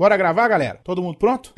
[0.00, 0.80] Bora gravar, galera?
[0.82, 1.52] Todo mundo pronto?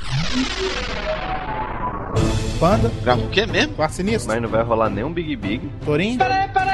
[2.58, 3.74] Panda, Grava o quê mesmo?
[3.74, 5.70] Quarto Sinistro, Mas não vai rolar nenhum Big Big.
[5.84, 6.18] Torinho,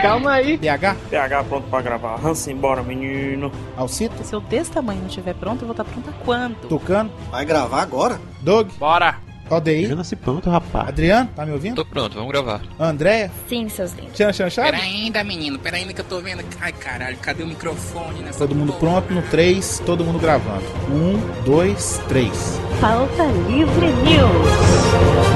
[0.00, 0.56] Calma aí.
[0.56, 2.26] DH, PH pronto pra gravar.
[2.26, 3.52] Hansa, embora, menino.
[3.76, 6.56] Alcito, Se eu desse tamanho não estiver pronto, eu vou estar pronta quando?
[6.68, 8.18] Tucano, Vai gravar agora?
[8.40, 9.27] Doug, Bora.
[9.50, 10.88] ODI, nasci pronto, rapaz.
[10.88, 11.76] Adriano, tá me ouvindo?
[11.76, 12.60] Tô pronto, vamos gravar.
[12.78, 14.12] Andréia, Sim, seus lindos.
[14.12, 14.70] Tchan Chan Chave?
[14.72, 16.42] Pera ainda, menino, pera ainda que eu tô vendo.
[16.60, 19.00] Ai, caralho, cadê o microfone nessa Todo mundo porra?
[19.02, 20.64] pronto no 3, todo mundo gravando.
[20.90, 22.60] 1, 2, 3.
[22.80, 25.27] Pauta Livre News.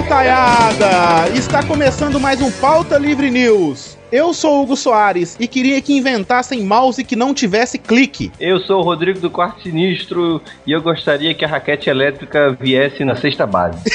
[0.00, 1.28] Pautaiada!
[1.34, 3.98] Está começando mais um Pauta Livre News.
[4.10, 8.32] Eu sou o Hugo Soares e queria que inventassem mouse que não tivesse clique.
[8.40, 13.04] Eu sou o Rodrigo do Quarto Sinistro e eu gostaria que a raquete elétrica viesse
[13.04, 13.78] na sexta base.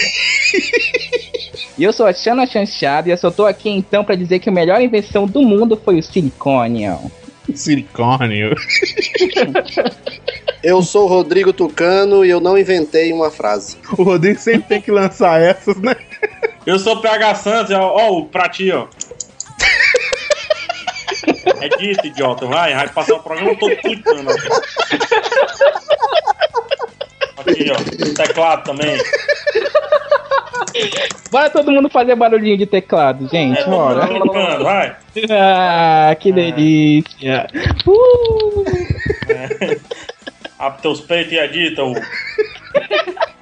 [1.78, 4.48] E eu sou a Xana Chanchada e eu só tô aqui então pra dizer que
[4.48, 7.12] a melhor invenção do mundo foi o silicônio.
[7.54, 8.56] Silicônio.
[10.66, 13.78] Eu sou o Rodrigo Tucano e eu não inventei uma frase.
[14.00, 15.96] O Rodrigo sempre tem que lançar essas, né?
[16.66, 18.88] Eu sou o PH Santos, ó, ó, o pra ti, ó.
[21.62, 24.56] É dito, idiota, vai, vai passar o programa todo ó.
[27.42, 27.76] Aqui, ó,
[28.16, 28.98] teclado também.
[31.30, 34.08] Bora todo mundo fazer barulhinho de teclado, gente, É, bora.
[34.08, 34.96] mundo vai.
[35.30, 37.46] Ah, que delícia.
[37.86, 38.66] Uh.
[40.66, 41.94] Abre teus peitos e edita o.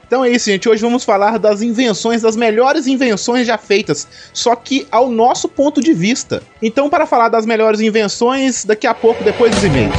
[0.05, 0.67] Então é isso, gente.
[0.67, 5.81] Hoje vamos falar das invenções, das melhores invenções já feitas, só que ao nosso ponto
[5.81, 6.43] de vista.
[6.61, 9.95] Então, para falar das melhores invenções, daqui a pouco, depois dos e-mails.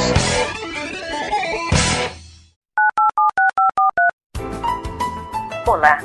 [5.66, 5.98] Olá,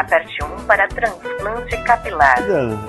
[0.00, 2.38] aperte 1 para transplante capilar.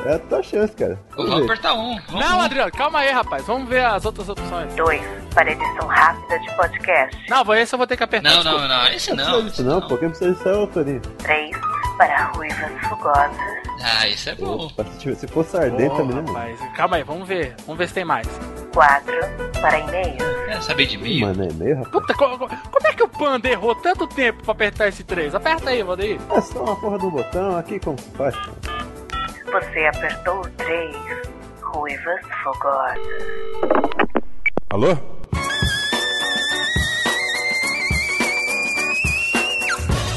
[0.06, 1.00] É a tua chance, cara.
[1.16, 2.00] Vamos apertar um.
[2.08, 3.46] Vamos Não, Adriano, calma aí, rapaz.
[3.46, 4.74] Vamos ver as outras opções.
[4.76, 5.02] 2
[5.34, 7.26] para edição rápida de podcast.
[7.30, 8.30] Não, vou- esse eu vou ter que apertar.
[8.30, 8.68] Não, desculpa.
[8.68, 9.48] não, não, esse não.
[9.48, 9.88] esse não.
[9.88, 11.02] quem precisa disso é o Torinho.
[11.20, 11.58] 3
[11.98, 13.38] para ruivas fugosas.
[13.84, 14.70] Ah, esse é bom.
[15.18, 15.60] Se fosse Ô,
[16.24, 17.56] rapaz, calma aí, vamos ver.
[17.66, 18.28] Vamos ver se tem mais.
[18.74, 19.14] 4
[19.62, 20.18] para e-mails.
[20.46, 21.22] Quer saber de mim?
[21.24, 21.92] é meio, rapaz.
[21.92, 25.34] Puta, co- co- como é que o Panda errou tanto tempo pra apertar esse 3?
[25.36, 26.20] Aperta aí, Valdeir.
[26.32, 28.36] É só uma porra do botão aqui, como se faz?
[29.52, 30.96] Você apertou o 3.
[31.62, 33.00] Ruivas fogosas.
[34.72, 34.98] Alô?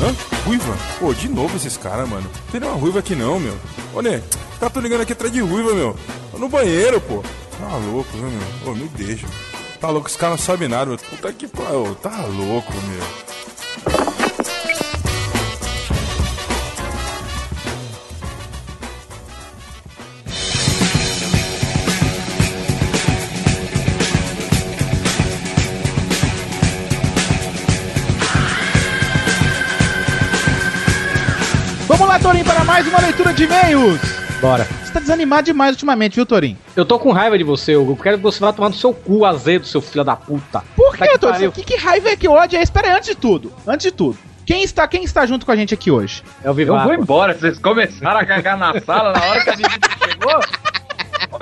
[0.01, 0.15] Hã?
[0.45, 0.77] Ruiva?
[0.99, 2.29] Pô, de novo esses caras, mano.
[2.51, 3.57] Tem nenhuma ruiva aqui não, meu.
[3.95, 4.23] Ô, Né,
[4.59, 5.97] tá tô ligando aqui atrás de ruiva, meu.
[6.33, 7.23] Tô no banheiro, pô.
[7.63, 8.73] Tá louco, viu, meu?
[8.73, 9.25] Ô, me deixa.
[9.81, 10.99] Tá louco, esse cara não sabe nada, meu.
[10.99, 11.95] Puta que pariu.
[11.95, 13.03] Tá louco, meu.
[31.87, 34.01] Vamos lá, Torinho, para mais uma leitura de e-mails.
[34.41, 34.82] Bora.
[34.93, 36.59] Você tá desanimado demais ultimamente, viu, Torinho?
[36.77, 37.97] Eu tô com raiva de você, Hugo.
[37.97, 40.63] Quero que você vá tomar no seu cu azedo, seu filho da puta.
[40.77, 41.51] Por que, Torinho?
[41.51, 42.63] Que, que raiva é que ódio é?
[42.63, 43.51] Espera aí, antes de tudo.
[43.67, 44.19] Antes de tudo.
[44.45, 46.23] Quem está, quem está junto com a gente aqui hoje?
[46.45, 46.81] É o Vivaco.
[46.81, 50.41] Eu vou embora, vocês começaram a cagar na sala na hora que a visita chegou?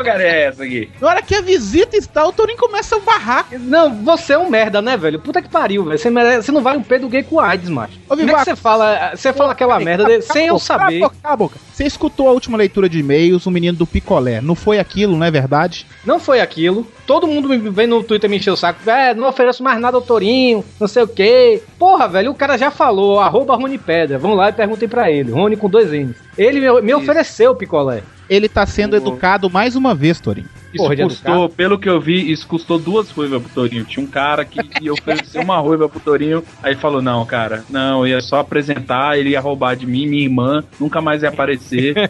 [0.04, 0.90] Cara é essa aqui?
[1.00, 3.46] Na hora que a visita está, o Torinho começa a barrar.
[3.52, 5.18] Não, você é um merda, né, velho?
[5.20, 5.98] Puta que pariu, velho.
[5.98, 7.94] Você, merece- você não vale um pé do gay com AIDS, macho.
[8.08, 11.00] Ô, Como é que você fala, você fala aquela merda de- sem eu saber?
[11.00, 11.56] Cala a boca.
[11.72, 14.40] Você escutou a última leitura de e-mails, o menino do picolé.
[14.40, 15.86] Não foi aquilo, não é verdade?
[16.04, 16.86] Não foi aquilo.
[17.06, 18.88] Todo mundo me vem no Twitter me encher o saco.
[18.88, 21.62] É, não ofereço mais nada ao Torinho, não sei o quê.
[21.78, 24.18] Porra, velho, o cara já falou, arroba Rony Pedra.
[24.18, 25.32] Vamos lá e perguntem pra ele.
[25.32, 26.16] Rony com dois N's.
[26.36, 28.02] Ele me, me ofereceu o picolé.
[28.30, 28.96] Ele tá sendo Ô.
[28.96, 30.48] educado mais uma vez, Torinho.
[30.72, 33.84] Isso Porra, custou, pelo que eu vi, isso custou duas ruivas pro Torinho.
[33.84, 38.06] Tinha um cara que ia oferecer uma ruiva pro Torinho, aí falou, não, cara, não,
[38.06, 41.94] ia só apresentar, ele ia roubar de mim, minha irmã, nunca mais ia aparecer.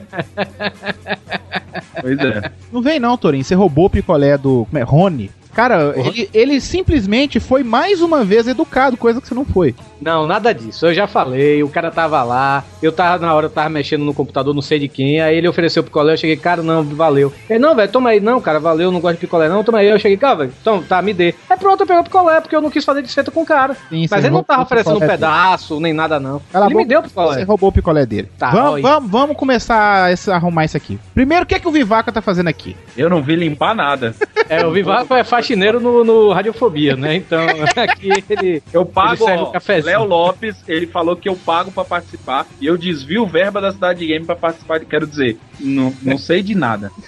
[2.02, 2.52] pois é.
[2.70, 3.42] Não vem não, Torinho.
[3.42, 5.30] Você roubou o picolé do como é, Rony.
[5.54, 9.74] Cara, ele, ele simplesmente foi mais uma vez educado, coisa que você não foi.
[10.00, 10.86] Não, nada disso.
[10.86, 14.14] Eu já falei, o cara tava lá, eu tava na hora, eu tava mexendo no
[14.14, 17.32] computador, não sei de quem, aí ele ofereceu picolé, eu cheguei, cara, não, valeu.
[17.48, 19.88] Ele, não, velho, toma aí, não, cara, valeu, não gosto de picolé, não, toma aí.
[19.88, 21.34] Eu cheguei, cara, velho, então, tá, me dê.
[21.48, 23.74] Aí pronto, eu peguei o picolé, porque eu não quis fazer desfeita com o cara.
[23.90, 26.40] Sim, Mas você ele não tava oferecendo um pedaço, nem nada, não.
[26.52, 27.42] Cala ele me deu o Você picolé.
[27.42, 28.30] roubou o picolé dele.
[28.38, 30.98] Tá, vamos, vamos, vamos começar a arrumar isso aqui.
[31.14, 32.76] Primeiro, o que é que o Vivaca tá fazendo aqui?
[32.96, 34.14] Eu não vi limpar nada.
[34.48, 37.16] É, o Vivaco é, faz faxineiro no, no Radiofobia, né?
[37.16, 37.44] Então,
[37.76, 38.62] aqui ele.
[38.72, 39.86] Eu pago, ele serve ó, um cafezinho.
[39.86, 44.00] Léo Lopes, ele falou que eu pago pra participar e eu desvio verba da cidade
[44.00, 44.80] de game pra participar.
[44.80, 46.90] Quero dizer, não, não sei de nada.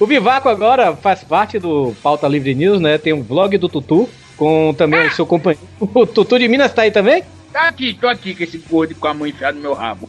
[0.00, 2.96] O Vivaco agora faz parte do Pauta Livre News, né?
[2.96, 5.66] Tem um vlog do Tutu, com também o seu companheiro.
[5.78, 7.22] O Tutu de Minas tá aí também?
[7.52, 10.08] Tá aqui, tô aqui com esse gordo com a mão enfiada no meu rabo.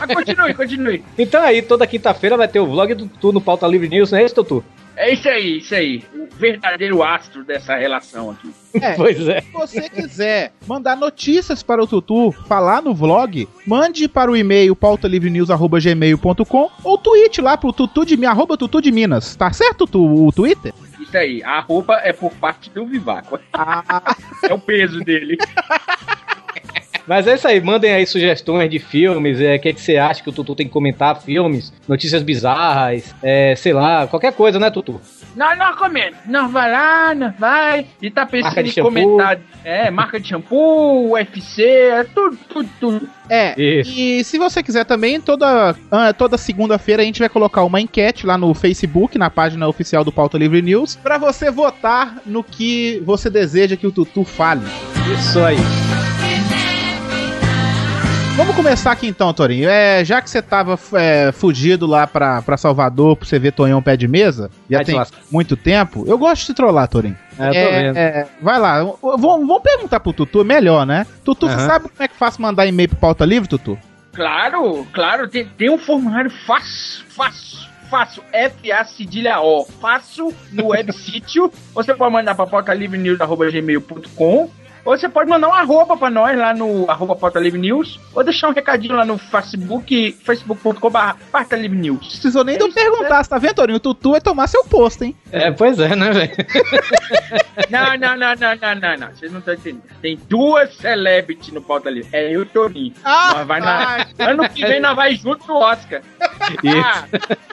[0.00, 1.04] Mas continue, continue.
[1.18, 4.18] Então aí, toda quinta-feira vai ter o vlog do Tutu no Pauta Livre News, não
[4.18, 4.64] é isso, Tutu?
[4.96, 6.04] É isso aí, isso aí.
[6.14, 8.52] O verdadeiro astro dessa relação aqui.
[8.74, 9.40] É, Pois é.
[9.40, 14.76] Se você quiser mandar notícias para o Tutu, falar no vlog, mande para o e-mail
[14.76, 19.34] pautalivrenews.gmail.com ou tweet lá pro Tutu de, arroba Tutu de Minas.
[19.34, 20.74] Tá certo, Tutu, o Twitter?
[21.00, 23.38] Isso aí, a roupa é por parte do Vivaco.
[24.42, 25.36] É o peso dele.
[27.10, 29.96] Mas é isso aí, mandem aí sugestões de filmes, é, o que, é que você
[29.96, 34.60] acha que o Tutu tem que comentar, filmes, notícias bizarras, é, sei lá, qualquer coisa,
[34.60, 35.00] né, Tutu?
[35.34, 36.16] Não, não comenta.
[36.26, 37.84] Não vai lá, não vai.
[38.00, 38.92] E tá pensando em shampoo.
[38.92, 39.40] comentar.
[39.64, 43.10] É, marca de shampoo, UFC, é tudo, tudo, tudo.
[43.28, 43.90] É, Isso.
[43.90, 48.24] e se você quiser também, toda, ah, toda segunda-feira a gente vai colocar uma enquete
[48.24, 53.02] lá no Facebook, na página oficial do Pauta Livre News, para você votar no que
[53.04, 54.62] você deseja que o Tutu fale.
[55.12, 55.56] Isso aí.
[58.36, 59.68] Vamos começar aqui então, Torinho.
[59.68, 63.82] É, já que você tava é, fugido lá pra, pra Salvador pra você ver Tonhão
[63.82, 65.18] pé de mesa, já Vai te tem lascar.
[65.30, 67.18] muito tempo, eu gosto de te trollar, Torinho.
[67.38, 67.96] É, eu tô É, vendo.
[67.98, 71.06] é, vai lá, vamos perguntar pro Tutu, é melhor, né?
[71.22, 71.66] Tutu, você Aham.
[71.66, 73.78] sabe como é que faz mandar e-mail pro Pauta Livre, Tutu?
[74.14, 77.60] Claro, claro, tem, tem um formulário fácil, fácil.
[77.90, 81.52] Fácil, F-A cedilha O, fácil no web sítio.
[81.74, 84.48] Você pode mandar para pautalivrenews.gmail.com
[84.84, 88.24] ou você pode mandar um arroba pra nós lá no arroba Pauta Livre News ou
[88.24, 92.08] deixar um recadinho lá no Facebook, facebook.com Pauta Livre News.
[92.08, 93.76] Precisou nem de eu perguntar, você tá vendo, Torinho?
[93.76, 95.14] O Tutu vai tomar seu posto, hein?
[95.30, 96.30] É, pois é, né, velho?
[97.68, 99.08] Não, não, não, não, não, não, não.
[99.14, 99.82] Vocês não estão entendendo.
[100.00, 102.08] Tem duas celebrities no Pauta Livre.
[102.12, 102.94] É eu e o Torinho.
[103.04, 104.06] Ah, Nós vai na...
[104.18, 106.00] Ano que vem nós vai junto no Oscar.
[106.20, 107.04] Ah,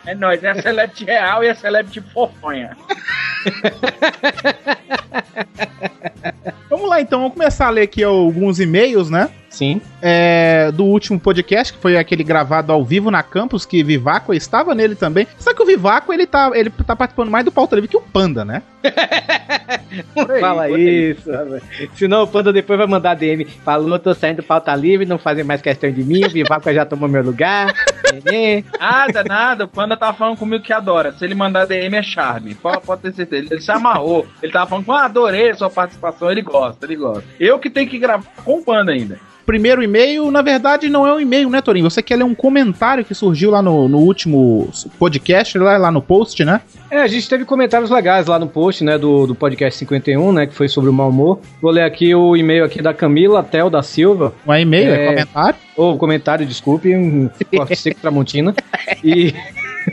[0.06, 0.44] é nóis.
[0.44, 2.75] É a celebrity real e a celebrity fofonha.
[6.77, 9.31] Vamos lá então, vamos começar a ler aqui alguns e-mails, né?
[9.50, 9.81] Sim.
[10.00, 14.75] É, do último podcast, que foi aquele gravado ao vivo na campus, que Vivaco estava
[14.75, 15.25] nele também.
[15.39, 18.01] Só que o Vivaco, ele tá, ele tá participando mais do Pauta Livre que o
[18.01, 18.62] Panda, né?
[20.29, 21.31] Aí, Fala isso.
[21.95, 23.45] Senão o Panda depois vai mandar DM.
[23.45, 26.85] Falou, tô saindo do pauta livre, não fazem mais questão de mim, o Vivaco já
[26.85, 27.73] tomou meu lugar.
[28.79, 29.63] Nada, nada.
[29.65, 31.11] O Panda tava falando comigo que adora.
[31.13, 32.55] Se ele mandar DM é charme.
[32.55, 33.53] Pode, pode ter certeza.
[33.53, 34.25] Ele, se amarrou.
[34.41, 36.31] Ele tava falando, ah, adorei a sua participação.
[36.31, 37.23] Ele gosta, ele gosta.
[37.39, 39.19] Eu que tenho que gravar com o Panda ainda.
[39.45, 41.89] Primeiro e-mail, na verdade, não é um e-mail, né, Torinho?
[41.89, 46.01] Você quer ler um comentário que surgiu lá no, no último podcast, lá, lá no
[46.01, 46.59] post, né?
[46.91, 50.47] É, a gente teve comentários legais lá no post, né, do, do podcast 51, né,
[50.47, 51.39] que foi sobre o mau humor.
[51.61, 54.33] Vou ler aqui o e-mail aqui da Camila Tel da Silva.
[54.45, 55.07] Não é e-mail, é, É.
[55.07, 55.59] comentário.
[55.77, 56.89] Ou comentário, desculpe,
[57.87, 58.53] seco Tramontina.
[59.03, 59.33] E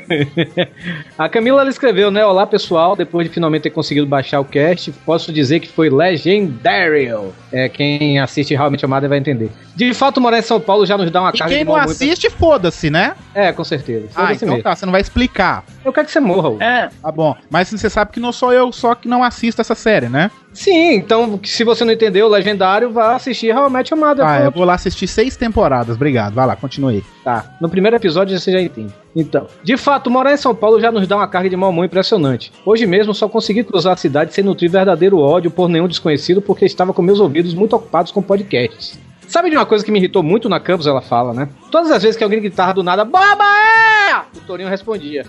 [1.17, 2.25] a Camila ela escreveu, né?
[2.25, 7.32] Olá pessoal, depois de finalmente ter conseguido baixar o cast, posso dizer que foi legendário.
[7.52, 9.50] É, quem assiste realmente amada vai entender.
[9.76, 11.73] De fato, morar em São Paulo já nos dá uma E carga quem de não
[11.75, 11.91] mau humor.
[11.93, 13.14] assiste, foda-se, né?
[13.35, 14.08] É, com certeza.
[14.14, 14.62] Ah, então mesmo.
[14.62, 15.64] tá, você não vai explicar.
[15.85, 16.49] Eu quero que você morra.
[16.49, 16.62] Hugo.
[16.62, 17.37] É, Tá bom.
[17.50, 20.31] Mas você sabe que não sou eu só que não assisto essa série, né?
[20.55, 24.27] Sim, então se você não entendeu o legendário, vá assistir realmente amada.
[24.27, 25.96] Ah, eu vou lá assistir seis temporadas.
[25.96, 26.34] Obrigado.
[26.34, 27.05] Vai lá, continue.
[27.25, 28.94] Tá, no primeiro episódio você já entende.
[29.17, 31.84] Então, de fato, morar em São Paulo já nos dá uma carga de mau humor
[31.84, 32.53] impressionante.
[32.65, 36.65] Hoje mesmo só consegui cruzar a cidade sem nutrir verdadeiro ódio por nenhum desconhecido porque
[36.65, 38.99] estava com meus ouvidos muito ocupados com podcasts.
[39.27, 41.49] Sabe de uma coisa que me irritou muito na campus, ela fala, né?
[41.70, 44.39] Todas as vezes que alguém gritava do nada, Boba é!
[44.39, 45.25] O Torinho respondia.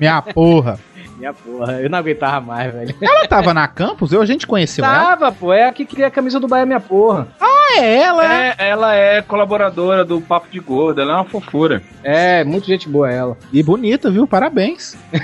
[0.00, 0.80] Minha porra.
[1.18, 2.94] Minha porra, eu não aguentava mais, velho.
[3.00, 4.12] Ela tava na campus?
[4.12, 4.94] Eu, a gente conheceu ela?
[5.16, 7.26] Tava, pô, é a que queria a camisa do Bahia, minha porra.
[7.40, 8.34] Ah, é ela?
[8.34, 11.00] é, ela é colaboradora do Papo de Gordo.
[11.00, 11.82] Ela é uma fofura.
[12.04, 13.36] É, muito gente boa ela.
[13.52, 14.26] E bonita, viu?
[14.26, 14.96] Parabéns.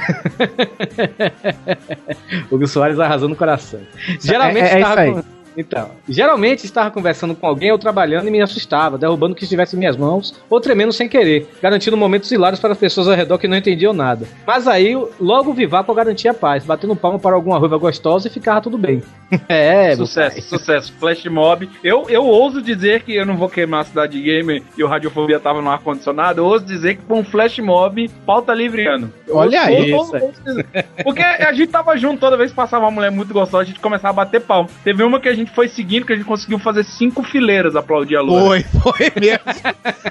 [2.51, 3.81] O Hugo Soares arrasou no coração.
[4.21, 5.23] Geralmente é- é estava isso aí.
[5.23, 9.45] com- Então, geralmente estava conversando com alguém ou trabalhando e me assustava, derrubando o que
[9.45, 13.15] estivesse em minhas mãos ou tremendo sem querer, garantindo momentos hilários para as pessoas ao
[13.15, 14.27] redor que não entendiam nada.
[14.47, 18.31] Mas aí, logo o Vivaco garantia a paz, batendo palma para alguma ruiva gostosa e
[18.31, 19.03] ficava tudo bem.
[19.49, 20.43] é, sucesso, pai.
[20.43, 20.93] sucesso.
[20.99, 21.69] Flash Mob.
[21.83, 25.41] Eu, eu ouso dizer que eu não vou queimar a cidade gamer e o Radiofobia
[25.41, 26.41] tava no ar-condicionado.
[26.41, 29.13] Eu ouso dizer que foi um Flash Mob pauta livreano.
[29.31, 29.91] Olha Eu- aí.
[29.91, 30.67] eu- eu- eu- ouso dizer.
[31.03, 33.81] Porque a gente tava junto toda vez que passava uma mulher muito gostosa, a gente
[33.81, 34.67] começava a bater pau.
[34.85, 38.17] Teve uma que a gente foi seguindo, que a gente conseguiu fazer cinco fileiras aplaudir
[38.17, 38.63] a loura.
[38.63, 39.45] Foi, foi mesmo.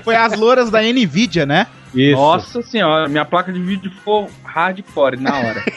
[0.03, 1.67] foi as louras da Nvidia, né?
[1.93, 2.15] Isso.
[2.15, 5.63] Nossa senhora, minha placa de vídeo ficou hardcore na hora.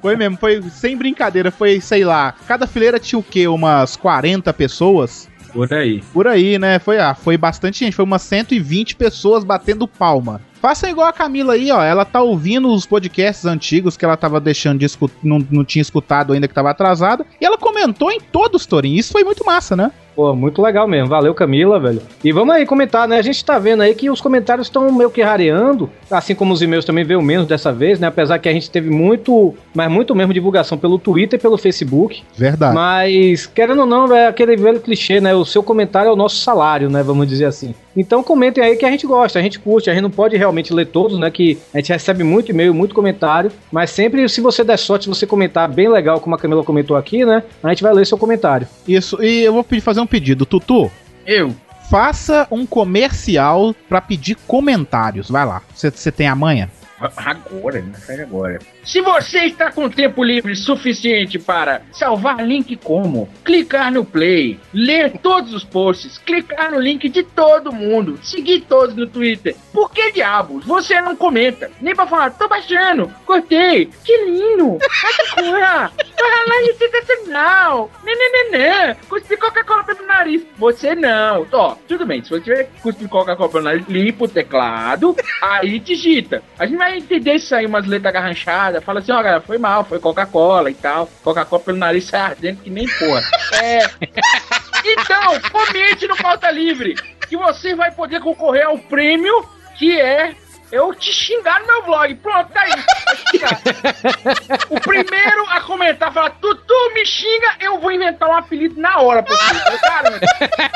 [0.00, 3.48] Foi mesmo, foi sem brincadeira, foi, sei lá, cada fileira tinha o quê?
[3.48, 5.30] Umas 40 pessoas?
[5.50, 6.02] Por aí.
[6.12, 6.78] Por aí, né?
[6.78, 10.42] Foi, ah, foi bastante gente, foi umas 120 pessoas batendo palma.
[10.64, 11.82] Faça igual a Camila aí, ó.
[11.82, 15.82] Ela tá ouvindo os podcasts antigos que ela tava deixando de escutar, não, não tinha
[15.82, 17.26] escutado ainda que tava atrasada.
[17.38, 18.94] E ela comentou em todos, Torin.
[18.94, 19.92] Isso foi muito massa, né?
[20.16, 21.10] Pô, muito legal mesmo.
[21.10, 22.00] Valeu, Camila, velho.
[22.24, 23.18] E vamos aí comentar, né?
[23.18, 26.62] A gente tá vendo aí que os comentários estão meio que rareando, assim como os
[26.62, 28.06] e-mails também veio menos dessa vez, né?
[28.06, 32.22] Apesar que a gente teve muito, mas muito mesmo divulgação pelo Twitter e pelo Facebook.
[32.38, 32.74] Verdade.
[32.74, 35.34] Mas, querendo ou não, é aquele velho clichê, né?
[35.34, 37.02] O seu comentário é o nosso salário, né?
[37.02, 37.74] Vamos dizer assim.
[37.96, 40.72] Então comentem aí que a gente gosta, a gente curte, a gente não pode realmente
[40.72, 41.30] ler todos, né?
[41.30, 45.08] Que a gente recebe muito e-mail, muito comentário, mas sempre, se você der sorte, se
[45.08, 47.42] você comentar bem legal, como a Camila comentou aqui, né?
[47.62, 48.66] A gente vai ler seu comentário.
[48.86, 50.44] Isso, e eu vou pedir, fazer um pedido.
[50.44, 50.90] Tutu,
[51.26, 51.54] Eu.
[51.90, 55.30] faça um comercial pra pedir comentários.
[55.30, 55.62] Vai lá.
[55.74, 56.70] Você tem a manha?
[57.16, 58.58] Agora, não sai agora.
[58.84, 65.18] Se você está com tempo livre suficiente para salvar link como, clicar no play, ler
[65.22, 70.12] todos os posts, clicar no link de todo mundo, seguir todos no Twitter, por que
[70.12, 70.64] diabos?
[70.66, 71.70] Você não comenta?
[71.80, 74.78] Nem pra falar, tô baixando, gostei, que lindo,
[75.36, 75.90] vai lá
[77.34, 80.42] sensacional, nananana, cuspe Coca-Cola pelo nariz.
[80.56, 85.16] Você não, ó, tudo bem, se você tiver cuspe Coca-Cola pelo nariz, limpa o teclado,
[85.42, 86.42] aí digita.
[86.58, 89.84] A gente vai entender isso aí, umas letras garranchadas, fala assim, ó, galera, foi mal,
[89.84, 91.08] foi Coca-Cola e tal.
[91.22, 93.22] Coca-Cola pelo nariz sai ardendo que nem porra.
[93.62, 93.88] É.
[94.84, 96.94] Então, comente no Pauta Livre,
[97.28, 100.34] que você vai poder concorrer ao prêmio que é
[100.74, 102.14] eu te xingar no meu vlog.
[102.16, 102.72] Pronto, tá aí.
[104.70, 109.22] O primeiro a comentar, falar, Tutu me xinga, eu vou inventar um apelido na hora
[109.22, 109.78] você.
[109.80, 110.20] Cara,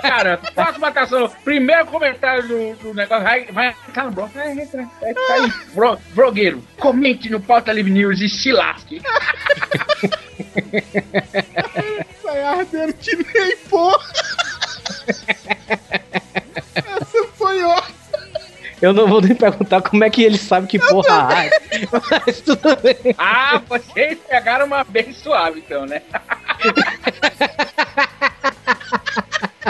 [0.01, 1.29] cara, faça uma atração.
[1.45, 4.31] Primeiro comentário do, do negócio, vai, vai entrar no blog.
[4.33, 6.63] Vai, entra, vai, tá aí, bro, blogueiro.
[6.79, 9.03] Comente no Pauta Livre News e se lasque.
[12.23, 14.07] Sai ardendo que nem porra.
[18.81, 21.51] Eu não vou nem perguntar como é que ele sabe que porra é.
[22.27, 23.15] Mas tudo bem.
[23.19, 26.03] Ah, vocês pegaram uma bem suave, então, né?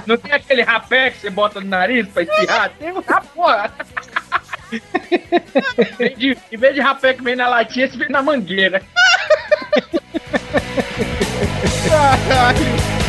[0.07, 2.71] Não tem aquele rapé que você bota no nariz pra espirrar?
[2.79, 3.71] Tem um rapé.
[5.79, 8.83] Em vez de, em vez de rapé que vem na latinha, esse vem na mangueira.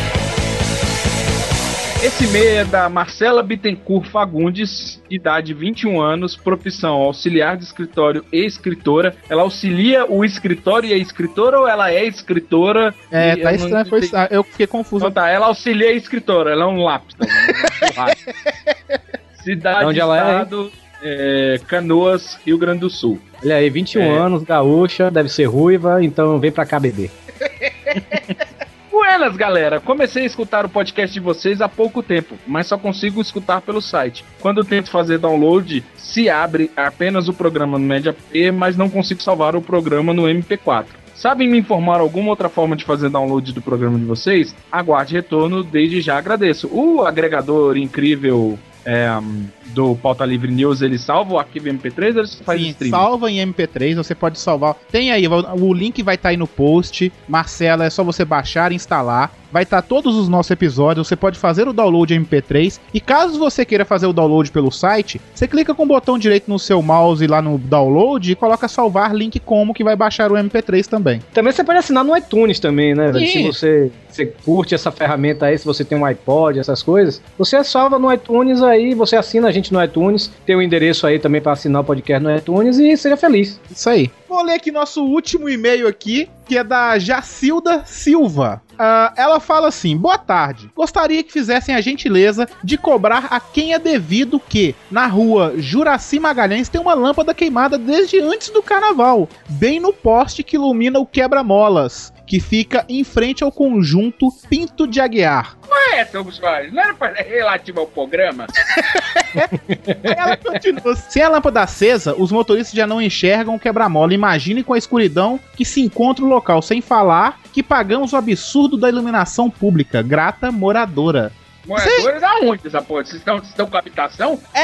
[2.02, 8.44] Esse e-mail é da Marcela Bittencourt Fagundes, idade 21 anos, profissão auxiliar de escritório e
[8.46, 9.14] escritora.
[9.28, 12.94] Ela auxilia o escritório e a escritora ou ela é escritora?
[13.10, 15.04] É, tá estranho, foi, ah, eu fiquei confuso.
[15.04, 17.14] Então tá, ela auxilia a escritora, ela é um lápis.
[17.20, 18.34] Um borracha.
[19.44, 23.18] Cidade, Onde ela é, estado, é, Canoas, Rio Grande do Sul.
[23.42, 24.18] Olha aí, 21 É.
[24.18, 27.10] anos, gaúcha, deve ser ruiva, então vem pra cá beber.
[28.90, 29.78] Buenas, galera!
[29.78, 33.80] Comecei a escutar o podcast de vocês há pouco tempo, mas só consigo escutar pelo
[33.80, 34.24] site.
[34.40, 39.22] Quando tento fazer download, se abre apenas o programa no Media Player, mas não consigo
[39.22, 40.86] salvar o programa no MP4.
[41.14, 44.54] Sabem me informar alguma outra forma de fazer download do programa de vocês?
[44.72, 46.66] Aguarde retorno, desde já agradeço.
[46.72, 52.20] O agregador incrível é, hum, do Pauta Livre News, ele salva o arquivo MP3 ou
[52.22, 52.90] ele faz Sim, stream?
[52.90, 54.76] salva em MP3, você pode salvar.
[54.90, 57.12] Tem aí, o link vai estar aí no post.
[57.28, 59.32] Marcela, é só você baixar e instalar.
[59.52, 62.78] Vai estar todos os nossos episódios, você pode fazer o download em MP3.
[62.94, 66.48] E caso você queira fazer o download pelo site, você clica com o botão direito
[66.48, 70.36] no seu mouse lá no download e coloca salvar link como que vai baixar o
[70.36, 71.20] MP3 também.
[71.34, 73.12] Também você pode assinar no iTunes também, né?
[73.12, 77.62] Se você, você curte essa ferramenta aí, se você tem um iPod, essas coisas, você
[77.64, 81.40] salva no iTunes aí, você assina a gente no iTunes, tem o endereço aí também
[81.40, 83.60] pra assinar o podcast no iTunes e seja feliz.
[83.70, 84.10] Isso aí.
[84.28, 88.62] Vou ler aqui nosso último e-mail aqui, que é da Jacilda Silva.
[88.78, 90.70] Ah, ela fala assim: Boa tarde.
[90.74, 96.18] Gostaria que fizessem a gentileza de cobrar a quem é devido que, na rua Juraci
[96.18, 101.06] Magalhães, tem uma lâmpada queimada desde antes do carnaval, bem no poste que ilumina o
[101.06, 105.56] quebra-molas, que fica em frente ao conjunto Pinto de Aguiar.
[105.66, 106.72] Qual é, seu Soares?
[106.72, 108.46] Não era pra- relativo ao programa?
[110.04, 110.94] Ela continua.
[110.94, 114.14] Sem a lâmpada acesa, os motoristas já não enxergam o quebra-mola.
[114.14, 118.76] Imagine com a escuridão que se encontra o local, sem falar que pagamos o absurdo
[118.76, 120.00] da iluminação pública.
[120.00, 121.32] Grata moradora.
[121.66, 123.04] Moradores aonde essa porra?
[123.04, 124.40] Vocês estão, estão com habitação?
[124.54, 124.60] É.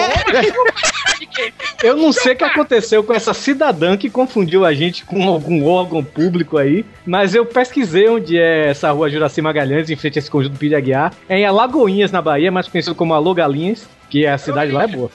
[1.86, 5.66] Eu não sei o que aconteceu com essa cidadã que confundiu a gente com algum
[5.66, 10.20] órgão público aí, mas eu pesquisei onde é essa rua Juraci Magalhães, em frente a
[10.20, 11.12] esse conjunto Pide Aguiar.
[11.28, 14.88] É em Alagoinhas, na Bahia, mais conhecido como Alô Galinhas, que a cidade lá é
[14.88, 15.10] boa.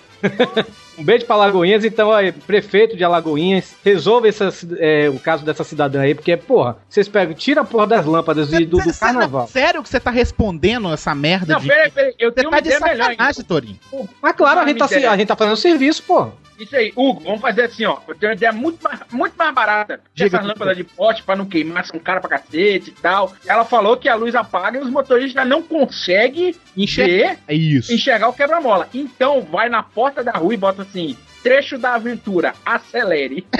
[1.01, 5.63] Um beijo pra Alagoinhas, então, ó, prefeito de Alagoinhas, resolva essa, é, o caso dessa
[5.63, 8.93] cidadã aí, porque, porra, vocês pegam, tira a porra das lâmpadas e do, do Cê-
[8.93, 9.47] cê- carnaval.
[9.47, 11.67] Sério que você tá respondendo essa merda Não, de.
[11.67, 12.13] peraí, peraí.
[12.19, 13.09] Eu tenho tá uma de ideia melhor.
[13.11, 13.79] sacanagem, Torinho.
[13.87, 14.09] então.
[14.21, 16.31] Mas claro, a gente, tá, a gente tá fazendo serviço, porra.
[16.61, 17.97] Isso aí, Hugo, vamos fazer assim, ó.
[18.07, 19.99] Eu tenho uma ideia muito mais, muito mais barata.
[20.13, 20.47] Diga, Essas Hugo.
[20.49, 23.33] lâmpadas de poste pra não queimar, são cara pra cacete e tal.
[23.47, 27.91] Ela falou que a luz apaga e os motoristas não conseguem ver, É isso.
[27.91, 28.87] enxergar o quebra-mola.
[28.93, 33.45] Então, vai na porta da rua e bota assim: trecho da aventura, acelere.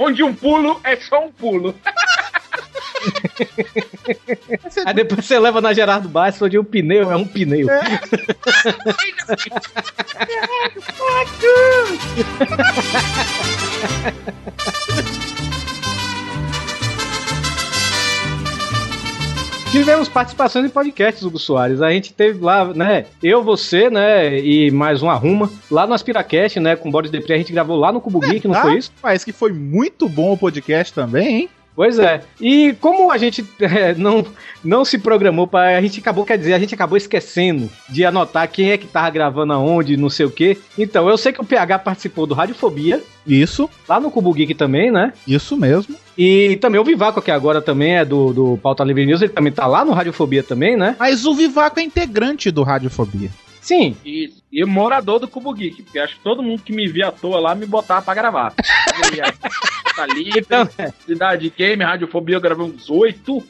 [0.00, 1.74] Onde um pulo é só um pulo.
[4.84, 7.66] Aí depois você leva na Gerardo Baixo, onde um pneu é um pneu.
[19.70, 21.82] Tivemos participações em podcasts, Hugo Soares.
[21.82, 23.04] A gente teve lá, né?
[23.22, 24.38] Eu, você, né?
[24.38, 25.50] E mais um arruma.
[25.70, 26.74] Lá no Aspiracast, né?
[26.74, 28.90] Com o Boris Depre, a gente gravou lá no Cubo Geek, não Ah, foi isso?
[29.02, 31.50] Mas que foi muito bom o podcast também, hein?
[31.78, 32.22] Pois é.
[32.40, 34.26] E como a gente é, não,
[34.64, 38.50] não se programou para a gente acabou, quer dizer, a gente acabou esquecendo de anotar
[38.50, 40.58] quem é que tava gravando aonde, não sei o quê.
[40.76, 44.90] Então, eu sei que o PH participou do Radiofobia, Isso, lá no Cubo Geek também,
[44.90, 45.12] né?
[45.24, 45.94] isso mesmo.
[46.16, 49.52] E também o Vivaco, que agora também é do, do Pauta Livre News, ele também
[49.52, 50.96] tá lá no Radiofobia também, né?
[50.98, 53.30] Mas o Vivaco é integrante do Radiofobia.
[53.60, 53.94] Sim.
[54.04, 54.42] Isso.
[54.50, 57.38] E morador do Cubo Geek, porque acho que todo mundo que me via à toa
[57.38, 58.52] lá me botava pra gravar.
[59.98, 60.68] Tá livre, Então,
[61.04, 63.42] Cidade Game, Radiofobia, eu gravei uns oito.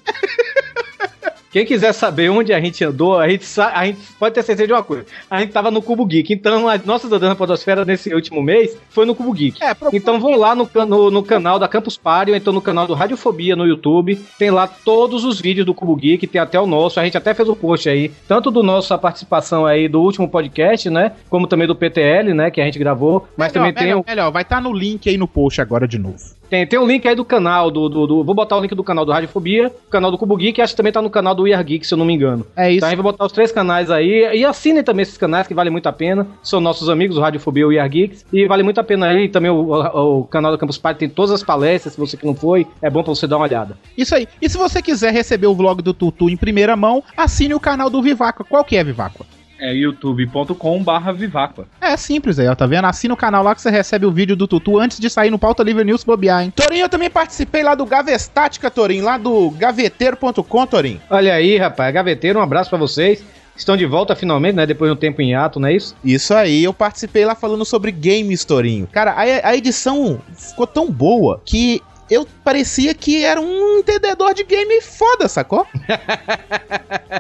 [1.51, 4.73] Quem quiser saber onde a gente andou, a gente, a gente pode ter certeza de
[4.73, 5.07] uma coisa.
[5.31, 6.33] A gente tava no Cubo Geek.
[6.33, 9.63] Então, as nossas andadas na Podosfera nesse último mês foi no Cubo Geek.
[9.63, 9.75] É.
[9.93, 12.93] Então vão lá no, no, no canal da Campus Party, ou então no canal do
[12.93, 14.17] Radiofobia no YouTube.
[14.39, 17.01] Tem lá todos os vídeos do Cubo Geek, tem até o nosso.
[17.01, 20.91] A gente até fez o post aí, tanto do nossa participação aí do último podcast,
[20.91, 21.13] né?
[21.31, 22.51] Como também do PTL, né?
[22.51, 23.27] Que a gente gravou.
[23.37, 25.89] Mas melhor, também tem melhor, o, melhor, vai estar no link aí no post agora
[25.89, 26.38] de novo.
[26.49, 28.83] Tem, tem o link aí do canal do, do, do- Vou botar o link do
[28.85, 31.35] canal do Radiofobia, o canal do Cubo Geek, e acho que também tá no canal
[31.35, 32.47] do We Are Geek, se eu não me engano.
[32.57, 32.79] É isso.
[32.79, 34.31] Então a gente vai botar os três canais aí.
[34.35, 36.27] E assinem também esses canais que valem muito a pena.
[36.43, 38.25] São nossos amigos, o Radiofobia e o We Are Geeks.
[38.33, 39.29] E vale muito a pena aí.
[39.29, 41.95] Também o, o- o canal da Campus Party tem todas as palestras.
[41.95, 43.77] Se você que não foi, é bom pra você dar uma olhada.
[43.97, 44.27] Isso aí.
[44.41, 47.91] E se você quiser receber o vlog do Tutu em primeira mão, assine o canal
[47.91, 48.45] do Vivaco.
[48.45, 49.25] Qual que é, Vivaco?
[49.59, 51.67] É youtube.com barra Vivacqua.
[51.81, 52.85] É simples aí, ó, tá vendo?
[52.85, 55.39] Assina o canal lá que você recebe o vídeo do Tutu antes de sair no
[55.39, 56.53] Pauta Livre News bobear, hein?
[56.55, 61.01] Torinho, eu também participei lá do Gavestática, Torinho, lá do gaveteiro.com, Torinho.
[61.11, 61.93] Olha aí, rapaz.
[61.93, 63.25] Gaveteiro, um abraço pra vocês.
[63.57, 64.65] Estão de volta finalmente, né?
[64.65, 65.97] Depois de um tempo em ato, não é isso?
[66.05, 68.87] Isso aí, eu participei lá falando sobre games, Torinho.
[68.87, 74.45] Cara, a, a edição ficou tão boa que eu parecia que era um entendedor de
[74.45, 75.67] game foda, sacou?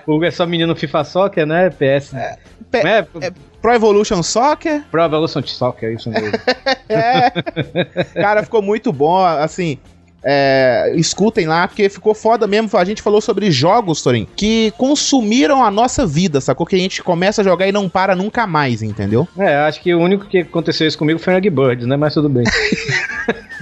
[0.06, 1.70] O Hugo é só menino FIFA Soccer, né?
[1.70, 2.14] PS.
[2.14, 2.36] É,
[2.70, 3.02] Pe- é,
[3.60, 4.82] Pro Evolution Soccer.
[4.90, 6.32] Pro Evolution Soccer, é isso mesmo.
[6.88, 7.30] É.
[8.14, 9.78] Cara, ficou muito bom, assim.
[10.24, 12.70] é, escutem lá, porque ficou foda mesmo.
[12.78, 16.66] A gente falou sobre jogos, Torin, que consumiram a nossa vida, sacou?
[16.66, 19.28] Que a gente começa a jogar e não para nunca mais, entendeu?
[19.38, 21.96] é, acho que o único que aconteceu isso comigo foi o Angry Birds, né?
[21.96, 22.44] Mas tudo bem.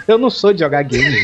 [0.07, 1.17] Eu não sou de jogar game.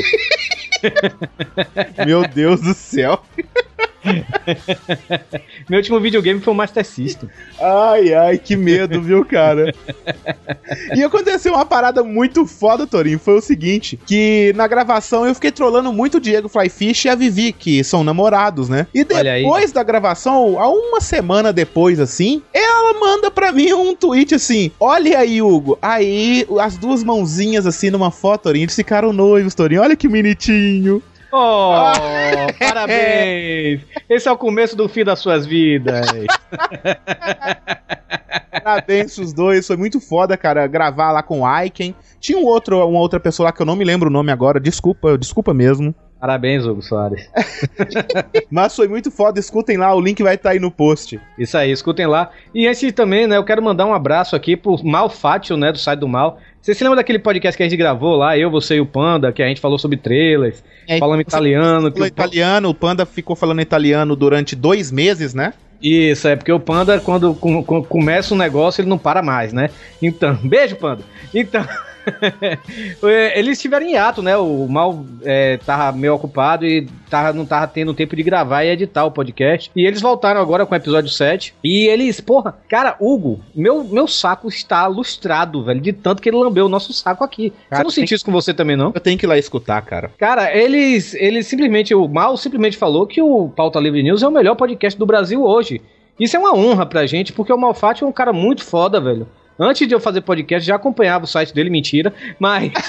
[2.07, 3.23] Meu Deus do céu.
[5.69, 7.29] Meu último videogame foi o Master System.
[7.61, 9.73] Ai, ai, que medo, viu, cara?
[10.95, 13.19] e aconteceu uma parada muito foda, Torinho.
[13.19, 17.15] Foi o seguinte: que na gravação eu fiquei trolando muito o Diego Flyfish e a
[17.15, 18.87] Vivi, que são namorados, né?
[18.93, 24.35] E depois da gravação, há uma semana depois, assim, ela manda pra mim um tweet
[24.35, 25.79] assim: Olha aí, Hugo.
[25.81, 29.83] Aí, as duas mãozinhas assim numa foto, Torinho, eles ficaram noivos, Torinho.
[29.83, 31.03] Olha que bonitinho.
[31.33, 31.85] Oh,
[32.61, 33.81] parabéns!
[34.09, 36.07] Esse é o começo do fim das suas vidas.
[38.62, 41.95] Parabéns os dois, foi muito foda, cara, gravar lá com o Aiken.
[42.21, 44.61] Tinha um outro, uma outra pessoa lá que eu não me lembro o nome agora,
[44.61, 45.95] desculpa, desculpa mesmo.
[46.23, 47.29] Parabéns, Hugo Soares.
[48.49, 51.21] Mas foi muito foda, escutem lá, o link vai estar aí no post.
[51.37, 52.31] Isso aí, escutem lá.
[52.55, 55.79] E antes de também, né, eu quero mandar um abraço aqui pro Malfátio, né, do
[55.79, 56.39] site do Mal.
[56.61, 59.33] Você se lembra daquele podcast que a gente gravou lá, eu, você e o Panda,
[59.33, 61.91] que a gente falou sobre trailers, É, falando italiano.
[61.91, 65.53] Que Falou o Pa- italiano, o Panda ficou falando italiano durante dois meses, né?
[65.83, 69.53] Isso, é porque o Panda, quando com- com- começa um negócio, ele não para mais,
[69.53, 69.71] né?
[70.01, 71.03] Então, beijo, Panda.
[71.35, 71.67] Então,
[73.35, 74.37] Eles estiveram em ato, né?
[74.37, 78.71] O Mal é, tava meio ocupado e tava, não tava tendo tempo de gravar e
[78.71, 79.71] editar o podcast.
[79.75, 81.55] E eles voltaram agora com o episódio 7.
[81.62, 86.37] E eles, porra, cara, Hugo, meu, meu saco está lustrado, velho, de tanto que ele
[86.37, 87.51] lambeu o nosso saco aqui.
[87.51, 88.93] você Cara, não tem- sentiu isso com você também, não?
[88.95, 90.11] Eu tenho que ir lá escutar, cara.
[90.19, 94.33] Cara, eles, eles simplesmente, o Mal simplesmente falou que o Pauta Livre News é o
[94.33, 95.81] melhor podcast do Brasil hoje.
[96.21, 99.27] Isso é uma honra pra gente, porque o Malfatti é um cara muito foda, velho.
[99.59, 102.73] Antes de eu fazer podcast, já acompanhava o site dele, mentira, mas.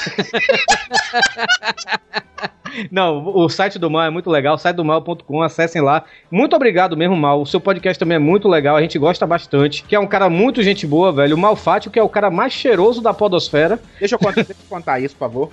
[2.92, 6.04] Não, o site do Mal é muito legal, sitedomal.com, acessem lá.
[6.32, 7.42] Muito obrigado mesmo, Mal.
[7.42, 9.84] O seu podcast também é muito legal, a gente gosta bastante.
[9.84, 11.36] Que é um cara muito gente boa, velho.
[11.36, 13.80] O Malfátio, que é o cara mais cheiroso da podosfera.
[14.00, 15.52] Deixa eu contar, deixa eu contar isso, por favor.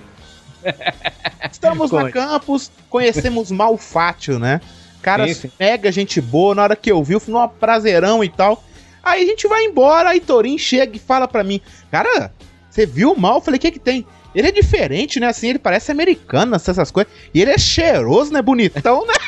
[1.51, 2.13] Estamos na Conte.
[2.13, 4.61] campus, conhecemos Malfátio, né?
[5.01, 5.51] Cara, Sim, sim.
[5.59, 8.63] mega gente boa, na hora que eu vi, foi um prazerão e tal.
[9.03, 12.31] Aí a gente vai embora, aí Torin chega e fala pra mim, cara,
[12.69, 13.35] você viu o Mal?
[13.35, 14.05] Eu falei, o que que tem?
[14.33, 15.27] Ele é diferente, né?
[15.27, 17.11] Assim, ele parece americano, essas coisas.
[17.33, 18.41] E ele é cheiroso, né?
[18.41, 19.13] Bonitão, né?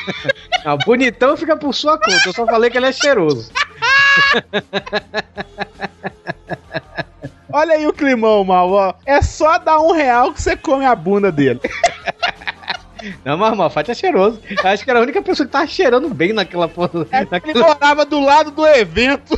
[0.66, 3.52] Ah, bonitão fica por sua conta, eu só falei que ele é cheiroso.
[7.52, 8.94] Olha aí o climão, Mal, ó.
[9.04, 11.60] É só dar um real que você come a bunda dele.
[13.24, 14.40] Não, mas o Malfatti é cheiroso.
[14.48, 17.06] Eu Acho que era a única pessoa que tava cheirando bem naquela porra.
[17.12, 17.66] Ele naquela...
[17.66, 19.36] morava do lado do evento.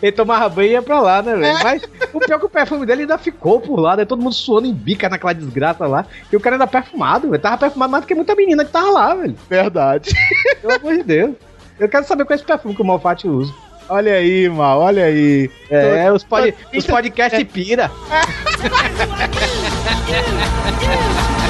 [0.00, 1.58] Ele tomava banho e ia pra lá, né, velho?
[1.62, 4.04] Mas o pior é que o perfume dele ainda ficou por lá, né?
[4.04, 6.06] Todo mundo suando em bica naquela desgraça lá.
[6.32, 7.42] E o cara ainda perfumado, velho.
[7.42, 9.36] Tava perfumado mais do que muita menina que tava lá, velho.
[9.48, 10.10] Verdade.
[10.60, 11.34] Pelo amor de Deus.
[11.78, 13.52] Eu quero saber qual é esse perfume que o Malfatti usa.
[13.88, 15.50] Olha aí, Mal, olha aí.
[15.68, 17.90] É, os, pod, os podcasts pira.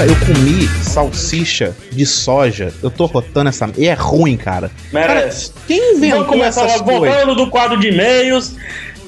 [0.00, 2.72] Cara, eu comi salsicha de soja.
[2.82, 3.70] Eu tô rotando essa.
[3.76, 4.70] E é ruim, cara.
[4.90, 5.52] Merece.
[5.66, 7.00] Quem inventou Vamos começar essas coisas?
[7.02, 8.56] voltando do quadro de e-mails.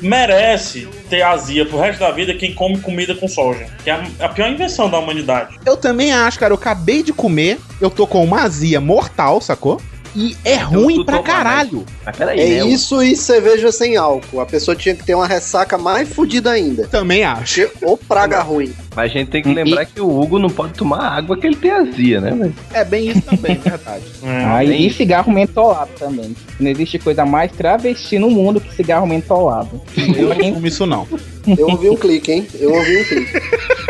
[0.02, 3.68] Merece ter azia pro resto da vida quem come comida com soja.
[3.82, 5.58] Que é a, a pior invenção da humanidade.
[5.64, 6.52] Eu também acho, cara.
[6.52, 7.58] Eu acabei de comer.
[7.80, 9.80] Eu tô com uma azia mortal, sacou?
[10.14, 11.84] E é ruim tu pra caralho.
[12.04, 12.68] Mas peraí, É né?
[12.70, 14.40] isso e cerveja sem álcool.
[14.40, 16.86] A pessoa tinha que ter uma ressaca mais fodida ainda.
[16.88, 17.68] Também acho.
[17.80, 18.72] Ou praga ruim.
[18.94, 21.56] Mas a gente tem que lembrar que o Hugo não pode tomar água que ele
[21.56, 22.54] tem azia, né, velho?
[22.74, 24.04] É bem isso também, verdade.
[24.24, 26.36] Ah, e, e cigarro mentolado também.
[26.60, 29.80] Não existe coisa mais travesti no mundo que cigarro mentolado.
[29.96, 31.06] Eu não fumo isso, não.
[31.46, 32.46] Eu ouvi um clique, hein?
[32.58, 33.32] Eu ouvi um clique.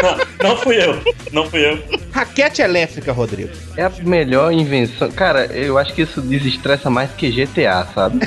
[0.02, 0.98] Não, não fui eu.
[1.32, 1.78] Não fui eu.
[2.10, 3.50] Raquete elétrica, Rodrigo.
[3.76, 5.10] É a melhor invenção.
[5.10, 8.20] Cara, eu acho que isso desestressa mais que GTA, sabe?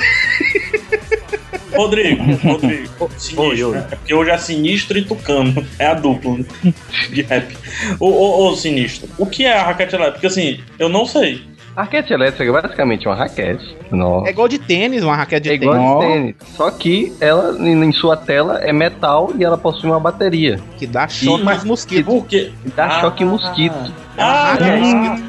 [1.74, 3.10] Rodrigo, Rodrigo.
[3.18, 3.70] Sinistro.
[3.72, 3.86] né?
[3.90, 5.66] É porque hoje é sinistro e tucano.
[5.78, 6.44] É a dupla né?
[7.10, 7.56] de rap.
[8.00, 9.08] Ô, ô, ô, sinistro.
[9.18, 10.14] O que é a raquete elétrica?
[10.14, 11.42] Porque assim, eu não sei.
[11.76, 13.76] A raquete elétrica é basicamente uma raquete.
[13.90, 14.28] Nossa.
[14.28, 16.16] É igual de tênis, uma raquete de É igual tênis.
[16.16, 16.56] de tênis.
[16.56, 20.58] Só que ela, em sua tela, é metal e ela possui uma bateria.
[20.78, 22.06] Que dá choque nos mosquitos.
[22.14, 22.50] Por quê?
[22.74, 23.92] Dá choque em mosquito.
[24.16, 24.56] Ah,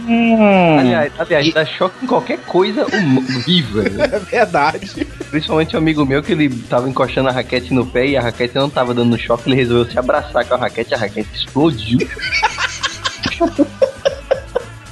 [0.08, 0.80] Hum.
[0.80, 3.84] Aliás, aliás dá choque em qualquer coisa hum- viva.
[4.08, 5.06] É verdade.
[5.30, 8.56] Principalmente um amigo meu que ele tava encostando a raquete no pé e a raquete
[8.56, 12.00] não tava dando choque, ele resolveu se abraçar com a raquete, a raquete explodiu.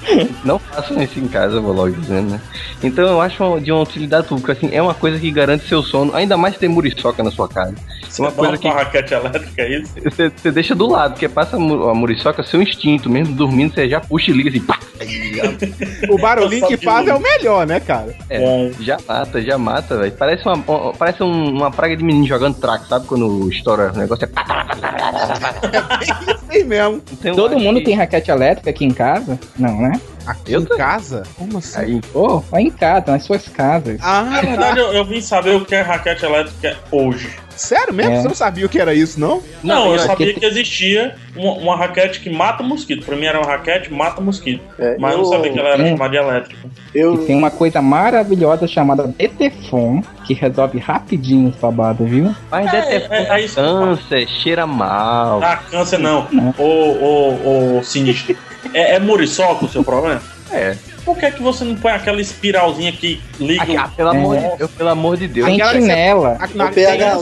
[0.43, 2.41] Não façam isso em casa, vou logo dizendo, né?
[2.83, 5.81] Então eu acho uma- de uma utilidade pública, assim, é uma coisa que garante seu
[5.81, 7.73] sono, ainda mais se tem muriçoca na sua casa.
[8.17, 9.91] É uma coisa que com a raquete elétrica, é isso?
[10.03, 13.73] você, você deixa do lado, porque passa a mu- a muriçoca, seu instinto, mesmo dormindo,
[13.73, 14.77] você já puxa e liga assim, pá!
[16.09, 18.15] O barulhinho que faz é o melhor, né, cara?
[18.29, 20.11] É, já mata, já mata, velho.
[20.13, 23.05] Parece, uma, uma- parece um- uma praga de menino jogando track, sabe?
[23.05, 24.29] Quando estoura o negócio é.
[26.01, 27.01] Isso aí mesmo.
[27.11, 29.39] Então, Todo mundo que- tem raquete elétrica aqui em casa?
[29.57, 29.94] Não, né?
[30.25, 31.23] Aqui Eu em tô- casa?
[31.38, 31.79] Como assim?
[31.79, 33.99] Aí, Pô, lá em casa, nas suas casas.
[34.01, 37.29] Ah, Na verdade, eu, eu vim saber o que é raquete elétrica hoje.
[37.55, 38.11] sério mesmo?
[38.13, 38.21] É.
[38.21, 39.41] Você não sabia o que era isso, não?
[39.63, 43.05] Não, eu eu- sabia que existia uma, uma raquete que mata mosquito.
[43.05, 44.61] Pra mim era uma raquete mata mosquito.
[44.77, 45.89] É, Mas eu não sabia que ela era Hum.
[45.91, 46.69] chamada de elétrica.
[46.93, 52.35] E Eu, tem uma coisa maravilhosa chamada Detefon, que resolve rapidinho os babados, viu?
[52.51, 53.55] Mas É, é, é- é isso.
[53.55, 55.41] câncer, cheira mal.
[55.43, 56.27] Ah, câncer não.
[56.57, 58.35] Ô, ô, ô, sinistro.
[58.73, 60.21] É, é muriçoca o seu problema?
[60.51, 60.75] É.
[61.05, 64.71] por que, que você não põe aquela espiralzinha que liga Ah, pelo amor de Deus,
[64.71, 65.47] pelo amor de Deus.
[65.47, 66.37] Aquela que você- Sentinela.
[66.39, 66.71] a- na- O o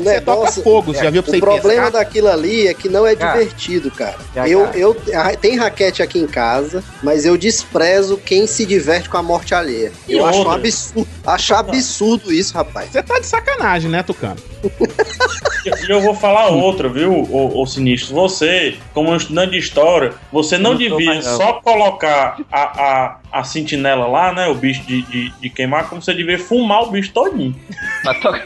[0.04, 1.92] você toca negócio- fogo, já viu pra você O problema pescar?
[1.92, 3.38] daquilo ali é que não é Cara.
[3.40, 4.16] divertido, cara.
[4.48, 4.96] Eu, eu,
[5.42, 9.92] tem raquete aqui em casa, mas eu desprezo quem se diverte com a morte alheia.
[10.08, 12.90] E Eu acho um absurdo, acho absurdo isso, rapaz.
[12.92, 14.38] Você tá de sacanagem, né, Tucano?
[15.66, 18.14] E eu vou falar outra, viu, ô, ô Sinistro?
[18.16, 23.44] Você, como um estudante de história, você não não devia só colocar a, a, a
[23.74, 24.48] sentinela lá, né?
[24.48, 27.56] O bicho de, de, de queimar, como você devia fumar o bicho todinho.
[28.04, 28.44] Pra tocar,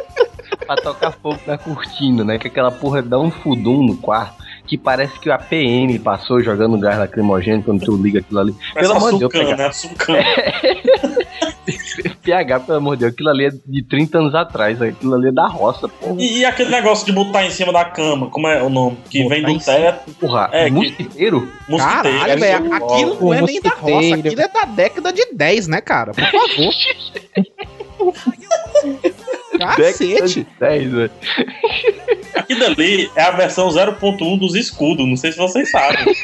[0.66, 2.38] pra tocar fogo na cortina, né?
[2.38, 4.42] Que aquela porra dá um fudum no quarto.
[4.72, 8.54] Que parece que a PM passou jogando gás lacrimogêneo quando tu liga aquilo ali.
[8.72, 9.70] Parece Pelo amor de Deus, né?
[12.24, 15.30] PH, pelo amor de Deus, aquilo ali é de 30 anos atrás, aquilo ali é
[15.30, 16.14] da roça, porra.
[16.18, 18.96] E, e aquele negócio de botar em cima da cama, como é o nome?
[19.10, 20.14] Que Botar vem em do teto.
[20.14, 21.52] Porra, É, que- mosquiteiro?
[21.68, 22.18] Mosquiteiro.
[22.18, 25.82] Caralho, velho, aquilo não é nem da roça, aquilo é da década de 10, né,
[25.82, 26.12] cara?
[26.14, 26.72] Por favor.
[29.58, 30.46] Cacete.
[30.58, 31.10] 10, velho.
[32.34, 36.14] Aquilo ali é a versão 0.1 dos escudos, não sei se vocês sabem.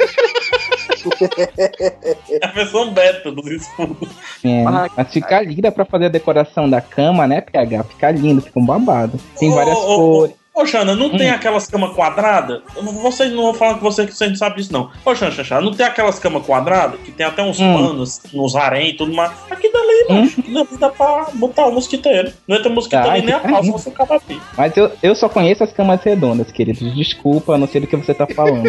[2.30, 4.08] é a versão beta dos escudos.
[4.42, 7.84] É, mas fica linda pra fazer a decoração da cama, né, PH?
[7.84, 9.18] Fica lindo, fica um babado.
[9.38, 10.37] Tem várias Ô, ô, cores.
[10.60, 11.34] Ô, Xana, não tem Hum.
[11.34, 12.60] aquelas camas quadradas?
[13.00, 14.90] Vocês não vão falar com você que você não sabe disso, não.
[15.04, 17.72] Ô, Xana, Xana, não tem aquelas camas quadradas que tem até uns Hum.
[17.74, 19.30] panos, nos harém e tudo mais?
[19.48, 22.32] Aqui dali, macho, aquilo ali dá pra botar o mosquiteiro.
[22.48, 24.40] Não entra mosquiteiro Tá, nem a pau, só acaba aqui.
[24.56, 26.92] Mas eu, eu só conheço as camas redondas, queridos.
[26.96, 28.64] Desculpa, eu não sei do que você tá falando.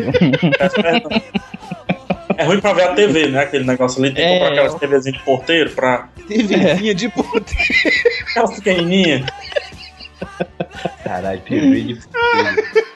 [2.38, 3.42] É ruim pra ver a TV, né?
[3.42, 4.14] Aquele negócio ali.
[4.14, 4.38] Tem que É.
[4.40, 6.08] comprar aquelas TVzinhas de porteiro pra.
[6.26, 7.52] TVzinha de puta.
[8.30, 9.26] Aquelas pequenininhas.
[11.10, 12.89] Caralho, TV de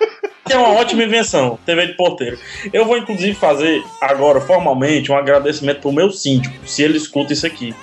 [0.54, 2.38] Que é uma ótima invenção, TV de porteiro.
[2.72, 7.48] Eu vou inclusive fazer agora formalmente um agradecimento pro meu síndico, se ele escuta isso
[7.48, 7.74] aqui.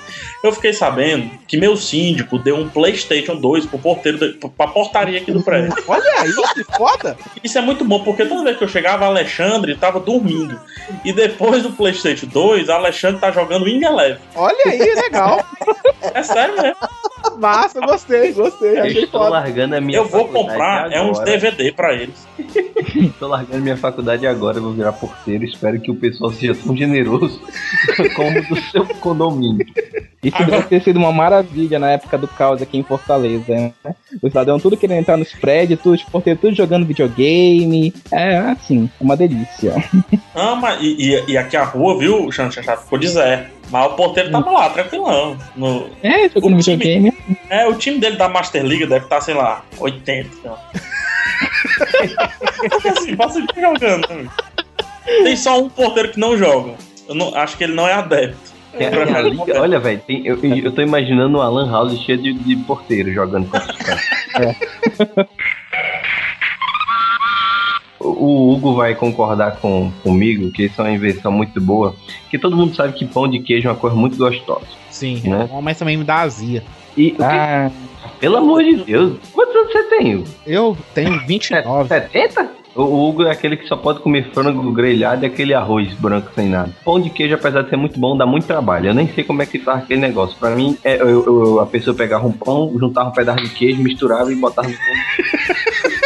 [0.44, 5.18] Eu fiquei sabendo que meu síndico deu um PlayStation 2 pro porteiro, da- pra portaria
[5.20, 5.74] aqui do prédio.
[5.86, 7.16] Olha aí, que foda.
[7.42, 10.58] Isso é muito bom, porque toda vez que eu chegava, Alexandre tava dormindo.
[11.04, 14.18] E depois do PlayStation 2, Alexandre tá jogando Wing Eleven.
[14.36, 15.44] Olha aí, legal.
[16.14, 16.76] É sério mesmo.
[17.36, 18.78] Massa, gostei, gostei.
[18.78, 19.30] Eu Achei estou foda.
[19.32, 21.20] largando a minha Eu vou comprar, é uns.
[21.20, 22.26] DVD pra eles.
[23.18, 25.44] Tô largando minha faculdade agora, vou virar porteiro.
[25.44, 27.40] Espero que o pessoal seja tão generoso
[28.16, 29.64] como do seu condomínio.
[30.22, 33.72] Isso deve ter sido uma maravilha na época do caos aqui em Fortaleza, né?
[34.22, 37.94] Os cidadãos tudo querendo entrar nos prédios, tudo, os porteiros tudo jogando videogame.
[38.12, 39.74] É, assim, uma delícia.
[40.32, 43.50] Ah, mas e, e- e aqui a rua, viu, Xan, Xan, ficou deserto.
[43.68, 45.36] Mas o porteiro tava lá, tranquilão.
[45.56, 47.12] No, É, jogando O videogame.
[47.48, 50.28] é, o time dele da Master League deve estar, sei lá, 80.
[52.96, 54.08] Assim, passa o dia jogando.
[54.08, 54.28] né?
[55.24, 56.74] Tem só um porteiro que não joga.
[57.08, 58.50] Eu não, acho que ele não é adepto.
[59.16, 62.54] A liga- olha, velho, eu, eu eu tô imaginando uma lan house cheia de, de
[62.56, 64.56] porteiro jogando os caras.
[67.98, 71.94] O Hugo vai concordar com, comigo que isso é uma invenção muito boa,
[72.30, 74.66] que todo mundo sabe que pão de queijo é uma coisa muito gostosa.
[74.90, 75.48] Sim, Né?
[75.52, 76.62] é mas também me dá azia.
[76.96, 77.70] E o que- Ah,
[78.18, 80.24] pelo amor de Deus, quantos anos você tem, Hugo?
[80.46, 81.88] Eu tenho 29.
[81.88, 82.60] 70?
[82.74, 86.30] O o Hugo é aquele que só pode comer frango grelhado e aquele arroz branco
[86.36, 86.70] sem nada.
[86.84, 88.88] Pão de queijo, apesar de ser muito bom, dá muito trabalho.
[88.90, 90.36] Eu nem sei como é que faz aquele negócio.
[90.38, 93.82] Pra mim, é, eu- eu- a pessoa pegava um pão, juntava um pedaço de queijo,
[93.82, 94.84] misturava e botava no pão.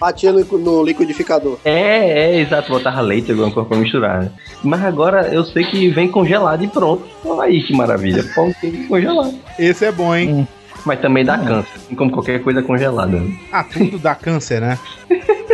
[0.00, 1.56] Batia no, no liquidificador.
[1.64, 4.24] É, é, exato, botava leite, alguma coisa pra misturar.
[4.24, 4.30] Né?
[4.64, 7.04] Mas agora eu sei que vem congelado e pronto.
[7.20, 8.24] Então aí que maravilha.
[8.34, 9.34] Pão de queijo congelado.
[9.58, 10.46] Esse é bom, hein?
[10.84, 13.22] Mas também dá câncer, assim como qualquer coisa congelada.
[13.50, 14.78] Ah, tudo dá câncer, né?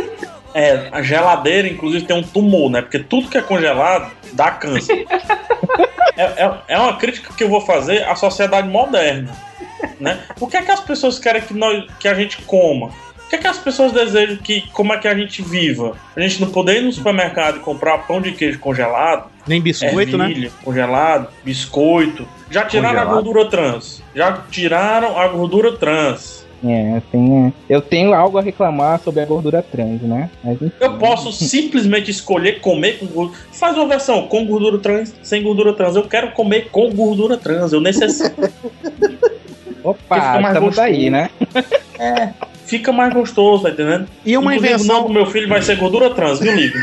[0.52, 2.82] É, a geladeira, inclusive, tem um tumor, né?
[2.82, 5.06] Porque tudo que é congelado dá câncer.
[6.16, 9.30] é, é, é uma crítica que eu vou fazer à sociedade moderna.
[9.98, 10.18] Né?
[10.36, 12.88] Por que, é que as pessoas querem que, nós, que a gente coma?
[12.88, 15.96] Por que, é que as pessoas desejam que como é que a gente viva?
[16.16, 20.18] A gente não poder ir no supermercado e comprar pão de queijo congelado, Nem biscoito,
[20.18, 20.24] né?
[20.24, 22.26] ervilha congelado, biscoito.
[22.50, 23.14] Já tiraram a Congelado.
[23.24, 24.02] gordura trans.
[24.14, 26.44] Já tiraram a gordura trans.
[26.64, 27.52] é, tem, é.
[27.68, 30.28] Eu tenho algo a reclamar sobre a gordura trans, né?
[30.42, 30.72] Mas, enfim.
[30.80, 33.38] Eu posso simplesmente escolher comer com gordura.
[33.52, 35.94] Faz uma versão com gordura trans, sem gordura trans.
[35.96, 37.72] Eu quero comer com gordura trans.
[37.72, 38.34] Eu necessito.
[39.82, 40.80] Opa, fica mais estamos gostoso.
[40.80, 41.30] aí, né?
[42.66, 44.06] Fica mais gostoso, tá entendendo?
[44.26, 45.02] E uma Inclusive, invenção.
[45.04, 46.76] do meu filho vai ser gordura trans, viu, Ligo?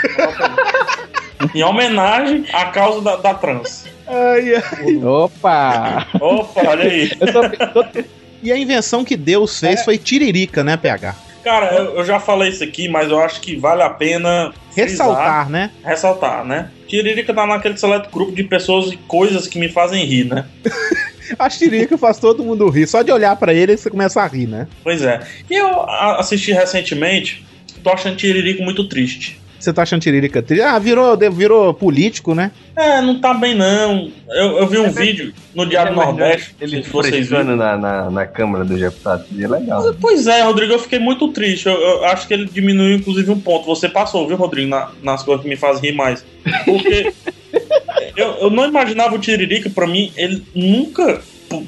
[1.54, 3.86] em homenagem à causa da, da trans.
[4.08, 4.96] Ai, ai.
[5.04, 6.08] Opa!
[6.20, 7.10] Opa, olha aí.
[7.10, 8.04] Tô, tô-
[8.42, 11.16] E a invenção que Deus fez foi tiririca, né, PH?
[11.44, 15.46] Cara, eu, eu já falei isso aqui, mas eu acho que vale a pena Ressaltar,
[15.46, 15.72] frisar- né?
[15.84, 16.70] Ressaltar, né?
[16.88, 20.46] Tiririca tá naquele seleto grupo de pessoas e coisas que me fazem rir, né?
[21.38, 22.88] A Tiririca faz todo mundo rir.
[22.88, 24.66] Só de olhar pra ele, você começa a rir, né?
[24.82, 25.20] Pois é.
[25.50, 27.46] E eu assisti recentemente,
[27.84, 29.38] tô achando Tiririca muito triste.
[29.60, 30.62] Você tá achando Tiririca triste?
[30.64, 32.52] Ah, virou, virou político, né?
[32.76, 34.12] É, não tá bem não.
[34.30, 37.42] Eu, eu vi um vídeo no Diário Nordeste, Ele se vocês viram.
[37.44, 39.26] frescando na, na, na Câmara dos Deputados.
[39.40, 39.94] É legal.
[40.00, 41.66] Pois é, Rodrigo, eu fiquei muito triste.
[41.68, 43.66] Eu, eu acho que ele diminuiu, inclusive, um ponto.
[43.66, 46.24] Você passou, viu, Rodrigo, na- nas coisas que me fazem rir mais.
[46.64, 47.12] Porque
[48.16, 51.20] eu, eu não imaginava o Tiririca, pra mim, ele nunca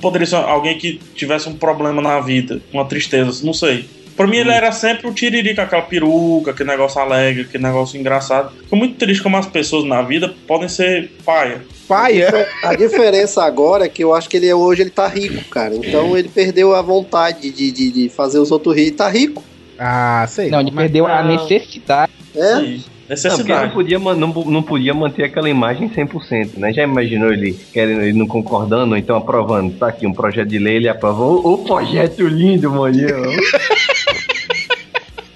[0.01, 3.85] poderia ser alguém que tivesse um problema na vida, uma tristeza, não sei.
[4.19, 8.51] Pra mim, ele era sempre o Tiririca, aquela peruca, aquele negócio alegre, aquele negócio engraçado.
[8.51, 11.61] Fico muito triste como as pessoas na vida podem ser paia.
[11.87, 12.49] Paia?
[12.61, 15.73] A diferença agora é que eu acho que ele hoje ele tá rico, cara.
[15.73, 19.41] Então ele perdeu a vontade de, de, de fazer os outros rir e tá rico.
[19.79, 20.49] Ah, sei.
[20.49, 22.11] Não, ele perdeu a necessidade.
[22.35, 22.55] É?
[23.09, 26.71] Não, porque ele não podia, não, não podia manter aquela imagem 100%, né?
[26.71, 29.73] Já imaginou ele querendo, ele não concordando, ou então aprovando?
[29.73, 31.53] Tá aqui um projeto de lei, ele aprovou.
[31.53, 32.95] O projeto lindo, mano.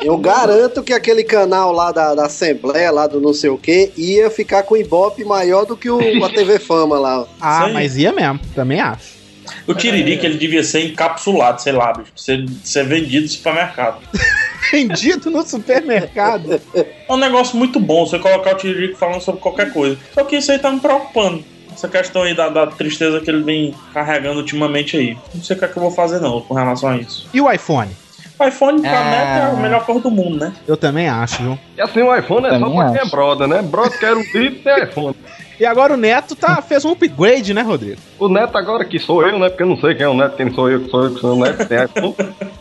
[0.04, 3.92] Eu garanto que aquele canal lá da, da Assembleia, lá do não sei o que,
[3.96, 7.26] ia ficar com ibope maior do que o, a TV Fama lá.
[7.40, 7.74] Ah, Sim.
[7.74, 8.40] mas ia mesmo.
[8.54, 9.24] Também acho.
[9.66, 14.02] O Tiririca, ele devia ser encapsulado, sei lá, bicho, ser, ser vendido no supermercado.
[14.72, 16.60] Vendido no supermercado.
[16.74, 19.98] É um negócio muito bom você colocar o Tiririca falando sobre qualquer coisa.
[20.14, 21.44] Só que isso aí tá me preocupando.
[21.72, 25.18] Essa questão aí da, da tristeza que ele vem carregando ultimamente aí.
[25.34, 27.28] Não sei o que é que eu vou fazer não com relação a isso.
[27.34, 27.92] E o iPhone?
[28.40, 29.04] O iPhone pra Ah.
[29.04, 30.54] meta é a melhor cor do mundo, né?
[30.68, 31.60] Eu também acho, viu?
[31.78, 33.62] E assim, o iPhone é só pra quem é brother, né?
[33.62, 35.16] Brother quer um vídeo tem iPhone.
[35.60, 38.02] E agora o Neto tá, fez um upgrade, né, Rodrigo?
[38.20, 39.50] O Neto agora que sou eu, né?
[39.50, 41.22] Porque eu não sei quem é o Neto, quem sou eu, que sou eu, que
[41.22, 42.16] sou o Neto, tem iPhone.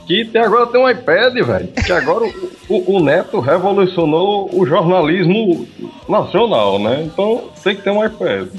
[0.06, 1.68] Que tem, agora tem um iPad, velho.
[1.86, 5.66] Que agora o, o, o Neto revolucionou o jornalismo
[6.06, 7.02] nacional, né?
[7.02, 8.48] Então tem que ter um iPad.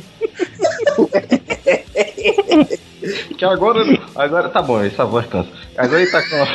[3.37, 3.83] que agora.
[4.15, 5.49] Agora tá bom, essa voz cansa.
[5.77, 6.45] Agora ele tá com.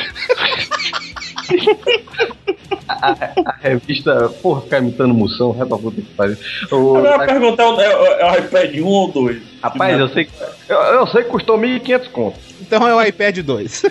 [2.87, 6.37] A, a- revista, porra, ficar imitando moção, reta puta que pariu.
[6.71, 9.41] O- Agora tá- a pergunta é, o- é, é o iPad 1 ou 2?
[9.61, 10.31] Rapaz, eu sei que.
[10.67, 12.37] Eu, eu sei que custou 1.500 conto.
[12.61, 13.83] Então é o iPad 2.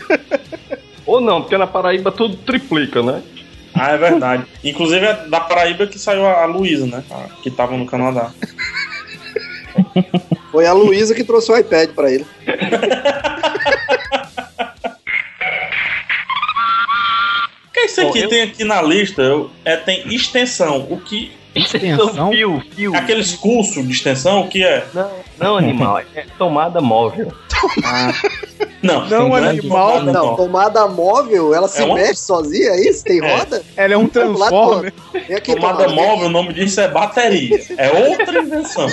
[1.06, 3.22] Ou não, porque na Paraíba tudo triplica, né?
[3.74, 4.44] Ah, é verdade.
[4.62, 7.02] Inclusive é da Paraíba que saiu a, Luísa, né?
[7.42, 8.30] Que tava no Canadá.
[10.52, 12.26] Foi a Luísa que trouxe o iPad pra ele.
[17.78, 18.28] que é isso aqui?
[18.28, 20.86] Tem aqui na lista, eu- é, tem extensão.
[20.90, 21.32] O que.
[21.54, 22.30] Extensão?
[22.30, 22.94] Fio, fio.
[22.94, 24.86] Aqueles cursos de extensão, o que é?
[24.94, 27.32] Não, não animal, é tomada móvel.
[28.80, 32.88] Não, Não, é animal, tomada Não, tomada móvel, ela se É uma- mexe sozinha, é
[32.88, 33.02] isso?
[33.02, 33.36] Tem É.
[33.38, 33.60] roda?
[33.76, 34.92] Ela é um transformer.
[35.44, 35.88] Tomada tomada.
[35.88, 37.60] móvel, o nome disso é bateria.
[37.76, 38.86] É outra invenção.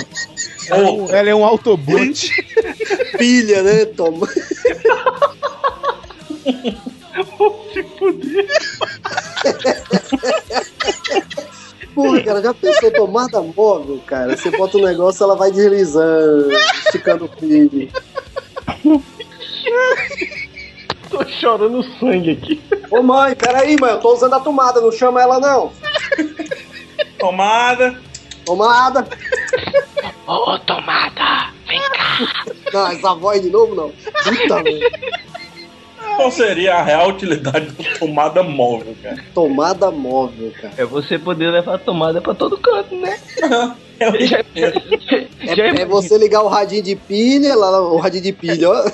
[0.72, 1.18] Outra.
[1.18, 2.32] Ela é um Autoboot.
[3.16, 3.84] Pilha, né?
[3.84, 4.26] Toma.
[7.72, 8.46] Se fuder.
[11.94, 14.36] Porra, cara, já pensou tomada móvel, cara?
[14.36, 16.52] Você bota o negócio, ela vai deslizando,
[16.84, 17.88] esticando o fio.
[21.08, 22.62] Tô chorando sangue aqui.
[22.90, 25.72] Ô mãe, peraí, mãe, eu tô usando a tomada, não chama ela não.
[27.18, 27.98] Tomada.
[28.44, 29.08] Tomada.
[30.26, 32.18] Ô, tomada, vem cá.
[32.72, 33.90] Não, essa voz de novo não.
[33.90, 35.25] Puta merda.
[36.16, 39.22] Qual seria a real utilidade da tomada móvel, cara?
[39.34, 40.72] Tomada móvel, cara.
[40.78, 43.18] É você poder levar a tomada pra todo canto, né?
[43.96, 48.84] Já- É, é você ligar o radinho de pilha, lá, o radinho de pilha, ó.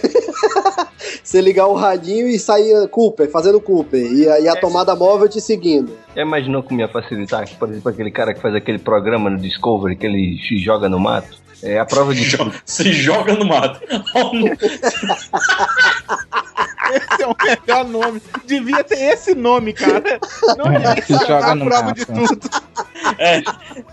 [1.24, 4.00] você ligar o radinho e sair Cooper, fazendo Cooper.
[4.00, 5.96] E, a- e a tomada móvel te seguindo.
[6.14, 7.48] Já imaginou como ia facilitar?
[7.58, 11.00] Por exemplo, aquele cara que faz aquele programa no Discovery que ele se joga no
[11.00, 11.40] mato?
[11.64, 12.24] É a prova de.
[12.64, 13.80] Se joga no mato.
[16.94, 18.22] Esse é o melhor nome.
[18.44, 20.20] Devia ter esse nome, cara.
[20.56, 22.40] Não devia Se ser joga a no prova de tudo.
[23.18, 23.42] É,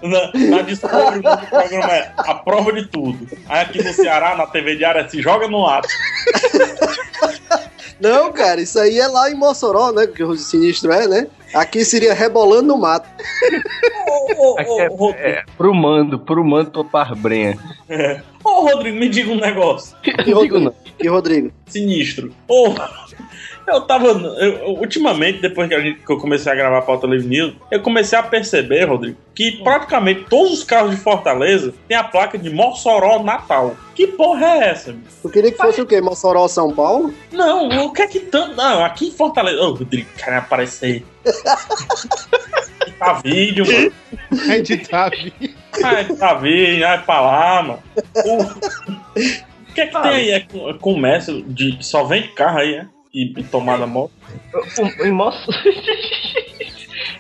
[0.01, 3.27] na, na Discovery, o nome do programa é A Prova de Tudo.
[3.47, 5.88] Aí aqui no Ceará, na TV diária, se joga no ato.
[7.99, 10.07] Não, cara, isso aí é lá em Mossoró, né?
[10.07, 11.27] Que o sinistro é, né?
[11.53, 13.09] Aqui seria rebolando no mato.
[14.38, 15.13] ô, é, Rodrigo.
[15.17, 17.57] é, pro mando, pro mando topar brenha.
[17.89, 18.21] É.
[18.41, 19.97] Ô, Rodrigo, me diga um negócio.
[20.01, 20.73] Que Rodrigo?
[20.97, 21.51] Que Rodrigo?
[21.67, 22.33] Sinistro.
[22.47, 22.73] Ô,
[23.69, 24.08] eu tava.
[24.08, 27.27] eu- eu- ultimamente, depois que, a gente, que eu comecei a gravar a pauta Live
[27.27, 32.03] News, eu comecei a perceber, Rodrigo, que praticamente todos os carros de Fortaleza têm a
[32.03, 33.75] placa de Mossoró Natal.
[33.95, 34.91] Que porra é essa?
[34.91, 35.01] meu?
[35.21, 35.99] Tu queria que fosse o quê?
[36.01, 37.13] Mossoró, São Paulo?
[37.32, 38.55] Não, o que é que tanto.
[38.55, 39.62] Não, aqui em Fortaleza.
[39.62, 41.05] Ô, Rodrigo, cara, aparecer.
[42.97, 43.91] Tá vídeo, mano.
[44.45, 45.55] Vai editar vídeo.
[45.82, 47.79] Ai, tá vídeo, ai pra lá, mano.
[48.25, 50.32] O, o que é que tem aí?
[50.32, 51.77] É com- comércio de.
[51.79, 52.89] Só vende carro aí, né?
[53.13, 54.12] E, e tomada moto.
[55.03, 55.57] Em Mossoró,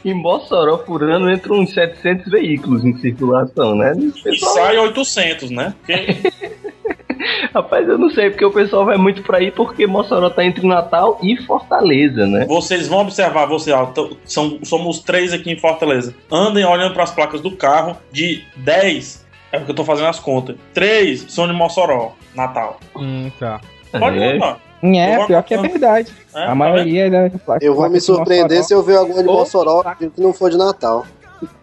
[0.05, 3.93] em Mossoró, por ano, entram uns 700 veículos em circulação, né?
[3.97, 5.73] E Pessoal, sai 800, né?
[7.53, 10.65] Rapaz, eu não sei, porque o pessoal vai muito pra aí porque Mossoró tá entre
[10.65, 12.45] Natal e Fortaleza, né?
[12.45, 13.87] vocês vão observar, você, ó,
[14.23, 16.15] são, somos três aqui em Fortaleza.
[16.31, 17.97] Andem olhando pras placas do carro.
[18.11, 20.55] De 10, é porque eu tô fazendo as contas.
[20.73, 22.79] 3 são de Mossoró, Natal.
[22.95, 23.59] Hum, tá.
[23.91, 24.33] Pode É.
[24.33, 24.68] mandar.
[24.81, 26.11] É, pior que é verdade.
[26.33, 29.21] É, A maioria da placa- Eu vou me de surpreender Mossoró- se eu ver alguma
[29.21, 31.05] de Mossoró que não for de Natal.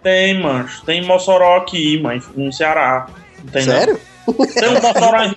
[0.02, 0.84] Tem, mancho.
[0.84, 3.06] Tem Mossoró aqui, mãe, no Ceará.
[3.42, 3.72] Não tem, não.
[3.74, 4.00] Sério?
[4.54, 5.34] Tem um Mossoró em...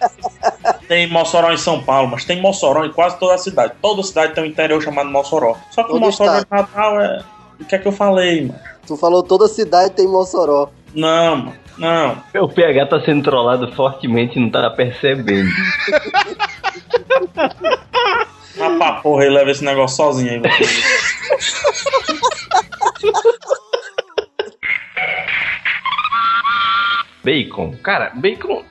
[0.88, 3.74] Tem Mossoró em São Paulo, mas tem Mossoró em quase toda a cidade.
[3.82, 5.56] Toda cidade tem um interior chamado Mossoró.
[5.72, 6.46] Só que o Todo Mossoró estado.
[6.46, 7.22] de Natal é.
[7.62, 8.60] O que é que eu falei, mano?
[8.88, 10.70] Tu falou toda cidade tem Mossoró.
[10.96, 11.54] Não, mano.
[11.78, 12.18] Não.
[12.44, 15.50] O PH tá sendo trollado fortemente e não tá percebendo.
[18.60, 20.40] Ah, pra porra, ele leva esse negócio sozinho aí.
[20.40, 20.66] você.
[27.24, 27.76] Bacon.
[27.84, 28.64] Cara, bacon.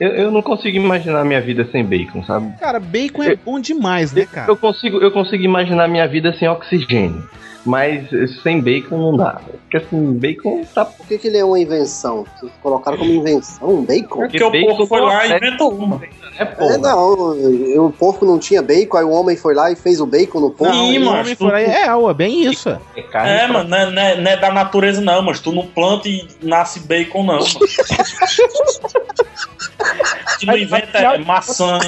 [0.00, 2.56] Eu, eu não consigo imaginar minha vida sem bacon, sabe?
[2.58, 4.50] Cara, bacon é bom demais, né, cara?
[4.50, 7.28] Eu consigo, eu consigo imaginar minha vida sem oxigênio.
[7.68, 8.08] Mas
[8.42, 9.40] sem bacon não dá.
[9.62, 10.84] Porque assim, bacon tá.
[10.86, 12.24] Por que, que ele é uma invenção?
[12.40, 14.20] Vocês colocaram como invenção um bacon?
[14.20, 16.00] Porque o porco foi lá e inventou uma.
[16.38, 19.76] É, É, não, eu- o porco não tinha bacon, aí o homem foi lá e
[19.76, 20.72] fez o bacon no porco.
[20.72, 21.20] Sim, o mano.
[21.20, 22.68] homem foi lá e- É, ué, bem isso.
[22.96, 25.52] É, carne É, mano, não é, não é- não é da natureza, não, mas tu
[25.52, 27.44] não planta e nasce bacon, não, mano.
[30.38, 31.78] que não inventa é maçã,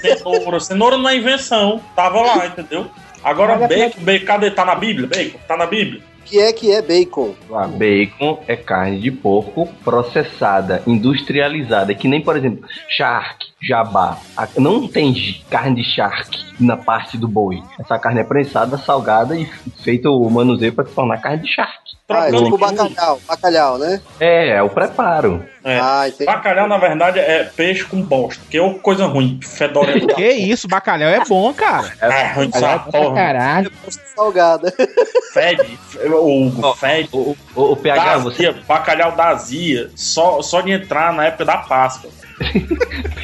[0.00, 0.60] cenoura.
[0.60, 1.80] Cenoura não é invenção.
[1.96, 2.86] Tava lá, entendeu?
[3.22, 4.50] Agora, Mas bacon, bacon, cadê?
[4.50, 5.08] Tá na Bíblia?
[5.08, 5.38] Bacon?
[5.46, 6.00] Tá na Bíblia?
[6.20, 7.34] O que é que é bacon?
[7.52, 14.18] Ah, bacon é carne de porco processada, industrializada, que nem, por exemplo, charque, jabá.
[14.56, 15.14] Não tem
[15.50, 17.62] carne de charque na parte do boi.
[17.80, 19.46] Essa carne é prensada, salgada e
[19.82, 21.92] feito o manuseio para se tornar carne de charque.
[22.08, 24.00] Ah, é Trocando tipo bacalhau, bacalhau, né?
[24.20, 25.42] É, é o preparo.
[25.64, 25.78] É.
[25.78, 26.04] Ah.
[26.26, 30.08] Bacalhau, na verdade, é peixe com bosta, que é coisa ruim, fedorento.
[30.14, 31.90] Que isso, bacalhau é bom, cara.
[32.02, 33.14] É ruim dessa Pra porra.
[33.14, 33.72] caralho.
[34.14, 34.74] Salgada.
[35.32, 37.08] Fede, o Hugo, fede.
[37.12, 38.46] O, o, o PH, Da você.
[38.48, 42.10] azia, bacalhau da azia, só, só de entrar na época da Páscoa.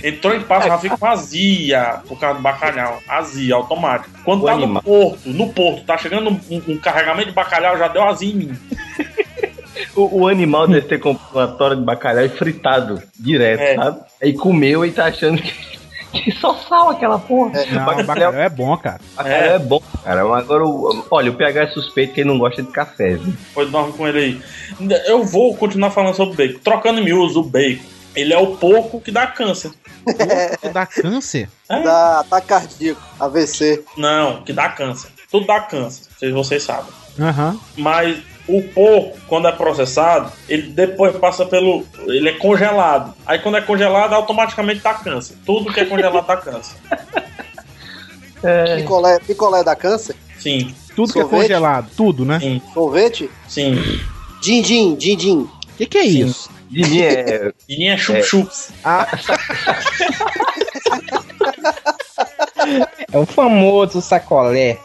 [0.02, 2.98] Entrou em Páscoa, já fica com azia por causa do bacalhau.
[3.09, 4.11] Azia, automático.
[4.24, 4.74] Quando O tá animal.
[4.74, 8.36] no porto, no porto, tá chegando um, um carregamento de bacalhau, já deu azia em
[8.36, 8.59] mim.
[9.94, 13.74] O, o animal deve ter comprado uma tora de bacalhau e fritado direto, É.
[13.76, 14.00] sabe?
[14.22, 15.52] Aí comeu e tá achando que,
[16.12, 17.52] que só sal aquela porra.
[17.70, 19.00] Não, bacalhau é bom, cara.
[19.16, 19.59] Bacalhau é.
[19.59, 20.20] bom, cara.
[20.20, 23.32] Agora, o, olha, o PH é suspeito que ele não gosta de café, viu?
[23.48, 24.40] Depois dorme com ele aí.
[25.06, 26.61] Eu vou continuar falando sobre bacon.
[26.62, 27.82] Trocando miúdos, o bacon.
[28.14, 29.70] Ele é o porco que dá câncer.
[30.61, 31.48] Que dá câncer.
[31.68, 31.82] É?
[31.82, 33.84] Dá ataque cardíaco, AVC.
[33.96, 35.11] Não, que dá câncer.
[35.30, 36.90] Tudo dá câncer, não sei se vocês sabem.
[37.20, 37.59] Aham.
[37.76, 41.84] Mas o porco, quando é processado, ele depois passa pelo.
[42.06, 43.14] Ele é congelado.
[43.26, 45.36] Aí quando é congelado, automaticamente dá câncer.
[45.44, 46.76] Tudo que é congelado dá câncer.
[48.76, 50.14] Picolé, picolé da câncer?
[50.38, 51.40] Sim, Tudo que é Sorvete?
[51.42, 52.38] congelado, tudo, né?
[52.38, 53.28] sim, Sorvete?
[53.48, 53.74] sim.
[54.40, 55.40] Din-din, din-din.
[55.40, 56.48] O que, que é isso?
[56.71, 57.53] Dini é.
[57.69, 58.71] Nem é chup-chups.
[58.85, 59.07] Ah,
[63.12, 64.79] É o famoso sacolé.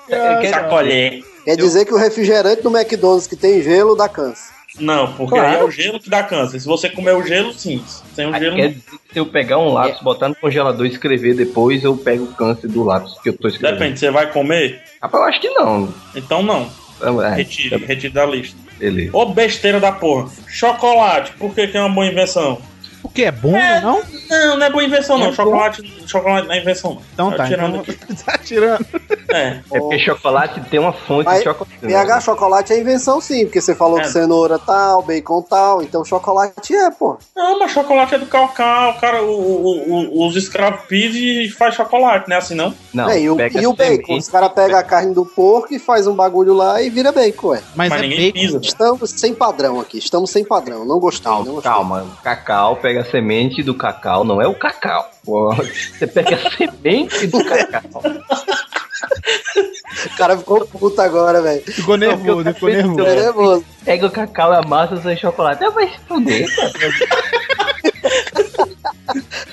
[0.50, 1.20] Sacolé.
[1.44, 4.54] Quer dizer que o refrigerante do McDonald's que tem gelo dá câncer.
[4.80, 5.48] Não, porque Claro.
[5.50, 6.60] aí é o gelo que dá câncer.
[6.60, 7.84] Se você comer o gelo, sim.
[8.16, 8.70] Sem o gelo, Quer não.
[8.70, 12.24] dizer que se eu pegar um lápis, botar no congelador e escrever depois, eu pego
[12.24, 13.78] o câncer do lápis que eu tô escrevendo.
[13.80, 14.82] Depende, você vai comer?
[15.02, 15.94] Rapaz, eu acho que não.
[16.16, 16.68] Então não.
[17.04, 18.58] É, Retire, retire da lista.
[18.80, 19.10] beleza.
[19.16, 20.30] Ô besteira da porra.
[20.48, 22.62] Chocolate, por que, que é uma boa invenção?
[23.04, 24.02] Porque é bom, não?
[24.30, 25.28] Não, não é boa invenção, não.
[25.28, 27.02] É chocolate, chocolate não é invenção, não.
[27.14, 28.16] Então tá, tirando então- aqui.
[28.26, 28.86] tá tirando.
[29.30, 29.60] É.
[29.72, 31.78] É porque chocolate tem uma fonte Mas de chocolate.
[31.80, 34.04] PH chocolate é invenção sim, porque você falou É.
[34.04, 37.18] que cenoura tal, bacon tal, então chocolate é, pô.
[37.36, 39.22] Não, mas chocolate é do cacau, cara.
[39.22, 39.94] O, o,
[40.24, 42.74] o- os escravos pisam e faz chocolate, não é assim, não?
[42.94, 44.18] Não, É, e o, e o bacon?
[44.18, 47.50] Os caras pegam a carne do porco e faz um bagulho lá e vira bacon,
[47.50, 47.62] ué.
[47.76, 48.40] Mas, Mas é ninguém bacon.
[48.40, 48.60] pisa.
[48.64, 50.86] Estamos sem padrão aqui, estamos sem padrão.
[50.86, 51.72] Não gostei, não, Não, gostei.
[51.72, 52.06] calma.
[52.24, 55.10] Cacau pega a semente do cacau, não é o cacau.
[55.26, 58.02] Você pega a semente do cacau.
[60.06, 61.62] O cara ficou puto agora, velho.
[61.62, 63.66] Ficou nervoso, ficou nervoso.
[63.86, 65.64] Pega o cacau e amassa sem chocolate.
[65.64, 66.74] É, vai se fuder, cara.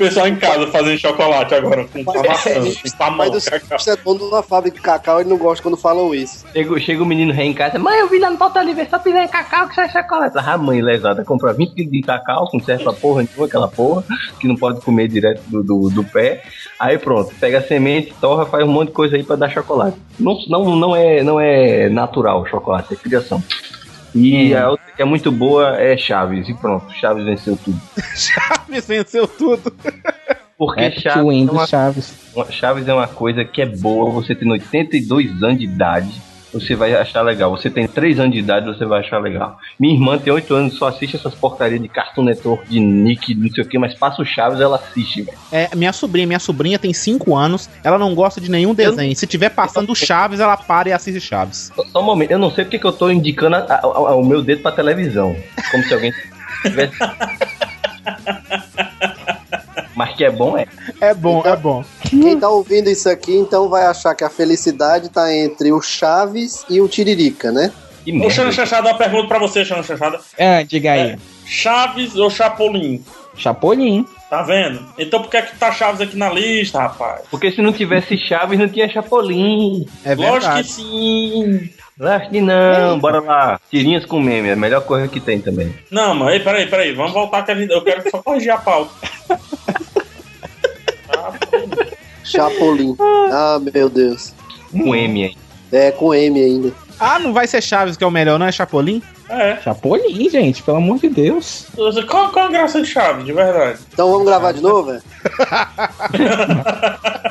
[0.01, 3.79] Pessoal em casa fazendo chocolate agora com com maçã, com Mas mamão, do cacau.
[3.79, 6.47] Você é dono de uma fábrica de cacau e não gosta quando falam isso.
[6.55, 8.99] Chega, chega o menino rei em casa, mãe, eu vi lá no pauta livre, só
[8.99, 10.39] pisar em cacau que sai chocolate.
[10.39, 14.03] Ah, mãe lesada, compra 20 quilos de cacau, não serve pra porra nenhuma, aquela porra,
[14.41, 16.45] que não pode comer direto do, do, do pé.
[16.79, 19.99] Aí pronto, pega a semente, torra, faz um monte de coisa aí pra dar chocolate.
[20.19, 23.43] Não, não, não, é, não é natural o chocolate, é criação.
[24.15, 27.81] E a outra que é muito boa é Chaves, e pronto, Chaves venceu tudo.
[28.17, 29.73] Chaves venceu tudo.
[30.59, 32.15] Porque É Chaves, é uma, Chaves.
[32.51, 36.21] Chaves é uma coisa que é boa, você tendo 82 anos de idade,
[36.53, 37.51] você vai achar legal.
[37.51, 39.59] Você tem 3 anos de idade, você vai achar legal.
[39.79, 43.51] Minha irmã tem 8 anos, só assiste essas porcarias de Cartoon Network, de Nick, não
[43.51, 45.39] sei o que, mas passa o Chaves, ela assiste, velho.
[45.53, 49.15] É, minha sobrinha, minha sobrinha tem 5 anos, ela não gosta de nenhum desenho.
[49.17, 51.73] Se tiver passando Chaves, ela para e assiste Chaves.
[51.75, 54.17] Só, só um momento, eu não sei porque que eu tô indicando a- a- a-
[54.17, 55.37] o meu dedo pra televisão.
[55.71, 56.13] Como se alguém
[56.63, 56.97] tivesse.
[59.95, 60.67] Mas que é bom, é.
[61.01, 61.85] É bom, é bom.
[62.09, 66.65] Quem tá ouvindo isso aqui, então vai achar que a felicidade tá entre o Chaves
[66.69, 67.73] e o Tiririca, né?
[68.05, 68.31] Que Ô.
[68.31, 70.21] Xana Chanchada, uma pergunta pra você, Xana Chanchada.
[70.39, 71.19] Ah, diga aí.
[71.45, 73.05] Chaves ou Chapolin?
[73.37, 74.07] Chapolin.
[74.29, 74.87] Tá vendo?
[74.97, 77.23] Então por que é que tá Chaves aqui na lista, rapaz?
[77.31, 79.87] Porque se não tivesse Chaves, não tinha Chapolin.
[80.05, 80.69] É Lógico verdade.
[80.69, 81.71] que sim.
[82.01, 83.61] Acho que não, bora lá.
[83.71, 85.75] Tirinhas com meme, é a melhor coisa que tem também.
[85.91, 88.57] Não, mas ei, peraí, peraí, vamos voltar que a gente, eu quero só corrigir a
[88.57, 88.91] pauta.
[92.25, 92.97] Chapolin.
[93.33, 94.33] Ah, meu Deus.
[94.73, 95.37] Com M aí.
[95.73, 96.73] É, com M ainda.
[96.99, 99.03] Ah, não vai ser Chaves que é o melhor, não é Chapolin?
[99.29, 99.57] É.
[99.63, 101.67] Chapolin, gente, pelo amor de Deus.
[102.09, 103.79] Qual, qual a graça de Chaves, de verdade?
[103.93, 105.03] Então vamos gravar de novo, velho?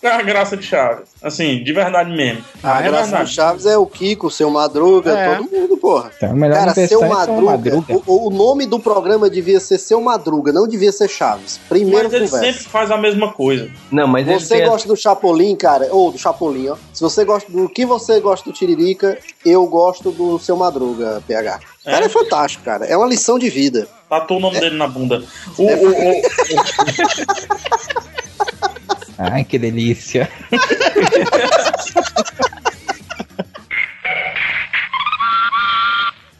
[0.00, 1.08] Qual a graça de Chaves?
[1.22, 2.44] Assim, de verdade mesmo.
[2.62, 3.34] A é graça do verdade.
[3.34, 5.36] Chaves é o Kiko, o seu Madruga, É.
[5.36, 6.10] todo mundo, porra.
[6.16, 8.00] Então, melhor Cara, seu é Madruga, Madruga.
[8.06, 11.58] O, o nome do programa devia ser Seu Madruga, não devia ser Chaves.
[11.68, 12.52] Primeiro Mas ele conversa.
[12.52, 13.68] sempre faz a mesma coisa.
[13.90, 15.88] Não, mas ele Você a- gosta do Chapolin, cara?
[15.90, 16.76] Ou do Chapolin, ó.
[16.92, 21.60] Se você gosta do que você gosta do Tiririca, eu gosto do seu Madruga, PH.
[21.82, 22.84] O cara é fantástico, cara.
[22.86, 23.88] É uma lição de vida.
[24.08, 24.42] Tatua o É.
[24.42, 25.22] nome dele na bunda.
[25.56, 26.22] O, o, o-
[29.18, 30.28] Ai, que delícia.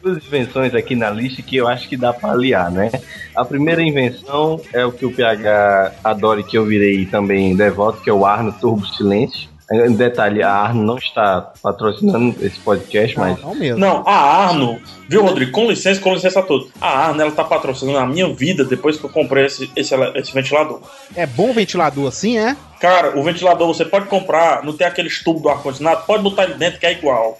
[0.01, 2.89] duas invenções aqui na lista que eu acho que dá pra aliar, né?
[3.35, 8.01] A primeira invenção é o que o PH adora e que eu virei também devoto,
[8.01, 9.49] que é o Arno Turbo Silêncio.
[9.71, 13.77] Em detalhe, a Arno não está patrocinando esse podcast, mas Não mesmo.
[13.77, 15.51] Não, a Arno, viu, Rodrigo?
[15.51, 16.69] Com licença, com licença a todos.
[16.81, 20.33] A Arno, ela tá patrocinando a minha vida depois que eu comprei esse, esse, esse
[20.33, 20.81] ventilador.
[21.15, 22.57] É bom ventilador assim, é?
[22.79, 26.53] Cara, o ventilador você pode comprar, não tem aquele tubo do ar-condicionado, pode botar ele
[26.55, 27.37] dentro que é igual.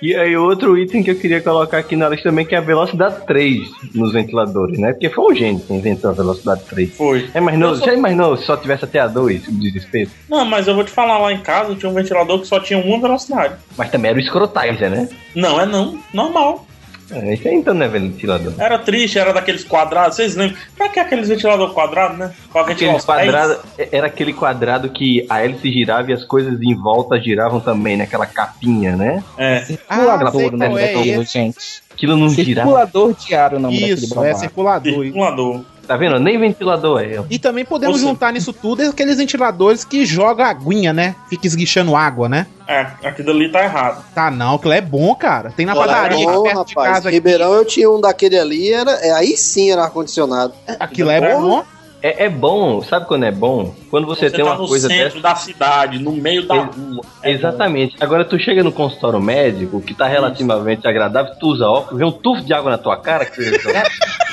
[0.00, 2.62] E aí, outro item que eu queria colocar aqui na lista também, que é a
[2.62, 3.58] velocidade 3
[3.94, 4.92] nos ventiladores, né?
[4.92, 6.94] Porque foi o gênio que inventou a velocidade 3.
[6.96, 7.30] Foi.
[7.32, 10.10] É, mas não, Eu só- já imaginou se só tivesse até a 2, o desespero?
[10.28, 12.78] Não, mas eu vou te falar, lá em casa tinha um ventilador que só tinha
[12.80, 13.54] uma velocidade.
[13.76, 15.08] Mas também era o escrotizer, né?
[15.34, 15.98] Não, é não.
[16.12, 16.66] Normal.
[17.12, 18.52] É, isso aí então não é ventilador.
[18.58, 20.16] Era triste, era daqueles quadrados.
[20.16, 20.56] Vocês lembram?
[20.76, 22.32] Pra que aqueles ventilador quadrado, né?
[22.52, 23.30] Pra ventilar Aquele os pés?
[23.30, 23.60] quadrado,
[23.92, 28.26] era aquele quadrado que a hélice girava e as coisas em volta giravam também, naquela
[28.26, 29.22] capinha, né?
[29.36, 29.58] É.
[29.88, 30.82] Ah, sei Circulador, né?
[30.82, 31.32] é esse.
[31.32, 31.82] gente.
[31.92, 32.68] Aquilo não girava.
[32.68, 34.92] Circulador de ar o nome daquele Isso, é circulador.
[35.04, 35.64] Circulador.
[35.92, 36.18] Tá vendo?
[36.18, 37.22] Nem ventilador é.
[37.28, 41.14] E também podemos Ou juntar nisso tudo aqueles ventiladores que jogam aguinha, né?
[41.28, 42.46] Fica esguichando água, né?
[42.66, 44.02] É, aquilo ali tá errado.
[44.14, 45.50] Tá não, aquilo é bom, cara.
[45.50, 46.94] Tem na Olha, padaria bom, aqui perto de rapaz.
[46.94, 47.08] casa.
[47.10, 47.16] aqui.
[47.18, 50.54] Ribeirão eu tinha um daquele ali, era, é, aí sim era ar-condicionado.
[50.80, 51.62] Aquilo é bom.
[52.00, 53.72] É, é bom, sabe quando é bom?
[53.88, 55.20] Quando você, Você tem tá uma no coisa centro dessa.
[55.20, 57.02] da cidade, no meio da rua.
[57.22, 57.94] É Exatamente.
[58.00, 62.10] Agora tu chega no consultório médico, que tá relativamente agradável, tu usa óculos, vem um
[62.10, 63.82] tufo de água na tua cara, que você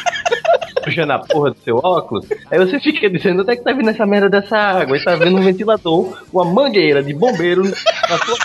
[0.90, 3.90] sujando a porra do seu óculos, aí você fica dizendo, onde é que tá vindo
[3.90, 4.96] essa merda dessa água?
[4.96, 8.38] Aí tá vendo um ventilador, uma mangueira de bombeiro na sua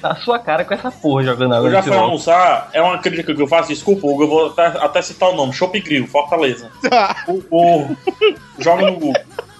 [0.00, 3.34] na sua cara com essa porra jogando água Eu já fui almoçar, é uma crítica
[3.34, 6.70] que eu faço, desculpa, Hugo, eu vou até, até citar o nome, Shop Grill, Fortaleza.
[7.26, 7.96] O, o-
[8.58, 9.12] joga no Google.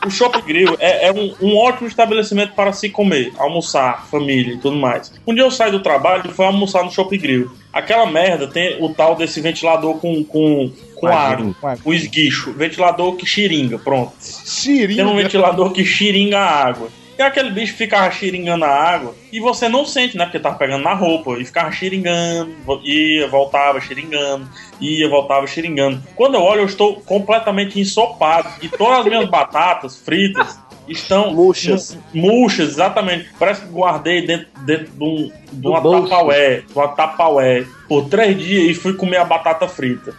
[0.07, 4.59] O Shop Grill é, é um, um ótimo estabelecimento para se comer, almoçar, família e
[4.59, 5.13] tudo mais.
[5.27, 7.51] Um dia eu saí do trabalho e fui almoçar no Shop Grill.
[7.73, 11.57] Aquela merda tem o tal desse ventilador com, com, com Quadrinho.
[11.63, 12.53] água, o esguicho.
[12.53, 14.13] Ventilador que xiringa, pronto.
[14.21, 15.03] Xiringa?
[15.03, 16.89] Tem um ventilador que xiringa a água.
[17.19, 20.25] E aquele bicho ficava xiringando a água e você não sente, né?
[20.25, 21.33] Porque tava pegando na roupa.
[21.33, 22.55] E ficava xiringando,
[22.85, 24.49] ia, voltava xiringando,
[24.81, 26.01] ia, voltava xiringando.
[26.15, 28.49] Quando eu olho, eu estou completamente ensopado.
[28.63, 31.33] E todas as minhas batatas fritas estão.
[31.33, 31.97] Murchas.
[32.13, 33.29] Murchas, exatamente.
[33.39, 38.39] Parece que guardei dentro, dentro de, um, de uma tapaué, de uma tapaué, por três
[38.39, 40.15] dias e fui comer a batata frita.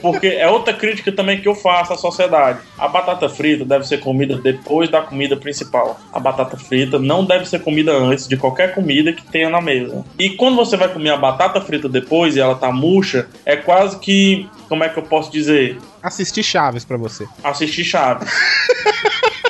[0.00, 2.58] Porque é outra crítica também que eu faço à sociedade.
[2.78, 6.00] A batata frita deve ser comida depois da comida principal.
[6.12, 10.04] A batata frita não deve ser comida antes de qualquer comida que tenha na mesa.
[10.18, 13.98] E quando você vai comer a batata frita depois e ela tá murcha, é quase
[13.98, 14.48] que.
[14.68, 15.78] Como é que eu posso dizer?
[16.02, 17.28] Assistir Chaves pra você.
[17.44, 18.28] Assistir Chaves.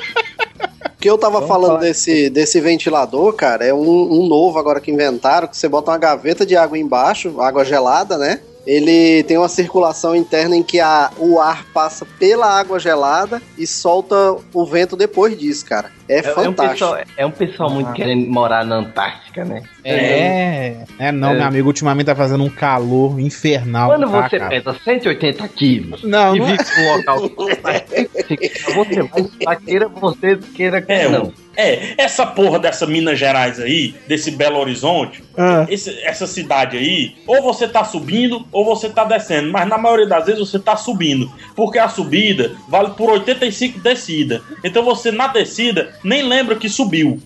[1.03, 1.79] O que eu tava Vamos falando falar.
[1.81, 5.97] desse, desse ventilador, cara, é um, um novo agora que inventaram, que você bota uma
[5.97, 8.39] gaveta de água embaixo, água gelada, né?
[8.65, 13.67] Ele tem uma circulação interna em que a, o ar passa pela água gelada e
[13.67, 14.15] solta
[14.53, 15.91] o vento depois disso, cara.
[16.13, 16.69] É, É, é um fantástico.
[16.71, 19.63] pessoal, é um pessoal muito querendo morar na Antártica, né?
[19.83, 20.75] É.
[20.99, 21.35] É, não, É.
[21.35, 23.89] meu amigo, ultimamente tá fazendo um calor infernal.
[23.89, 24.49] Quando tá, você cara?
[24.49, 26.51] pesa 180 quilos Não, e não é.
[26.51, 31.33] vive num local você vai estar queira você, queira que É, não.
[31.57, 35.65] é, essa porra dessa Minas Gerais aí, desse Belo Horizonte, Ah.
[35.69, 40.07] esse- essa cidade aí, ou você tá subindo ou você tá descendo, mas na maioria
[40.07, 44.41] das vezes você tá subindo, porque a subida vale por 85 descida.
[44.63, 47.21] Então você na descida nem lembra que subiu.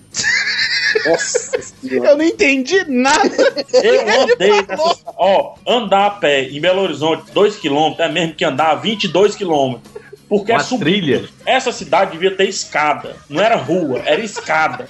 [1.06, 2.10] Nossa senhora.
[2.10, 3.30] Eu não entendi nada.
[3.72, 8.74] Eu andei nessa, ó, andar a pé em Belo Horizonte 2km é mesmo que andar
[8.76, 9.76] 22 km.
[10.28, 10.84] Porque Uma é subida.
[10.90, 11.28] trilha.
[11.46, 13.16] Essa cidade devia ter escada.
[13.30, 14.86] Não era rua, era escada.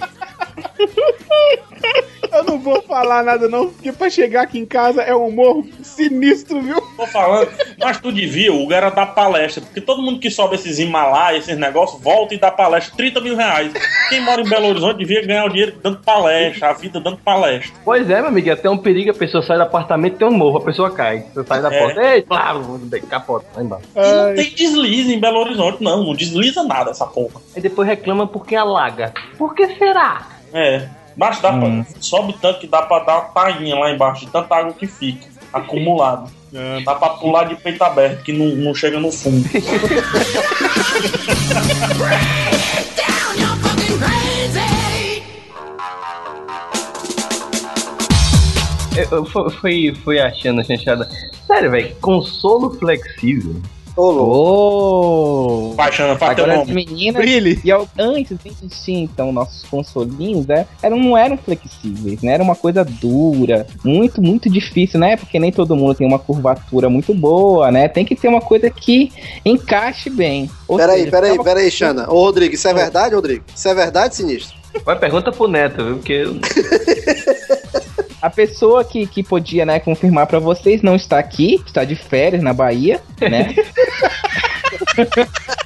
[2.31, 5.67] Eu não vou falar nada, não, porque pra chegar aqui em casa é um morro
[5.81, 6.81] sinistro, viu?
[6.95, 7.49] Tô falando,
[7.79, 11.59] mas tu devia, o era dar palestra, porque todo mundo que sobe esses Himalaias, esses
[11.59, 13.71] negócios, volta e dá palestra, 30 mil reais.
[14.09, 17.73] Quem mora em Belo Horizonte devia ganhar o dinheiro dando palestra, a vida dando palestra.
[17.83, 20.57] Pois é, meu amigo, até um perigo, a pessoa sai do apartamento tem um morro,
[20.57, 21.25] a pessoa cai.
[21.33, 21.79] Você sai da É.
[21.79, 23.85] porta, ei, claro, capota, lá embaixo.
[23.95, 27.41] E não tem deslize em Belo Horizonte, não, não desliza nada essa porra.
[27.55, 29.13] Aí depois reclama porque alaga.
[29.37, 30.27] Por que será?
[30.53, 30.87] É,
[31.19, 34.55] baixo dá pra, sobe tanto que dá pra dar uma tainha lá embaixo, de tanta
[34.55, 36.31] água que fica, acumulado.
[36.83, 39.47] Dá pra pular de peito aberto, que não, não chega no fundo.
[48.97, 51.09] Eu, eu fu- fui, fui achando a chanchada.
[51.47, 53.61] Sério, velho, consolo flexível.
[53.99, 55.71] Ô, louco.
[55.71, 55.73] Oh!
[55.75, 56.85] Baixando, faz teu Agora as nome.
[56.85, 57.59] meninas Brilhe.
[57.65, 62.33] e ao- antes de existir então nossos consolinhos, né, eram, não eram flexíveis, né?
[62.33, 65.17] Era uma coisa dura, muito, muito difícil, né?
[65.17, 67.87] Porque nem todo mundo tem uma curvatura muito boa, né?
[67.89, 69.11] Tem que ter uma coisa que
[69.43, 70.49] encaixe bem.
[70.67, 72.09] Ou Peraí, seja, peraí, peraí, Xana.
[72.09, 73.43] Ô, Rodrigo, isso é verdade, Rodrigo?
[73.53, 74.57] Isso é verdade, sinistro?
[74.85, 75.95] Vai pergunta pro Neto, viu?
[75.95, 76.23] Porque
[78.21, 82.43] A pessoa que, que podia, né, confirmar pra vocês não está aqui, está de férias
[82.43, 83.55] na Bahia, né?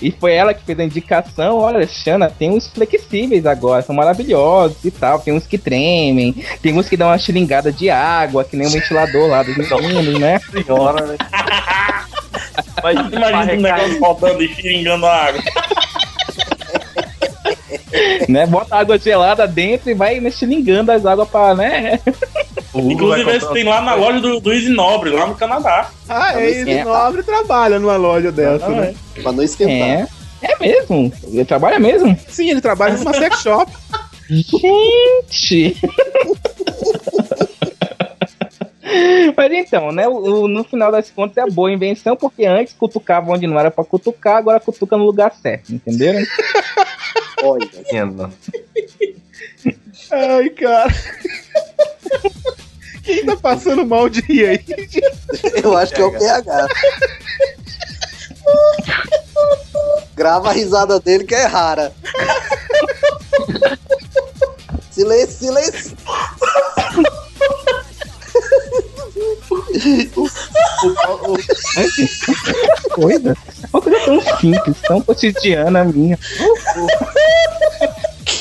[0.00, 4.84] E foi ela que fez a indicação, olha, Xana, tem uns flexíveis agora, são maravilhosos
[4.84, 8.56] e tal, tem uns que tremem, tem uns que dão uma xilingada de água, que
[8.56, 10.40] nem o ventilador lá dos meninos, né?
[10.50, 11.16] senhora, né?
[12.82, 15.42] Mas Imagina um negócio rodando e xingando a água.
[18.32, 18.46] Né?
[18.46, 22.00] Bota água gelada dentro e vai xilingando as águas pra, né?
[22.74, 25.90] Inclusive, esse tem lá na loja do, do Easy Nobre, lá no Canadá.
[26.08, 26.70] Ah, é isso.
[26.70, 26.84] É.
[26.84, 28.94] Nobre trabalha numa loja dessa, né?
[29.22, 30.08] Pra não esquentar.
[30.42, 32.16] É, é mesmo, ele trabalha mesmo.
[32.28, 33.70] Sim, ele trabalha numa sex shop.
[34.30, 35.76] Gente!
[39.36, 40.06] Mas então, né?
[40.08, 43.70] o- no final das contas é a boa invenção, porque antes cutucava onde não era
[43.70, 46.20] pra cutucar, agora cutuca no lugar certo, entenderam?
[47.42, 47.64] Olha.
[47.64, 48.32] Entendo.
[50.10, 50.94] Ai, cara.
[53.02, 54.64] Quem tá passando mal de rir aí?
[55.62, 56.68] Eu acho que é o PH.
[60.14, 61.92] Grava a risada dele que é rara.
[64.90, 65.96] Silêncio, silêncio.
[72.90, 73.36] Coisa.
[73.72, 76.18] Uma coisa tão simples, tão cotidiana minha.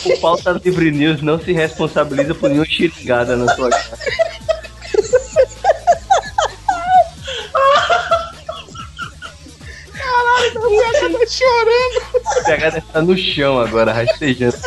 [0.05, 3.97] O Pauta Livre News não se responsabiliza por nenhuma xingada na sua cara.
[9.93, 12.01] Caralho, o PH tá chorando.
[12.14, 14.57] O PH estar no chão agora, rastejando.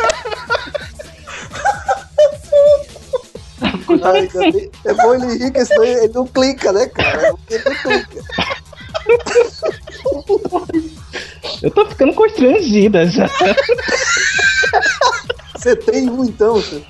[4.03, 7.35] Ainda bem- é bom ele rir, que senão ele não clica, né, cara?
[7.51, 8.23] Ele não clica.
[11.63, 13.29] Eu tô ficando constrangida já.
[15.57, 16.83] Você tem um então, você?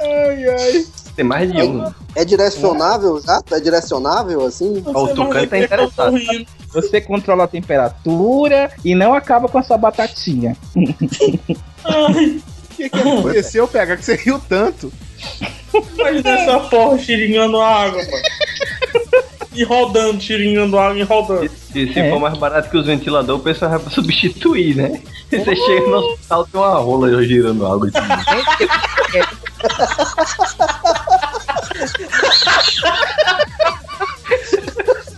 [0.00, 0.86] Ai, ai.
[1.14, 1.92] Tem mais de um.
[2.14, 3.42] É direcionável já?
[3.50, 4.82] É direcionável assim?
[4.86, 6.16] Ó, o Tucano tá interessado.
[6.72, 10.56] Você controla a temperatura e não acaba com a sua batatinha.
[10.74, 12.51] O
[12.82, 14.92] que, que aconteceu, PH, que você riu tanto?
[15.98, 18.22] Imagina essa porra xiringando água, mano.
[19.54, 21.48] E rodando, xiringando água e rodando.
[21.48, 22.10] Se, se É.
[22.10, 25.00] for mais barato que os ventiladores, o pessoal vai substituir, né?
[25.30, 27.88] Você chega no hospital, tem uma rola girando água.
[27.88, 27.98] Assim.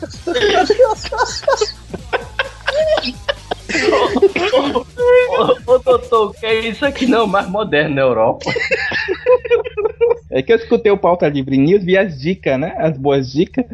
[5.67, 7.27] ô, ô, doutor, o que é isso aqui não?
[7.27, 8.51] Mais moderno na Europa.
[10.31, 12.75] É que eu escutei o Pauta Livre News, vi as dicas, né?
[12.79, 13.65] As boas dicas.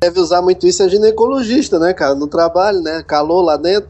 [0.00, 2.14] Deve usar muito isso é ginecologista, né, cara?
[2.14, 3.02] No trabalho, né?
[3.06, 3.88] Calor lá dentro.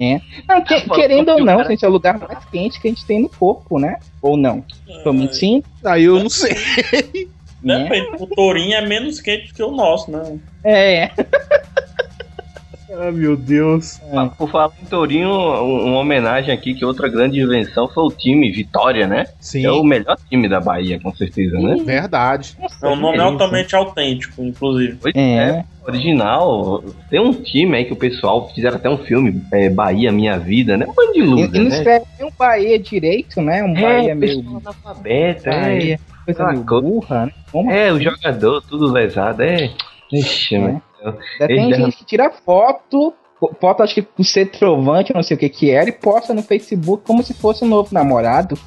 [0.00, 0.20] É.
[0.48, 3.22] Não, que- querendo ou não, gente, é o lugar mais quente que a gente tem
[3.22, 3.98] no corpo, né?
[4.20, 4.64] Ou não?
[5.02, 5.64] Tô mentindo?
[5.84, 6.54] Aí eu não sei.
[7.62, 7.84] Né?
[7.84, 10.36] Depende, o tourinho é menos quente que o nosso, né?
[10.64, 11.10] É.
[12.94, 14.00] Ah, meu Deus.
[14.12, 18.10] Ah, Por falar em Tourinho, um- uma homenagem aqui, que outra grande invenção foi o
[18.10, 19.24] time Vitória, né?
[19.40, 19.64] Sim.
[19.64, 21.76] É o melhor time da Bahia, com certeza, né?
[21.84, 22.54] Verdade.
[22.82, 24.98] É um nome altamente autêntico, inclusive.
[25.00, 25.64] Pois é.
[25.86, 30.38] Original, tem um time aí que o pessoal fizeram até um filme, é, Bahia Minha
[30.38, 30.86] Vida, né?
[30.88, 31.22] Um bando de e
[31.58, 31.76] não né?
[31.76, 33.64] escreve nem um Bahia direito, né?
[33.64, 34.36] Um É, Bahia o meio.
[34.38, 35.60] pessoal analfabeto, é.
[35.60, 37.32] Bahia, coisa meio burra, né?
[37.50, 38.04] Como É, o assim?
[38.04, 39.70] jogador, tudo lesado, é.
[40.12, 40.60] Ixi, É.
[40.60, 40.80] Já
[41.46, 45.48] tem gente que tira foto, fo- foto acho que com centroavante, não sei o que
[45.48, 48.58] que era, e posta no Facebook como se fosse um novo namorado.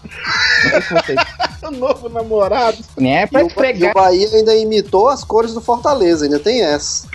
[0.71, 1.19] Não vocês.
[1.79, 2.77] Novo namorado.
[2.95, 3.25] Né?
[3.25, 3.93] Pra E o, e o esfregar.
[3.95, 7.07] Bahia ainda imitou as cores do Fortaleza, ainda tem essa.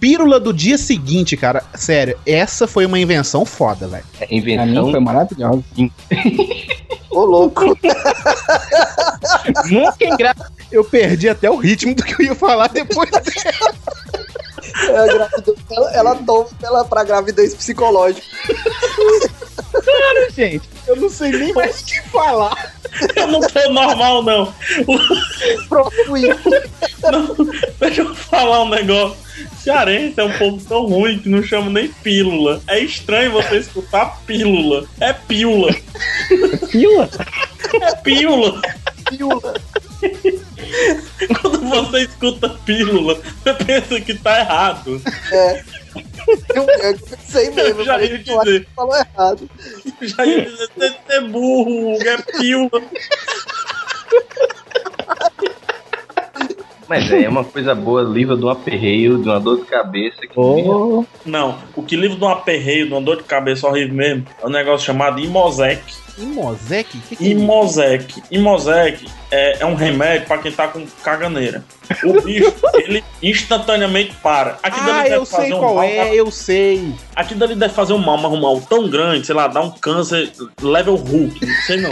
[0.00, 1.62] Pílula do dia seguinte, cara.
[1.74, 4.04] Sério, essa foi uma invenção foda, velho.
[4.20, 4.90] É invenção.
[4.90, 5.64] foi maravilhoso.
[7.10, 7.64] Ô, louco.
[9.70, 10.34] Nunca engra...
[10.70, 13.74] Eu perdi até o ritmo do que eu ia falar depois dela.
[14.88, 18.26] É a gravidez, ela, ela toma ela pra gravidez psicológica.
[20.34, 20.68] gente.
[20.86, 22.74] Eu não sei nem mais o que falar.
[23.14, 24.54] Eu não tô normal, não.
[25.68, 26.28] Profuí.
[27.02, 27.36] Não,
[27.80, 29.16] Deixa eu falar um negócio.
[29.58, 32.62] Cearense é um povo tão ruim que não chama nem pílula.
[32.66, 34.86] É estranho você escutar pílula.
[35.00, 35.72] É pílula.
[36.70, 37.10] Fila?
[37.82, 38.62] É pílula.
[39.10, 39.54] Pílula.
[41.40, 45.00] Quando você escuta pílula, você pensa que tá errado.
[45.32, 45.64] É.
[46.54, 47.80] Eu, eu sei mesmo.
[47.80, 48.68] Eu já ia eu dizer.
[48.74, 49.48] falou errado.
[50.02, 52.82] Já ia dizer, você é burro, é pílula.
[56.88, 60.20] Mas é, é uma coisa boa, livra de um aperreio, de uma dor de cabeça.
[60.20, 63.94] Que Oh, Não, o que livra de um aperreio, de uma dor de cabeça horrível
[63.94, 65.82] mesmo, é um negócio chamado Imosec.
[66.18, 66.88] Imosec?
[66.98, 67.40] Que que é isso?
[67.42, 68.22] Imosec.
[68.30, 71.64] Imosec é, é um remédio pra quem tá com caganeira.
[72.04, 74.58] O bicho, ele instantaneamente para.
[74.62, 76.94] Aqui Ah, deve eu sei fazer um qual mal, é, eu sei.
[77.14, 79.70] Aqui dali deve fazer um mal, mas um mal tão grande, sei lá, dá um
[79.70, 80.32] câncer
[80.62, 81.90] level Hulk, não sei não.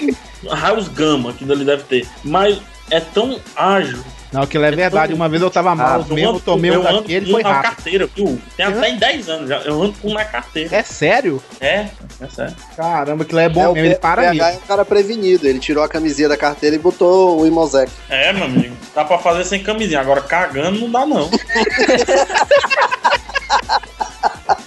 [0.54, 2.06] Raios gama que dali deve ter.
[2.24, 3.98] Mas é tão ágil.
[4.32, 5.14] Não, aquilo é verdade.
[5.14, 7.62] Uma vez eu tava mal eu mesmo, tomei um daquele e foi rápido.
[7.62, 8.40] carteira, viu?
[8.56, 9.58] Tem até em 10 anos já.
[9.58, 10.74] Eu ando com na carteira.
[10.76, 11.42] É sério?
[11.60, 11.86] É,
[12.20, 12.54] é sério.
[12.76, 14.42] Caramba, aquilo é bom É, mesmo, ele para mesmo.
[14.42, 15.46] é um cara prevenido.
[15.46, 17.90] Ele tirou a camisinha da carteira e botou o Imosec.
[18.08, 18.76] É, meu amigo.
[18.94, 20.00] Dá pra fazer sem camisinha.
[20.00, 21.30] Agora cagando não dá, não.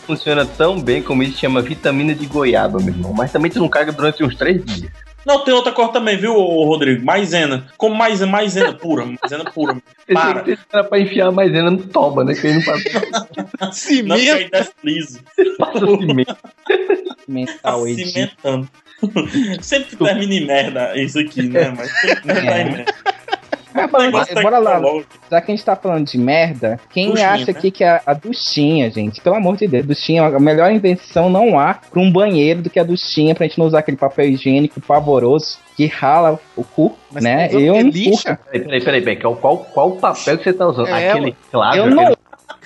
[0.06, 3.14] funciona tão bem como isso chama vitamina de goiaba, meu irmão.
[3.14, 4.92] Mas também tu não caga durante uns três dias.
[5.26, 7.04] Não, tem outra cor também, viu, ô, Rodrigo?
[7.06, 7.68] Maisena.
[7.78, 9.06] Como maisena, maisena pura.
[9.06, 9.78] Maisena pura.
[10.12, 10.50] Para.
[10.50, 12.34] Esse cara pra enfiar a maisena no toba, né?
[12.34, 12.84] Que ele não passa,
[13.62, 14.20] Não, Cimento.
[14.22, 15.20] que aí deslize.
[15.58, 16.36] passa cimento.
[16.36, 16.50] Tá
[17.28, 18.06] mental Ed.
[18.08, 18.70] cimentando.
[19.62, 21.74] Sempre que termina em merda isso aqui, né?
[21.78, 22.62] Mas sempre que termina É.
[22.62, 22.94] em merda.
[23.74, 24.82] Falando- Negócio bora lá.
[25.30, 27.58] Já que a gente tá falando de merda, quem Duchinha, acha né?
[27.58, 31.60] aqui que a, a duchinha, gente, pelo amor de Deus, duchinha, a melhor invenção não
[31.60, 34.82] há pra um banheiro do que a duchinha pra gente não usar aquele papel higiênico
[34.82, 37.48] pavoroso que rala o cu, Mas né?
[37.48, 38.40] tá usando Eu que não lixa?
[38.52, 39.16] Peraí, peraí, peraí, peraí.
[39.18, 40.88] Qual, qual, qual papel que você tá usando?
[40.90, 42.18] É, Aquele, claro, Eu não-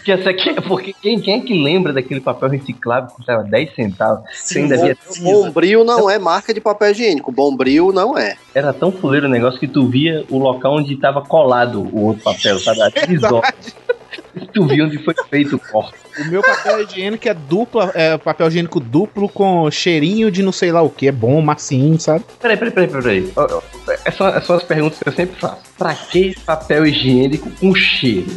[0.03, 3.75] Que essa aqui, porque quem, quem é que lembra daquele papel reciclável que custava 10
[3.75, 4.23] centavos?
[4.33, 7.31] Você ainda via Bombril não é marca de papel higiênico.
[7.31, 8.35] Bombril não é.
[8.53, 12.23] Era tão fuleiro o negócio que tu via o local onde tava colado o outro
[12.23, 12.79] papel, sabe?
[14.51, 15.93] Tu via onde foi feito o corte.
[16.19, 20.71] O meu papel higiênico é duplo, é papel higiênico duplo com cheirinho de não sei
[20.71, 22.23] lá o que, é bom, macinho, sabe?
[22.39, 23.31] Peraí, peraí, peraí, peraí.
[23.35, 25.61] Ó, ó, Essas são, essas são as perguntas que eu sempre faço.
[25.77, 28.31] Pra que papel higiênico com cheiro?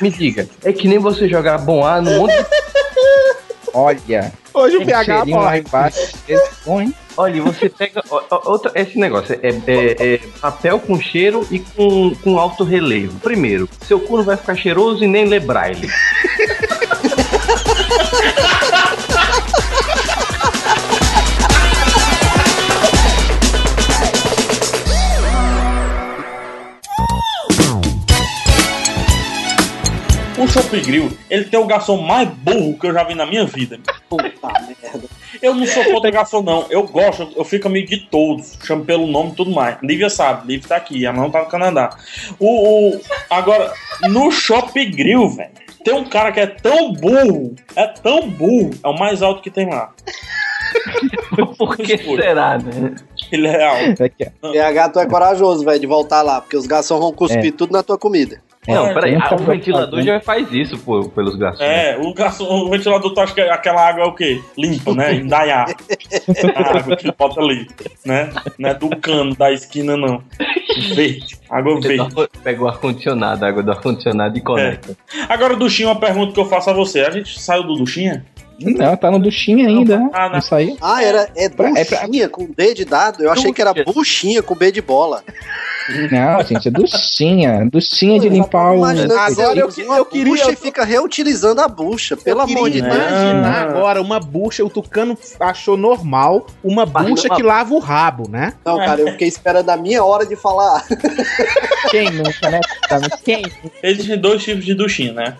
[0.00, 2.46] Me diga, é que nem você jogar bom ar no monte de...
[3.72, 4.32] Olha.
[4.54, 5.58] Hoje o PH lá morre.
[5.60, 5.98] embaixo.
[6.66, 6.94] Hein?
[7.16, 8.02] Olha, você pega.
[8.10, 12.64] ó, ó, outra, esse negócio é, é- é papel com cheiro e com, com alto
[12.64, 13.18] relevo.
[13.20, 15.88] Primeiro, seu cu não vai ficar cheiroso e nem ler braille.
[30.56, 33.78] Chopp Grill, ele tem o garçom mais burro que eu já vi na minha vida.
[34.08, 34.24] Puta
[34.82, 35.04] merda.
[35.42, 36.66] Eu não sou contra garçom, não.
[36.70, 38.56] Eu gosto, eu fico amigo de todos.
[38.64, 39.76] Chamo pelo nome e tudo mais.
[39.82, 41.90] Lívia sabe, Lívia tá aqui, ela não tá no Canadá.
[42.38, 43.72] O, o- agora,
[44.08, 45.50] no Shop Grill, velho,
[45.84, 49.50] tem um cara que é tão burro, é tão burro, é o mais alto que
[49.50, 49.92] tem lá.
[51.58, 52.94] Por que será, né?
[53.30, 54.02] Ele é alto.
[54.52, 57.52] PH, tu é corajoso, velho, de voltar lá, porque os garçons vão cuspir É.
[57.52, 58.40] tudo na tua comida.
[58.68, 61.66] Não, peraí, tem um ah, o ventilador já faz isso pô, pelos garçons.
[61.66, 64.40] É, o, garçom, o ventilador, tu acha que aquela água é o quê?
[64.58, 65.14] Limpa, né?
[65.16, 65.66] Indaiá.
[66.54, 67.66] A água que bota ali,
[68.04, 68.30] né?
[68.58, 70.22] Não é do cano da esquina, não.
[70.94, 71.38] Verde.
[71.48, 72.14] Água verde.
[72.42, 74.96] Pega o ar-condicionado, a água do ar-condicionado e conecta.
[75.28, 77.00] Agora, Duchinho, uma pergunta que eu faço a você.
[77.00, 78.24] A gente saiu do Duchinha?
[78.58, 80.08] Não, tá no duchinho ainda.
[80.12, 80.76] Ah, Não saiu?
[80.80, 83.22] Ah, era, é Pra- é pra- com B de dado?
[83.22, 85.22] Eu achei que era buchinha com B de bola.
[86.10, 87.68] Não, gente, é duchinha.
[87.70, 88.84] Duchinha de limpar o.
[88.84, 92.80] Agora eu uma eu queria- bucha e fica reutilizando a bucha, pelo eu amor de
[92.82, 92.92] Deus.
[92.94, 93.70] imaginar Ah.
[93.70, 98.54] agora uma bucha, o Tucano achou normal uma bucha que lava o rabo, né?
[98.64, 100.84] Não, cara, eu fiquei esperando a minha hora de falar.
[101.90, 102.60] Quem nunca, né?
[103.24, 103.44] Quem?
[103.82, 105.36] Existem dois tipos de duchinha, né?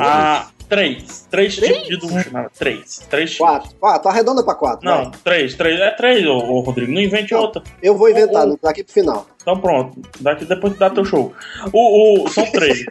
[0.00, 1.26] Ah, três.
[1.30, 2.30] Três, tipos de ducha.
[2.32, 2.98] Não, três.
[3.10, 3.46] Três tipos.
[3.46, 3.70] Quatro.
[3.78, 4.84] Quatro, arredonda pra quatro.
[4.84, 5.12] Não, vai.
[5.22, 5.80] três, três.
[5.80, 6.92] É três, ô, ô, Rodrigo.
[6.92, 7.62] Não invente outra.
[7.82, 9.26] Eu vou inventar, daqui pro final.
[9.40, 10.00] Então pronto.
[10.20, 11.32] Daqui depois dá teu show.
[11.72, 12.84] O, o- são três.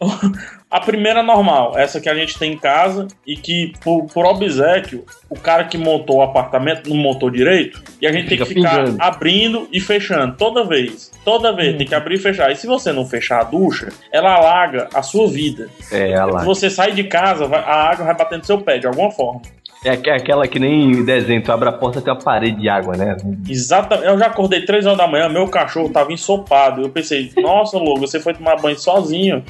[0.70, 4.24] a primeira é normal, essa que a gente tem em casa e que, por, por
[4.24, 8.46] obsequio, o cara que montou o apartamento não montou direito e a gente tem Fica
[8.48, 8.96] que ficar pingando.
[9.00, 11.10] abrindo e fechando toda vez.
[11.24, 12.50] Toda vez tem que abrir e fechar.
[12.52, 15.68] E se você não fechar a ducha, ela alaga a sua vida.
[15.90, 16.40] É, a lá.
[16.40, 19.10] Se você sai de casa, vai- a água vai bater no seu pé de alguma
[19.10, 19.42] forma.
[19.84, 22.96] É aqu- aquela que nem desenho, tu abre a porta tem uma parede de água,
[22.96, 23.16] né?
[23.48, 24.06] Exatamente.
[24.08, 26.82] Eu já acordei 3 horas da manhã, meu cachorro tava ensopado.
[26.82, 29.42] Eu pensei, nossa, louco, você foi tomar banho sozinho.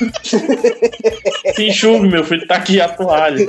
[1.54, 3.48] Se enxugue, meu filho, tá aqui a toalha.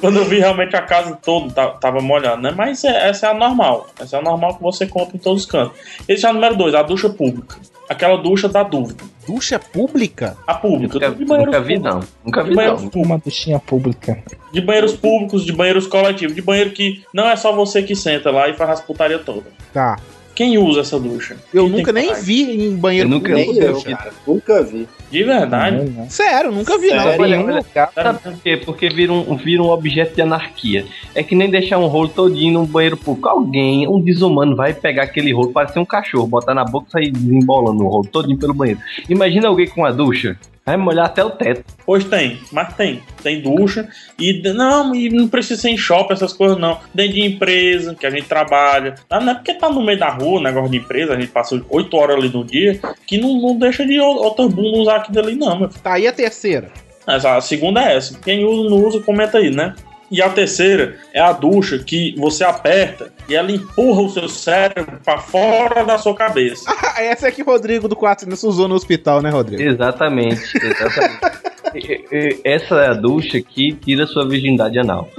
[0.00, 2.52] Quando eu vi realmente a casa toda ta- tava molhada, né?
[2.56, 3.86] Mas é- essa é a normal.
[4.00, 5.78] Essa é a normal que você compra em todos os cantos.
[6.08, 7.56] Esse é o número 2, a ducha pública.
[7.88, 9.04] Aquela ducha da dúvida.
[9.28, 10.36] Ducha pública?
[10.46, 10.94] A pública.
[10.94, 11.94] Nunca, de banheiros nunca vi, públicos.
[12.00, 12.08] não.
[12.24, 12.88] Nunca vi, De banheiros não.
[12.90, 13.10] públicos.
[13.10, 14.18] Uma duchinha pública.
[14.52, 18.30] De banheiros públicos, de banheiros coletivos, de banheiro que não é só você que senta
[18.30, 19.44] lá e faz as putaria toda.
[19.72, 19.96] Tá.
[20.36, 21.36] Quem usa essa ducha?
[21.52, 23.96] Eu Quem nunca nem vi em banheiro Eu nunca- público Nem eu, ducha.
[23.96, 24.10] cara.
[24.26, 24.86] Nunca vi.
[25.10, 25.92] De verdade.
[26.10, 27.02] Sério, nunca vi, não.
[27.04, 28.56] Sério, Olha, olha, lugar- Sabe por quê?
[28.58, 30.84] Porque vira um, vira um objeto de anarquia.
[31.14, 33.28] É que nem deixar um rolo todinho num banheiro público.
[33.28, 37.10] Alguém, um desumano, vai pegar aquele rolo, parecer um cachorro, botar na boca e sair
[37.10, 38.80] desembolando o rolo todinho pelo banheiro.
[39.08, 40.36] Imagina alguém com uma ducha,
[40.66, 41.64] vai molhar até o teto.
[41.86, 43.00] Pois tem, mas tem.
[43.22, 43.88] Tem ducha.
[44.18, 46.78] E não, e não precisa ser em shopping, essas coisas não.
[46.92, 48.96] Dentro de empresa, que a gente trabalha.
[49.08, 51.62] Ah, Não é porque tá no meio da rua, negócio de empresa, a gente passa
[51.70, 55.20] 8 horas ali no dia, que não, não deixa de o- outra bunda usar aquilo
[55.20, 55.80] ali, não, meu filho.
[55.82, 56.68] Tá aí a terceira.
[57.06, 58.18] Essa, a segunda é essa.
[58.18, 59.74] Quem usa não usa, comenta aí, né?
[60.10, 65.00] E a terceira é a ducha que você aperta e ela empurra o seu cérebro
[65.04, 66.64] pra fora da sua cabeça.
[66.96, 69.62] Essa é que o Rodrigo do Quarto usou no hospital, né, Rodrigo?
[69.62, 71.46] Exatamente, exatamente.
[71.74, 75.10] E- e- Essa é a ducha que tira sua virgindade anal.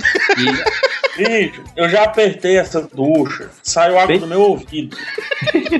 [1.16, 4.98] Bicho, eu já apertei essa ducha, saiu água Bem- do meu ouvido.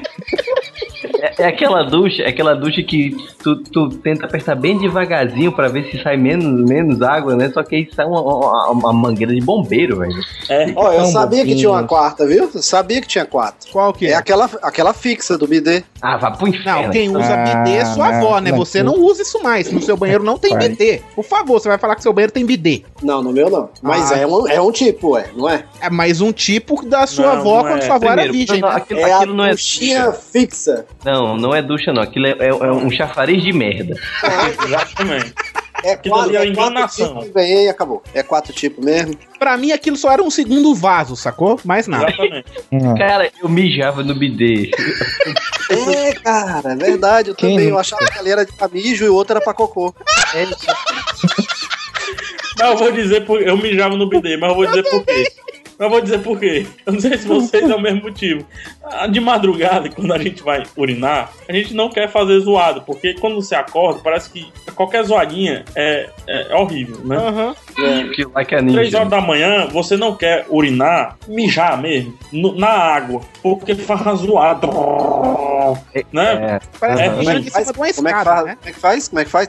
[1.38, 5.68] É, é aquela ducha, é aquela ducha que tu, tu tenta apertar bem devagarzinho pra
[5.68, 7.50] ver se sai menos, menos água, né?
[7.54, 10.14] Só que aí sai uma, uma, uma mangueira de bombeiro, velho.
[10.50, 10.72] É.
[10.76, 12.50] Ó, eu Tão sabia que tinha uma quarta, viu?
[12.54, 13.72] Eu sabia que tinha quatro.
[13.72, 14.12] Qual que é?
[14.12, 15.84] É aquela, aquela fixa do bidê.
[16.02, 16.84] Ah, vá pro inferno.
[16.84, 18.52] Não, quem usa Ah, bidê é sua avó, né?
[18.52, 18.94] não, Você não.
[18.94, 19.72] usa isso mais.
[19.72, 20.70] No seu banheiro não tem Vai.
[20.70, 21.02] bidê.
[21.16, 22.84] Por favor, você vai falar que seu banheiro tem bidê.
[23.02, 23.70] Não, no meu não.
[23.82, 24.18] Mas Ah.
[24.18, 25.64] é, um, é um tipo, ué, não é?
[25.82, 27.86] É mais um tipo da sua Não, avó não quando é.
[27.86, 28.76] sua avó era virgem, não, né?
[28.76, 30.86] aquilo, É aquilo a não é fixa.
[31.06, 32.02] Não, não é ducha, não.
[32.04, 33.96] Aquilo é, é- é um chafariz de merda.
[34.64, 35.34] Exatamente.
[35.84, 37.08] É Aquilo ali é quatro enganação.
[37.20, 38.02] tipos, ganhei e acabou.
[38.14, 39.16] É quatro tipos mesmo.
[39.38, 41.60] Pra mim, aquilo só era um segundo vaso, sacou?
[41.64, 42.08] Mais nada.
[42.10, 42.98] Exatamente.
[42.98, 44.72] Cara, eu mijava no bidê.
[45.70, 47.30] É, cara, é verdade.
[47.30, 47.70] Eu Quem também.
[47.70, 49.94] Eu achava que ali era de mijo e o outro era pra cocô.
[52.60, 53.40] Mas eu vou dizer por...
[53.42, 55.32] Eu mijava no bidê, mas eu vou dizer por quê.
[55.80, 56.66] Mas eu vou dizer por quê.
[56.86, 58.46] Eu não sei se vocês é o mesmo motivo.
[58.84, 63.14] Ah, De madrugada, quando a gente vai urinar, a gente não quer fazer zoado, porque
[63.16, 67.18] quando você acorda, parece que qualquer zoadinha é, é, é horrível, né?
[67.18, 67.56] Aham.
[68.16, 68.98] Que like a Três ninja.
[68.98, 74.68] horas da manhã, você não quer urinar, mijar mesmo, no- na água, porque faz zoado.
[76.12, 76.34] Né?
[76.56, 78.20] É, Parece É, que como é mijando que em cima de uma Como é que
[78.20, 78.46] escada, faz?
[78.46, 78.56] né?
[78.58, 79.08] Como é que faz?
[79.10, 79.48] Como é que faz?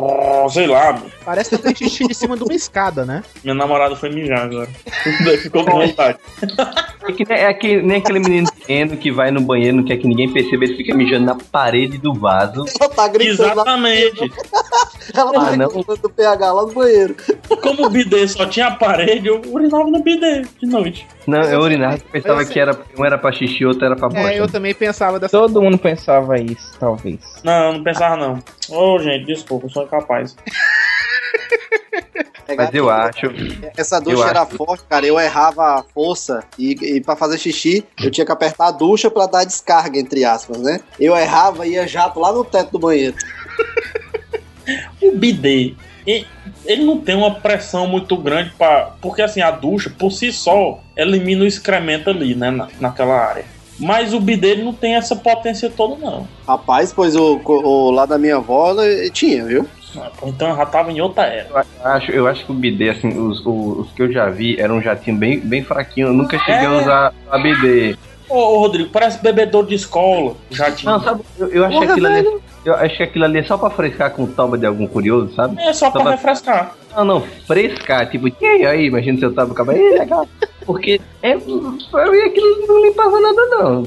[0.00, 0.50] Trrr.
[0.50, 1.02] Sei lá.
[1.24, 3.22] Parece que tem xixi em cima de uma escada, né?
[3.42, 4.68] minha namorada foi mijar agora.
[5.24, 6.18] Daí Ficou com vontade.
[7.08, 9.96] É que, nem, é que nem aquele menino pequeno que vai no banheiro, não quer
[9.96, 12.64] que ninguém perceba, ele fica mijando na parede do vaso.
[12.80, 14.32] Ela tá gritando Exatamente.
[15.14, 15.68] ela tá Ah, não.
[15.68, 17.16] gritando do PH lá no banheiro.
[17.62, 21.06] Como o bidê só tinha parede, eu urinava no bidê de noite.
[21.26, 24.32] Não, eu urinava, pensava que era, um era pra xixi, outro era pra bosta.
[24.32, 27.20] É, eu também pensava dessa Todo mundo pensava isso, talvez.
[27.44, 28.42] Não, não pensava não.
[28.68, 30.36] Ô, gente, desculpa, eu sou incapaz.
[32.56, 33.26] Mas eu acho.
[33.76, 34.56] Essa ducha era acho.
[34.56, 35.04] forte, cara.
[35.04, 39.10] Eu errava a força e, e para fazer xixi, eu tinha que apertar a ducha
[39.10, 40.80] pra dar descarga, entre aspas, né?
[40.98, 43.16] Eu errava e ia jato lá no teto do banheiro.
[45.00, 46.26] O bidê, e-
[46.64, 50.80] ele não tem uma pressão muito grande para Porque assim, a ducha, por si só,
[50.96, 52.50] elimina o excremento ali, né?
[52.50, 53.44] na- naquela área.
[53.78, 56.26] Mas o bidê ele não tem essa potência toda, não.
[56.48, 58.74] Rapaz, pois o, o lá da minha avó
[59.12, 59.68] tinha, viu?
[60.24, 61.48] Então eu já tava em outra era.
[61.50, 64.58] Eu acho, eu acho que o bidê, assim, os, os, os que eu já vi
[64.60, 66.08] eram um jatinho bem, bem fraquinho.
[66.08, 66.66] Eu nunca cheguei É.
[66.66, 67.96] a usar a bidê.
[68.28, 70.34] Ô, ô, Rodrigo, parece bebedor de escola.
[70.50, 70.92] Já tinha.
[70.92, 72.22] Não, sabe, eu, eu acho que Porra, aquilo ali.
[72.22, 72.42] velho.
[72.64, 75.56] Eu acho que aquilo ali é só pra frescar com toba de algum curioso, sabe?
[75.62, 76.74] É só pra Tava- refrescar.
[76.96, 80.26] Não, não, frescar, tipo, e aí, aí, imagina seu toba acaba, "Ih, legal.
[80.64, 83.82] Porque é, pra mim aquilo não limpava nada, não.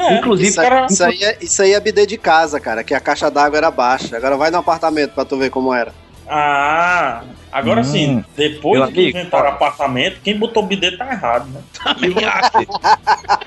[0.00, 2.82] É, Inclusive, Isso, aí- cara- isso aí é, isso aí é bidê de casa, cara,
[2.82, 4.16] que a caixa d'água era baixa.
[4.16, 5.92] Agora vai no apartamento pra tu ver como era.
[6.28, 7.84] Ah, agora Hum.
[7.84, 11.60] sim, depois de que amigo, inventaram apartamento, quem botou bidê tá errado, né?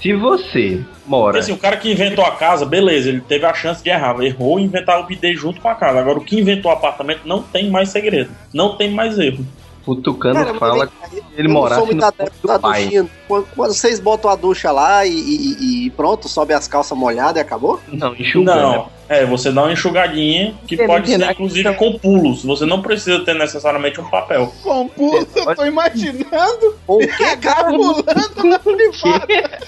[0.00, 1.32] Se você mora.
[1.32, 4.20] Porque assim, o cara que inventou a casa, beleza, ele teve a chance de errar,
[4.20, 5.98] errou e inventar o bidê junto com a casa.
[5.98, 9.44] Agora, o que inventou o apartamento não tem mais segredo, não tem mais erro.
[9.86, 12.84] O Tucano Cara, fala que ele morasse muito no adepto do da pai.
[12.84, 13.06] duchinha.
[13.28, 17.36] Quando, quando vocês botam a ducha lá e, e- e pronto, sobe as calças molhadas
[17.36, 17.80] e acabou?
[17.92, 18.62] Não, enxuga, né?
[18.62, 22.42] Não, é, você dá uma enxugadinha que pode ser inclusive com pulos.
[22.44, 24.52] Você não precisa ter necessariamente um papel.
[24.62, 27.68] Com pulo, eu tô imaginando Com o quê, cara?
[27.70, 29.60] pulando na privada.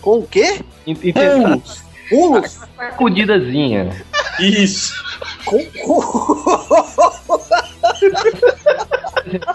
[0.00, 0.60] Com o quê?
[0.84, 1.83] Pulos.
[2.08, 2.60] Pulos?
[2.76, 4.04] sacudidazinha.
[4.40, 4.92] Isso.
[5.44, 5.58] Com.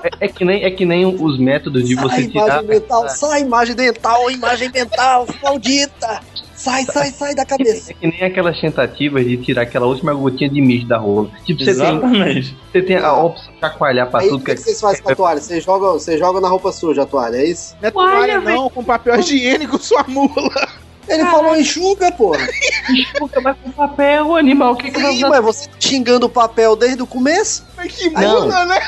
[0.04, 2.64] É, é que nem, é que nem os métodos de Sai, você imagem tirar.
[2.64, 6.22] mental, sai, imagem dental, imagem mental, maldita!
[6.56, 7.92] Sai, sai, sai da cabeça.
[7.92, 11.30] É que nem aquelas tentativas de tirar aquela última gotinha de mijo da rola.
[11.46, 12.58] Tipo, você tem, Exatamente.
[12.70, 15.12] você tem a opção de chacoalhar pra Aí o tudo que, que vocês fazem com
[15.12, 15.40] a toalha?
[15.40, 17.78] Vocês jogam, vocês jogam na roupa suja a toalha, é isso?
[17.82, 20.68] Não é toalha, não, com papel higiênico, sua mula.
[21.10, 22.48] Ele falou enxuga, porra.
[22.90, 24.74] Enxuga, mas com papel, animal.
[24.74, 27.66] O que que Sim, mas você tá xingando o papel desde o começo?
[27.76, 28.42] Mas que Não.
[28.44, 28.80] mula, né?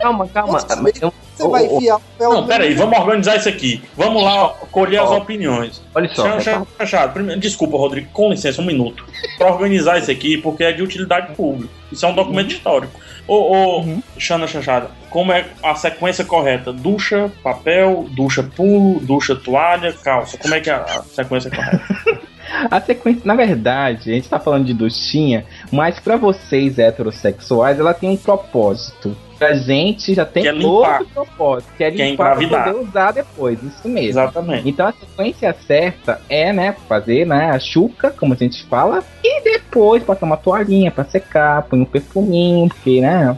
[0.00, 0.58] Calma, calma.
[0.60, 3.82] Você vai enfiar o papel Não, peraí, vamos organizar isso aqui.
[3.96, 5.82] Vamos lá colher as opiniões.
[5.94, 6.24] Olha só.
[6.24, 9.04] Chan- chan- Chanchado, primeiro- desculpa, Rodrigo, com licença, um minuto.
[9.36, 11.72] Pra organizar isso aqui, porque é de utilidade pública.
[11.92, 12.98] Isso é um documento histórico.
[13.28, 13.84] Ô, ô,
[14.18, 16.74] Xana Chanchada, como é a sequência correta?
[16.74, 20.36] Ducha, papel, ducha pulo, ducha toalha, calça.
[20.36, 21.80] Como é que é a sequência correta?
[22.70, 27.92] A sequência, na verdade, a gente tá falando de duchinha, mas pra vocês heterossexuais, ela
[27.92, 29.16] tem um propósito.
[29.36, 31.00] Pra gente já tem Que é limpar.
[31.00, 34.20] outro propósito, que é Que é limpar pra poder usar depois, isso mesmo.
[34.20, 34.68] Exatamente.
[34.68, 39.42] Então a sequência certa é, né, fazer né, a chuca, como a gente fala, e
[39.42, 43.36] depois passar uma toalhinha pra secar, põe um perfuminho, porque, né,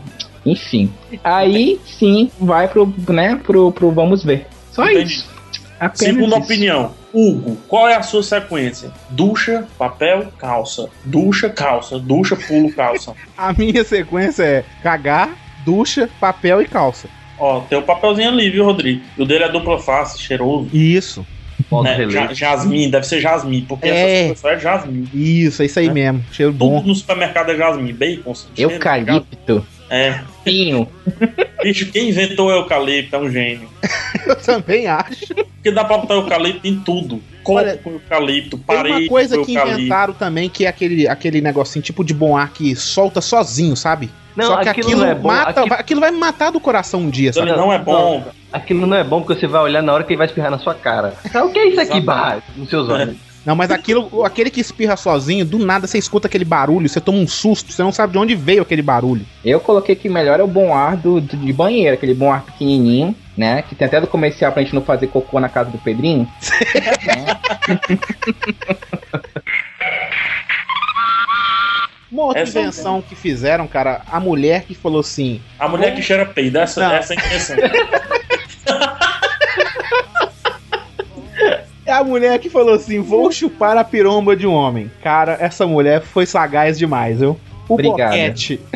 [0.52, 0.90] enfim.
[1.24, 4.46] Aí sim vai pro, né, pro, pro vamos ver.
[4.72, 5.14] Só Entendi.
[5.14, 5.38] isso.
[5.80, 6.44] Apenas Segunda isso.
[6.44, 6.94] opinião.
[7.14, 8.90] Hugo, qual é a sua sequência?
[9.10, 10.88] Ducha, papel, calça.
[11.04, 11.98] Ducha, calça.
[11.98, 13.14] Ducha, pulo, calça.
[13.38, 15.30] A minha sequência é cagar,
[15.64, 17.08] ducha, papel e calça.
[17.38, 19.00] Ó, tem o papelzinho ali, viu, Rodrigo?
[19.16, 20.68] E o dele é dupla face, cheiroso.
[20.72, 21.24] Isso.
[21.82, 22.06] Né?
[22.10, 24.32] Ja- Jasmine, deve ser jasmine, porque É.
[24.36, 25.08] só é jasmine.
[25.14, 25.92] Isso, é isso aí É.
[25.92, 26.24] mesmo.
[26.32, 26.82] Cheiro Tudo bom.
[26.82, 27.92] no supermercado é jasmine.
[27.92, 30.20] Bacon, cheiro, Eucalipto, É.
[30.44, 30.88] pinho.
[31.62, 33.68] Bicho, quem inventou o eucalipto é um gênio.
[34.26, 35.34] Eu também acho.
[35.34, 37.22] Porque dá pra botar eucalipto em tudo.
[37.44, 39.80] Olha, com eucalipto, Tem parede uma coisa com que eucalipto.
[39.80, 44.10] inventaram também, que é aquele, aquele negocinho tipo de bom ar que solta sozinho, sabe?
[44.36, 46.52] Não, Só que aquilo aquilo, não é bom, mata, aquilo- vai- aquilo vai me matar
[46.52, 47.50] do coração um dia, sabe?
[47.50, 48.22] Não é bom.
[48.52, 50.58] Aquilo não é bom porque você vai olhar na hora que ele vai espirrar na
[50.58, 51.14] sua cara.
[51.34, 52.42] Ah, o que é isso aqui, barra?
[52.54, 53.16] Nos seus olhos.
[53.48, 57.16] Não, mas aquilo, aquele que espirra sozinho, do nada você escuta aquele barulho, você toma
[57.16, 59.24] um susto, você não sabe de onde veio aquele barulho.
[59.42, 62.42] Eu coloquei que melhor é o bom ar do, do- de banheiro, aquele bom ar
[62.42, 63.62] pequenininho, né?
[63.62, 66.28] Que tem até do comercial pra gente não fazer cocô na casa do Pedrinho.
[72.10, 75.40] Uma outra Essa é invenção que fizeram, cara, a mulher que falou assim.
[75.58, 76.92] A mulher que cheira peido, essa, Não.
[76.94, 77.56] essa é a intenção.
[81.98, 84.90] a mulher que falou assim: vou chupar a piromba de um homem.
[85.02, 87.38] Cara, essa mulher foi sagaz demais, viu?
[87.68, 88.10] O Obrigado.
[88.10, 88.60] boquete.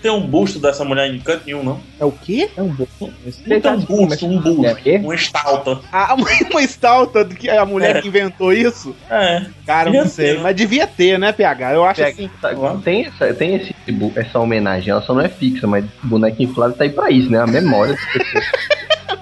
[0.00, 1.78] Tem um busto dessa mulher em canto nenhum, não?
[2.00, 2.48] É o quê?
[2.56, 2.86] É um bom.
[3.00, 4.88] Não tem um busto, um busto.
[4.88, 5.78] É, Uma estalta.
[5.92, 8.00] Ah, uma, estalta do que a mulher É.
[8.00, 8.96] que inventou isso?
[9.10, 9.44] É.
[9.66, 10.26] Cara, eu Devia não sei.
[10.28, 10.40] ter, né?
[10.42, 11.74] Mas devia ter, né, PH?
[11.74, 12.30] Eu acho assim.
[12.40, 12.50] Tá,
[12.82, 16.74] Tem, essa, tem esse, bu- essa homenagem, ela só não é fixa, mas boneco inflável
[16.76, 17.38] tá aí pra isso, né?
[17.40, 17.94] A memória.
[17.94, 18.44] das pessoas.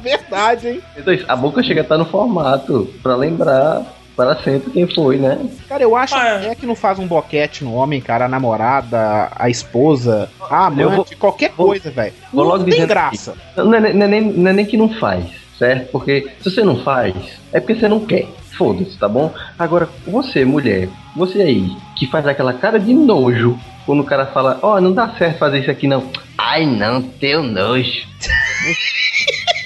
[0.02, 0.82] Verdade, hein?
[0.96, 3.82] Então, a boca chega a estar no formato, pra lembrar
[4.16, 5.38] para sempre quem foi, né?
[5.68, 8.28] Cara, eu acho Ah, que é que não faz um boquete no homem, cara, a
[8.28, 12.12] namorada, a esposa, a amante, Eu vou- qualquer coisa, velho.
[12.32, 13.34] Vou Não logo tem dizendo graça.
[13.56, 15.24] Não é, nem- não, é nem, não é nem que não faz,
[15.58, 15.90] certo?
[15.90, 17.14] Porque se você não faz,
[17.52, 18.26] é porque você não quer.
[18.58, 19.32] Foda-se, tá bom?
[19.58, 24.58] Agora, você, mulher, você aí, que faz aquela cara de nojo quando o cara fala,
[24.60, 26.04] ó, não dá certo fazer isso aqui não.
[26.36, 28.06] Ai não, teu nojo.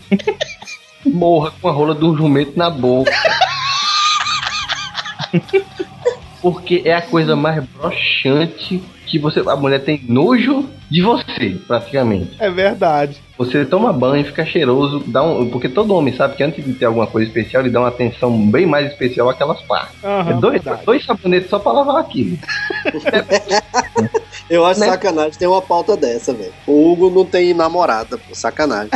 [1.06, 3.12] Morra com a rola do jumento na boca.
[6.40, 9.40] Porque é a coisa mais broxante que você.
[9.40, 12.36] A mulher tem nojo de você, praticamente.
[12.38, 13.16] É verdade.
[13.38, 16.84] Você toma banho, fica cheiroso, dá um, porque todo homem sabe que antes de ter
[16.84, 19.96] alguma coisa especial, ele dá uma atenção bem mais especial àquelas partes.
[20.04, 20.84] Aham, é dois, verdade.
[20.86, 22.38] dois sabonetes só pra lavar aquilo.
[24.48, 24.86] Eu acho Né?
[24.86, 26.52] sacanagem ter uma pauta dessa, velho.
[26.66, 28.90] O Hugo não tem namorada, pô, sacanagem.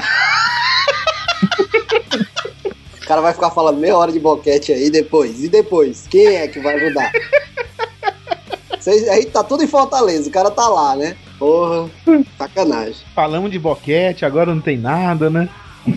[3.09, 5.42] O cara vai ficar falando meia hora de boquete aí depois.
[5.42, 6.06] E depois?
[6.11, 7.11] Quem é que vai ajudar?
[8.78, 11.16] Vocês, aí tá tudo em Fortaleza, o cara tá lá, né?
[11.38, 11.88] Porra,
[12.36, 12.96] sacanagem.
[13.14, 15.48] Falamos de boquete, agora não tem nada, né?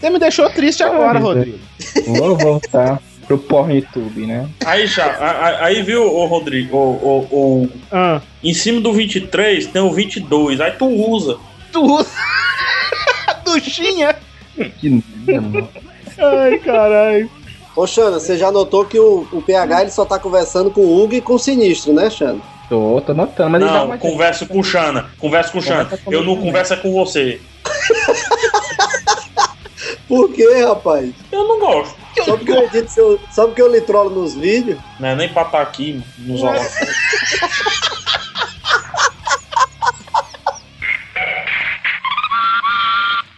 [0.00, 1.58] Você me deixou triste agora, Rodrigo.
[2.06, 4.48] Vou voltar pro PornTube, né?
[4.64, 9.82] Aí, já, aí viu, ô Rodrigo, o, o, o- Ah, em cima do 23 tem
[9.82, 11.36] o 22, aí tu usa.
[11.70, 12.08] tu usa.
[13.44, 14.13] Duchinha.
[14.78, 15.68] Que merda, mano.
[16.18, 17.30] Ai, caralho.
[17.76, 21.02] Ô, Xana, você já notou que o, o PH ele só tá conversando com o
[21.02, 22.40] Hugo e com o Sinistro, né, Xana?
[22.68, 25.62] Tô, tô notando, mas ele dá Não, uma converso com o Xana, converso com o
[25.62, 25.88] Xana.
[26.06, 26.48] Eu não também.
[26.48, 27.40] converso é com você.
[30.08, 31.10] Por quê, rapaz?
[31.32, 31.96] Eu não gosto.
[32.24, 34.78] Só porque eu edito seu, só porque eu lhe trolo nos vídeos?
[35.00, 36.96] Não é nem pra estar aqui nos holofotes.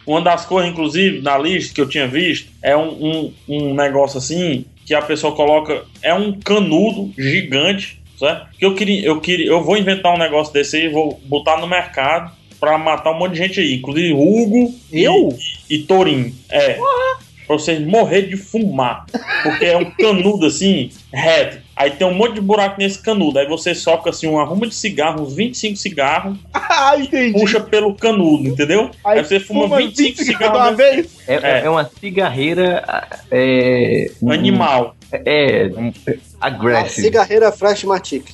[0.07, 4.18] Uma das coisas, inclusive, na lista que eu tinha visto, é um, um, um negócio
[4.18, 5.84] assim, que a pessoa coloca.
[6.00, 8.46] É um canudo gigante, certo?
[8.57, 9.46] Que eu queria, eu queria.
[9.46, 12.30] Eu vou inventar um negócio desse aí vou botar no mercado
[12.61, 13.74] pra matar um monte de gente aí.
[13.74, 15.36] Inclusive Hugo Eu?
[15.68, 16.34] e, e Torinho.
[16.48, 16.78] É.
[17.46, 19.07] Pra vocês morrerem de fumar.
[19.42, 21.65] Porque é um canudo assim, reto.
[21.76, 23.38] Aí tem um monte de buraco nesse canudo.
[23.38, 27.38] Aí você soca assim uma ruma de cigarro, uns 25 cigarros, Ah, entendi.
[27.38, 28.90] puxa pelo canudo, entendeu?
[29.04, 31.18] Aí, você fuma, 25 de cigarros uma nesse- vez.
[31.28, 31.66] É, É.
[31.66, 32.82] é uma cigarreira
[33.30, 34.96] é, Animal.
[35.12, 35.70] É,
[36.40, 37.02] A aggressive.
[37.06, 38.24] cigarreira Fresh Matic.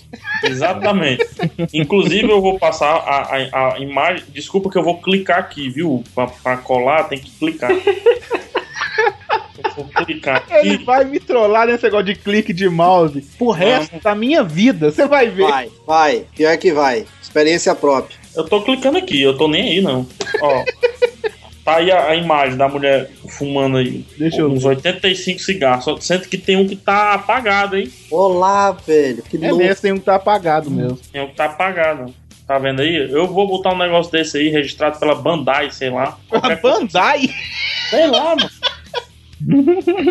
[0.42, 1.26] Exatamente.
[1.74, 4.24] Inclusive, eu vou passar a, a, a imagem.
[4.30, 6.02] Desculpa que eu vou clicar aqui, viu?
[6.14, 7.70] Pra, pra colar, tem que clicar.
[9.64, 13.98] Eu vou clicar Ele vai me trollar nesse negócio de clique de mouse pro resto
[14.00, 14.90] da minha vida.
[14.90, 15.48] Você vai ver.
[15.48, 16.26] Vai, vai.
[16.36, 17.06] Pior que vai.
[17.20, 18.16] Experiência própria.
[18.34, 20.06] Eu tô clicando aqui, eu tô nem aí, não.
[20.40, 20.64] Ó.
[21.64, 24.04] Tá aí a, a imagem da mulher fumando aí.
[24.18, 25.84] Deixa eu Uns 85 cigarros.
[25.84, 27.90] Só sendo que tem um que tá apagado, hein?
[28.10, 29.22] Olá, velho.
[29.22, 29.58] Que É louco.
[29.64, 30.98] mesmo, tem um que tá apagado mesmo.
[31.12, 32.12] Tem um que tá apagado.
[32.46, 33.08] Tá vendo aí?
[33.10, 36.18] Eu vou botar um negócio desse aí, registrado pela Bandai, sei lá.
[36.32, 37.30] A Bandai?
[37.88, 38.50] Sei lá, mano.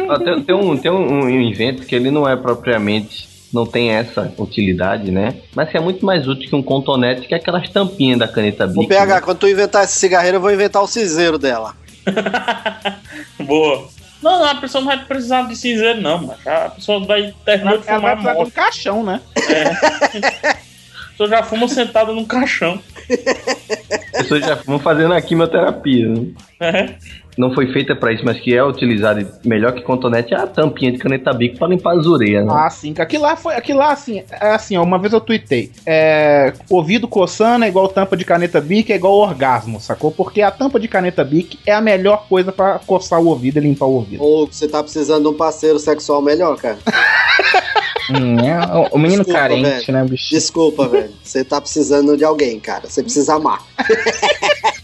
[0.09, 3.29] Ah, Tem, tem um, tem um, um invento que ele não é propriamente.
[3.53, 5.36] Não tem essa utilidade, né?
[5.53, 8.65] Mas que é muito mais útil que um contonete, que é aquelas tampinhas da caneta
[8.65, 8.79] Bic.
[8.79, 9.21] Ô, PH, né?
[9.21, 11.75] quando tu inventar essa cigarreira, eu vou inventar o cinzeiro dela.
[13.39, 13.88] Boa.
[14.21, 17.77] Não, não, a pessoa não vai precisar de cinzeiro, não, mas a pessoa vai terminar
[17.79, 18.51] de Ela vai fumar precisar de um morte.
[18.53, 19.19] caixão, né?
[21.03, 22.79] A pessoa já fuma sentada num caixão.
[24.15, 26.07] As pessoas já vão fazendo a quimioterapia.
[26.07, 26.25] Né?
[26.59, 26.95] É.
[27.38, 30.91] não foi feita pra isso, mas que é utilizada melhor que cotonete, é a tampinha
[30.91, 32.51] de caneta bico pra limpar as orelhas, né?
[32.55, 32.93] Ah, sim.
[32.97, 33.55] Aquilo lá foi.
[33.55, 35.71] Aquilo lá, assim, é assim, ó, uma vez eu tuitei.
[35.86, 40.11] É, ouvido coçando é igual tampa de caneta Bic, é igual orgasmo, sacou?
[40.11, 43.61] Porque a tampa de caneta Bic é a melhor coisa pra coçar o ouvido e
[43.61, 44.23] limpar o ouvido.
[44.23, 46.77] Ou você tá precisando de um parceiro sexual melhor, cara.
[48.09, 49.93] Hum, é, o- o menino Desculpa, carente, velho.
[49.93, 50.29] né, bicho?
[50.32, 51.11] Desculpa, velho.
[51.23, 52.89] Você tá precisando de alguém, cara.
[52.89, 53.61] Você precisa amar.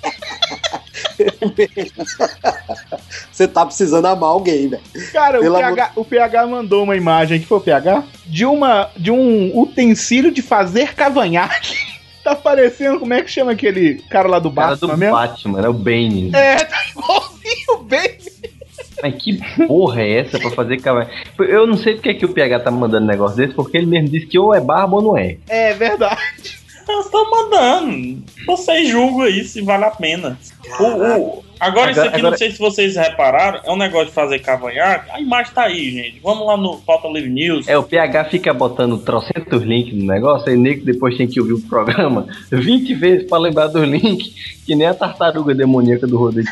[3.31, 4.81] Você tá precisando amar alguém, velho.
[5.11, 8.03] Cara, o PH, o PH mandou uma imagem, que foi o PH?
[8.25, 11.75] De, uma, de um utensílio de fazer cavanhaque.
[12.23, 15.15] tá parecendo, como é que chama aquele cara lá do Cara Batman do mesmo?
[15.15, 15.69] Batman, né?
[15.69, 16.31] O Bane.
[16.33, 18.17] É, tá igualzinho bem.
[19.01, 21.07] Mas que porra é essa pra fazer cavalo?
[21.39, 23.85] Eu não sei porque que o PH tá me mandando um negócio desse, porque ele
[23.85, 25.37] mesmo disse que ou é barba ou não é.
[25.47, 26.57] É verdade.
[26.89, 28.23] Eu tô mandando.
[28.47, 30.39] Vocês julgam aí se vale a pena.
[30.79, 34.07] O- o- agora, isso Agora- aqui, agora- não sei se vocês repararam, é um negócio
[34.07, 35.09] de fazer cavanhaque.
[35.11, 36.19] A imagem tá aí, gente.
[36.23, 37.67] Vamos lá no Pauta Live News.
[37.67, 41.53] É, o PH fica botando trocentos links no negócio, aí nego depois tem que ouvir
[41.53, 44.33] o programa 20 vezes pra lembrar dos links,
[44.65, 46.49] que nem a tartaruga demoníaca do Rodrigo.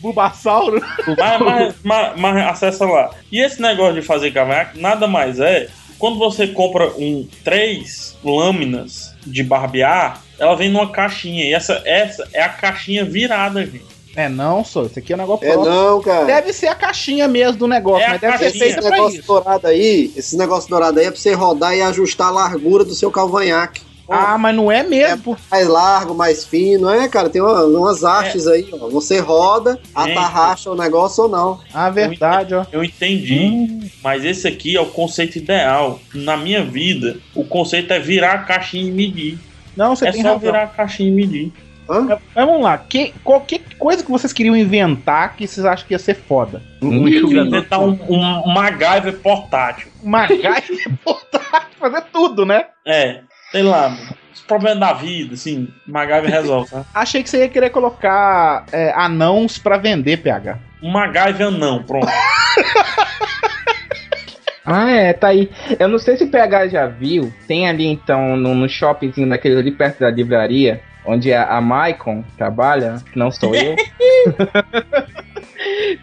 [0.00, 0.80] Bulbasauro.
[1.18, 3.10] mas, mas, mas, mas acessa lá.
[3.30, 5.68] E esse negócio de fazer cavanhaque nada mais é
[5.98, 11.44] quando você compra um três lâminas de barbear, ela vem numa caixinha.
[11.44, 13.84] E essa, essa é a caixinha virada, gente.
[14.16, 14.84] É não, só.
[14.84, 15.72] Isso aqui é um negócio É próprio.
[15.72, 16.24] não, cara.
[16.24, 18.64] Deve ser a caixinha mesmo do negócio, É a mas deve ser caixinha.
[18.64, 19.26] feita Esse pra negócio isso.
[19.28, 22.94] dourado aí, esse negócio dourado aí é pra você rodar e ajustar a largura do
[22.94, 23.82] seu calvanhaque.
[24.10, 25.36] Ah, mas não é mesmo.
[25.50, 28.88] Mais largo, mais fino, é, cara, tem uma- umas artes aí, ó.
[28.88, 31.60] Você roda, atarracha o negócio ou não.
[31.72, 32.64] Ah, verdade, ó.
[32.72, 33.90] Eu entendi.
[34.02, 36.00] Mas esse aqui é o conceito ideal.
[36.14, 39.38] Na minha vida, o conceito é virar a caixinha e medir.
[39.76, 40.40] Não, você é tem só razão.
[40.40, 41.52] virar a caixinha e medir.
[41.88, 42.02] Hã?
[42.04, 45.98] Mas vamos lá, que, qualquer coisa que vocês queriam inventar que vocês acham que ia
[45.98, 46.62] ser foda.
[46.80, 47.08] Um.
[47.08, 49.88] Inventar um, um MacGyver portátil.
[50.02, 52.66] MacGyver portátil, fazer tudo, né?
[52.86, 53.96] É, sei lá.
[54.32, 56.86] Os problemas da vida, assim, MacGyver resolve, sabe?
[56.94, 60.58] Achei que você ia querer colocar é, anãos pra vender, PH.
[60.82, 62.06] Um MacGyver não, pronto.
[64.72, 65.50] Ah, é, tá aí.
[65.80, 67.32] Eu não sei se o PH já viu.
[67.48, 72.22] Tem ali então no, no shoppingzinho daquele ali perto da livraria, onde a, a Maicon
[72.36, 73.74] trabalha, que não sou eu.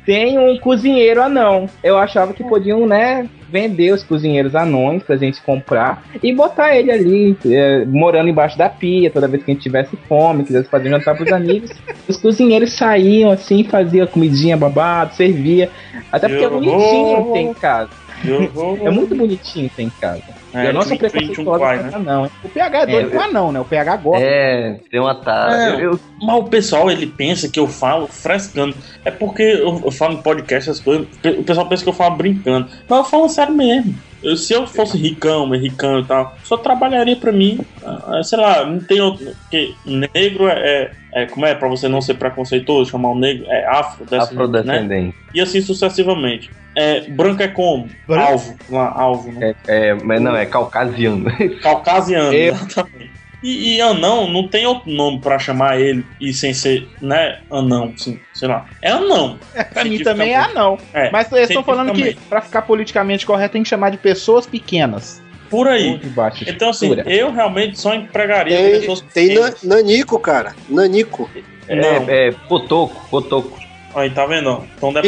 [0.05, 1.67] tem um cozinheiro anão.
[1.83, 6.91] Eu achava que podiam, né, vender os cozinheiros anões pra gente comprar e botar ele
[6.91, 10.89] ali, é, morando embaixo da pia, toda vez que a gente tivesse fome, quisesse fazer
[10.89, 11.71] jantar pros amigos.
[12.07, 15.69] Os cozinheiros saíam assim, faziam comidinha babado, servia.
[16.11, 17.89] Até porque é bonitinho ter em casa.
[18.83, 20.23] É muito bonitinho ter em casa.
[20.53, 21.91] É, não 20, 21 preconceituosa pai, com né?
[21.95, 22.31] anão, hein?
[22.43, 23.59] O PH é doido É, com anão, né?
[23.59, 24.25] O PH gosta.
[24.25, 25.55] É, tem uma tara.
[25.55, 28.75] É, Eu, eu- Mas o pessoal, ele pensa que eu falo frescando.
[29.03, 31.07] É porque eu, eu falo em podcast essas coisas,
[31.37, 32.67] o pessoal pensa que eu falo brincando.
[32.87, 33.93] Mas eu falo sério mesmo.
[34.23, 37.59] Eu- se eu fosse ricão, meio ricão e tal, só trabalharia pra mim.
[37.83, 39.25] Ah, sei lá, não tem outro.
[39.25, 40.91] Porque negro é, é-
[41.23, 41.55] é- Como é?
[41.55, 43.45] Pra você não ser preconceituoso, chamar um negro?
[43.47, 44.11] É afrodescendente.
[44.35, 44.43] Né?
[44.43, 45.15] afrodescendente.
[45.33, 46.51] E assim sucessivamente.
[46.75, 47.89] É, branco é como?
[48.07, 48.31] Branco?
[48.31, 48.59] Alvo.
[48.69, 49.53] Lá, alvo, né?
[49.67, 51.25] É, é, mas não, é caucasiano.
[51.61, 53.16] Caucasiano, Eu- exatamente.
[53.43, 57.93] E, e anão, não tem outro nome pra chamar ele e sem ser, né, anão,
[57.95, 58.65] assim, sei lá.
[58.81, 59.37] É anão.
[59.73, 60.77] pra mim também é anão.
[60.93, 64.47] É, Mas eles estão falando que pra ficar politicamente correto tem que chamar de pessoas
[64.47, 65.21] pequenas.
[65.51, 66.01] Por aí.
[66.45, 67.15] Então, assim, estrutura.
[67.15, 69.63] eu realmente só empregaria Tem, pessoas tem na- pequenas.
[69.63, 70.55] Nanico, cara.
[70.67, 71.29] Nanico.
[71.69, 71.75] Não.
[72.09, 73.57] É, é potoco, potoco.
[73.95, 74.49] Aí, tá vendo?
[74.49, 74.61] ó?
[74.79, 75.01] Tão Pigmeu.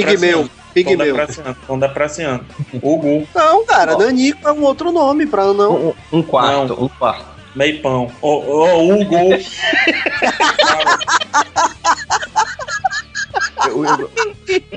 [0.43, 0.51] depreciando.
[0.73, 1.15] Pigmeu.
[1.15, 1.57] depreciando.
[1.68, 2.45] Tão depreciando.
[2.81, 5.88] Hugo, Não, cara, Nanico é um outro nome pra não.
[6.11, 7.39] Um, um quarto, um quarto.
[7.55, 8.11] Meio pão.
[8.21, 9.15] Ô, ô, Hugo.
[13.67, 14.09] Eu- eu-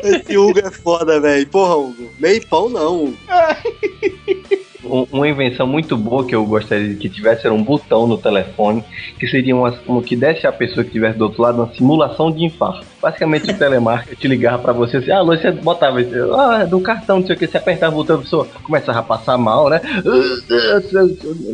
[0.03, 1.47] Esse Hugo é foda, velho.
[1.49, 2.11] Porra, Hugo.
[2.19, 3.05] Meio pão não.
[3.05, 3.19] Hugo.
[4.93, 8.19] um- uma invenção muito boa que eu gostaria de que tivesse era um botão no
[8.19, 8.85] telefone
[9.19, 12.31] que seria uma, uma que desse à pessoa que estivesse do outro lado uma simulação
[12.31, 12.85] de infarto.
[13.01, 17.27] Basicamente o telemarketing te ligava pra você assim, ah, você botava ah, do cartão, não
[17.27, 19.81] sei o que, você apertava o botão, a pessoa começava a passar mal, né?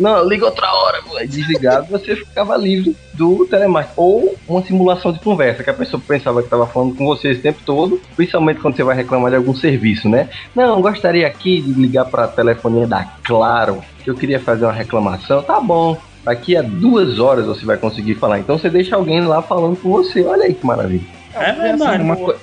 [0.00, 3.94] Não, liga outra hora, aí desligava, você ficava livre do telemarketing.
[3.96, 7.40] Ou uma simulação de conversa, que a pessoa pensava que estava falando com você esse
[7.42, 10.28] tempo todo, principalmente quando você vai reclamar de algum serviço, né?
[10.54, 14.72] Não, gostaria aqui de ligar para a telefonia da Claro, que eu queria fazer uma
[14.72, 15.42] reclamação.
[15.42, 15.96] Tá bom.
[16.24, 18.38] Daqui a duas horas você vai conseguir falar.
[18.38, 20.24] Então você deixa alguém lá falando com você.
[20.24, 21.02] Olha aí que maravilha.
[21.34, 22.02] É verdade.
[22.02, 22.34] Uma, co-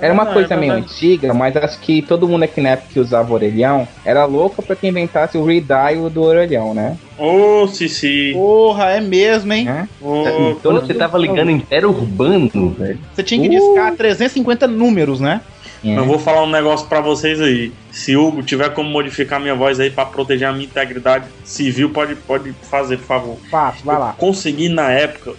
[0.00, 2.88] Era uma Ah, coisa é meio antiga, mas acho que todo mundo aqui na época
[2.92, 6.96] que usava orelhão era louco pra que inventasse o redial do orelhão, né?
[7.18, 8.30] Ô, Cici.
[8.32, 9.68] Porra, é mesmo, hein?
[10.00, 12.98] Ô, Então você tava ligando interurbano, velho.
[13.12, 15.40] Você tinha que discar 350 números, né?
[15.82, 17.72] Eu vou falar um negócio pra vocês aí.
[17.92, 22.14] Se Hugo tiver como modificar minha voz aí pra proteger a minha integridade civil, pode,
[22.16, 23.38] pode fazer, por favor.
[23.50, 24.14] Faço, vai lá.
[24.18, 25.34] Consegui na época,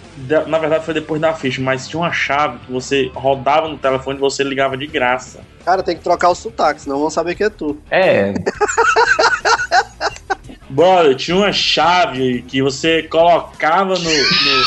[0.48, 4.18] na verdade foi depois da ficha, mas tinha uma chave que você rodava no telefone
[4.18, 5.42] e você ligava de graça.
[5.66, 7.78] Cara, tem que trocar o sotaque, senão vão saber que é tu.
[7.92, 8.34] É.
[10.70, 14.66] Brother, tinha uma chave que você colocava no, no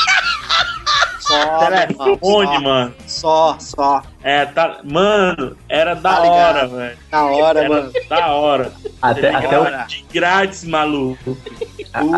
[1.32, 2.94] Só, telefone, mano.
[3.06, 4.02] Só, só.
[4.22, 4.80] É, tá.
[4.84, 6.98] Mano, era da Tá hora, velho.
[7.10, 7.92] Da hora, Era mano.
[8.08, 8.72] Da hora.
[9.00, 11.36] Até, De até, o, grátis, De grátis, maluco.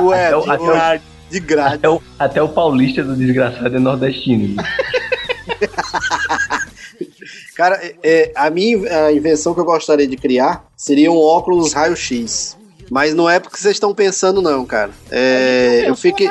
[0.05, 1.07] Ué, até, o, de até, o, grátis.
[1.31, 1.75] De grátis.
[1.75, 4.57] até, o, até o paulista do desgraçado é nordestino.
[7.57, 11.73] Cara, é- é, a minha a invenção que eu gostaria de criar seria um óculos
[11.73, 12.57] raio-x.
[12.91, 14.91] Mas não é porque vocês estão pensando, não, cara.
[15.11, 16.29] É, eu fiquei.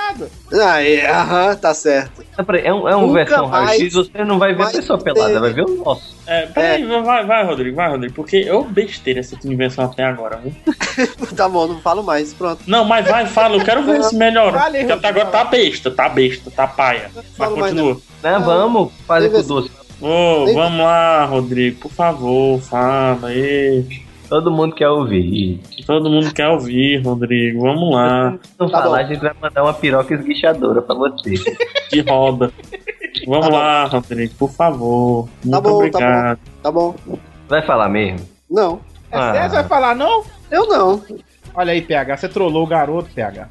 [0.54, 2.24] Ah, é, aham, tá certo.
[2.38, 5.14] Não, peraí, É, um, é Nunca versão raio-x, você não vai ver a pessoa ter-
[5.14, 6.16] pelada, vai ver o nosso.
[6.28, 8.14] É, peraí, vai, vai, Rodrigo, vai, Rodrigo.
[8.14, 10.54] Porque eu besteira essa tua invenção até agora, viu?
[11.36, 12.62] tá bom, não falo mais, pronto.
[12.68, 14.60] Não, mas vai, fala, eu quero ver se melhora.
[14.60, 17.10] Fale, Porque até agora tá besta, tá besta, tá paia.
[17.38, 17.98] Mas continua.
[18.22, 19.72] Né, vamos fazer com o doce.
[20.02, 23.84] Ô, Teve- vamos lá, Rodrigo, por favor, fala aí.
[24.34, 25.62] Todo mundo quer ouvir.
[25.86, 28.32] Todo mundo quer ouvir, Rodrigo, vamos lá.
[28.60, 28.96] Não Tá falar, bom.
[28.96, 31.36] a gente vai mandar uma piroca esguichadora pra você.
[31.92, 32.52] De roda.
[33.28, 33.58] Vamos Tá bom.
[33.60, 35.30] lá, Rodrigo, por favor.
[35.46, 36.40] Muito Tá bom, tá obrigado.
[36.64, 36.96] Tá bom.
[37.48, 38.28] Vai falar mesmo?
[38.50, 38.80] Não.
[39.12, 39.34] É Ah.
[39.34, 40.24] sério, você vai falar não?
[40.50, 41.04] Eu não.
[41.54, 43.48] Olha aí, PH, você trollou o garoto, PH.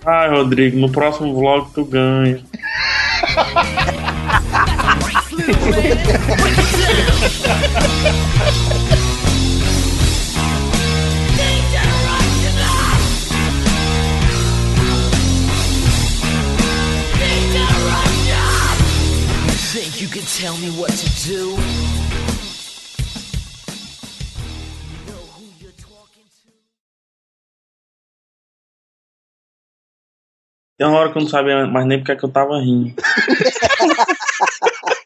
[0.00, 2.38] Vai, Rodrigo, no próximo vlog tu ganha.
[20.04, 21.56] you can tell me what to do?
[30.76, 32.94] Tem uma hora que eu não sabia mais nem porque é que eu tava rindo.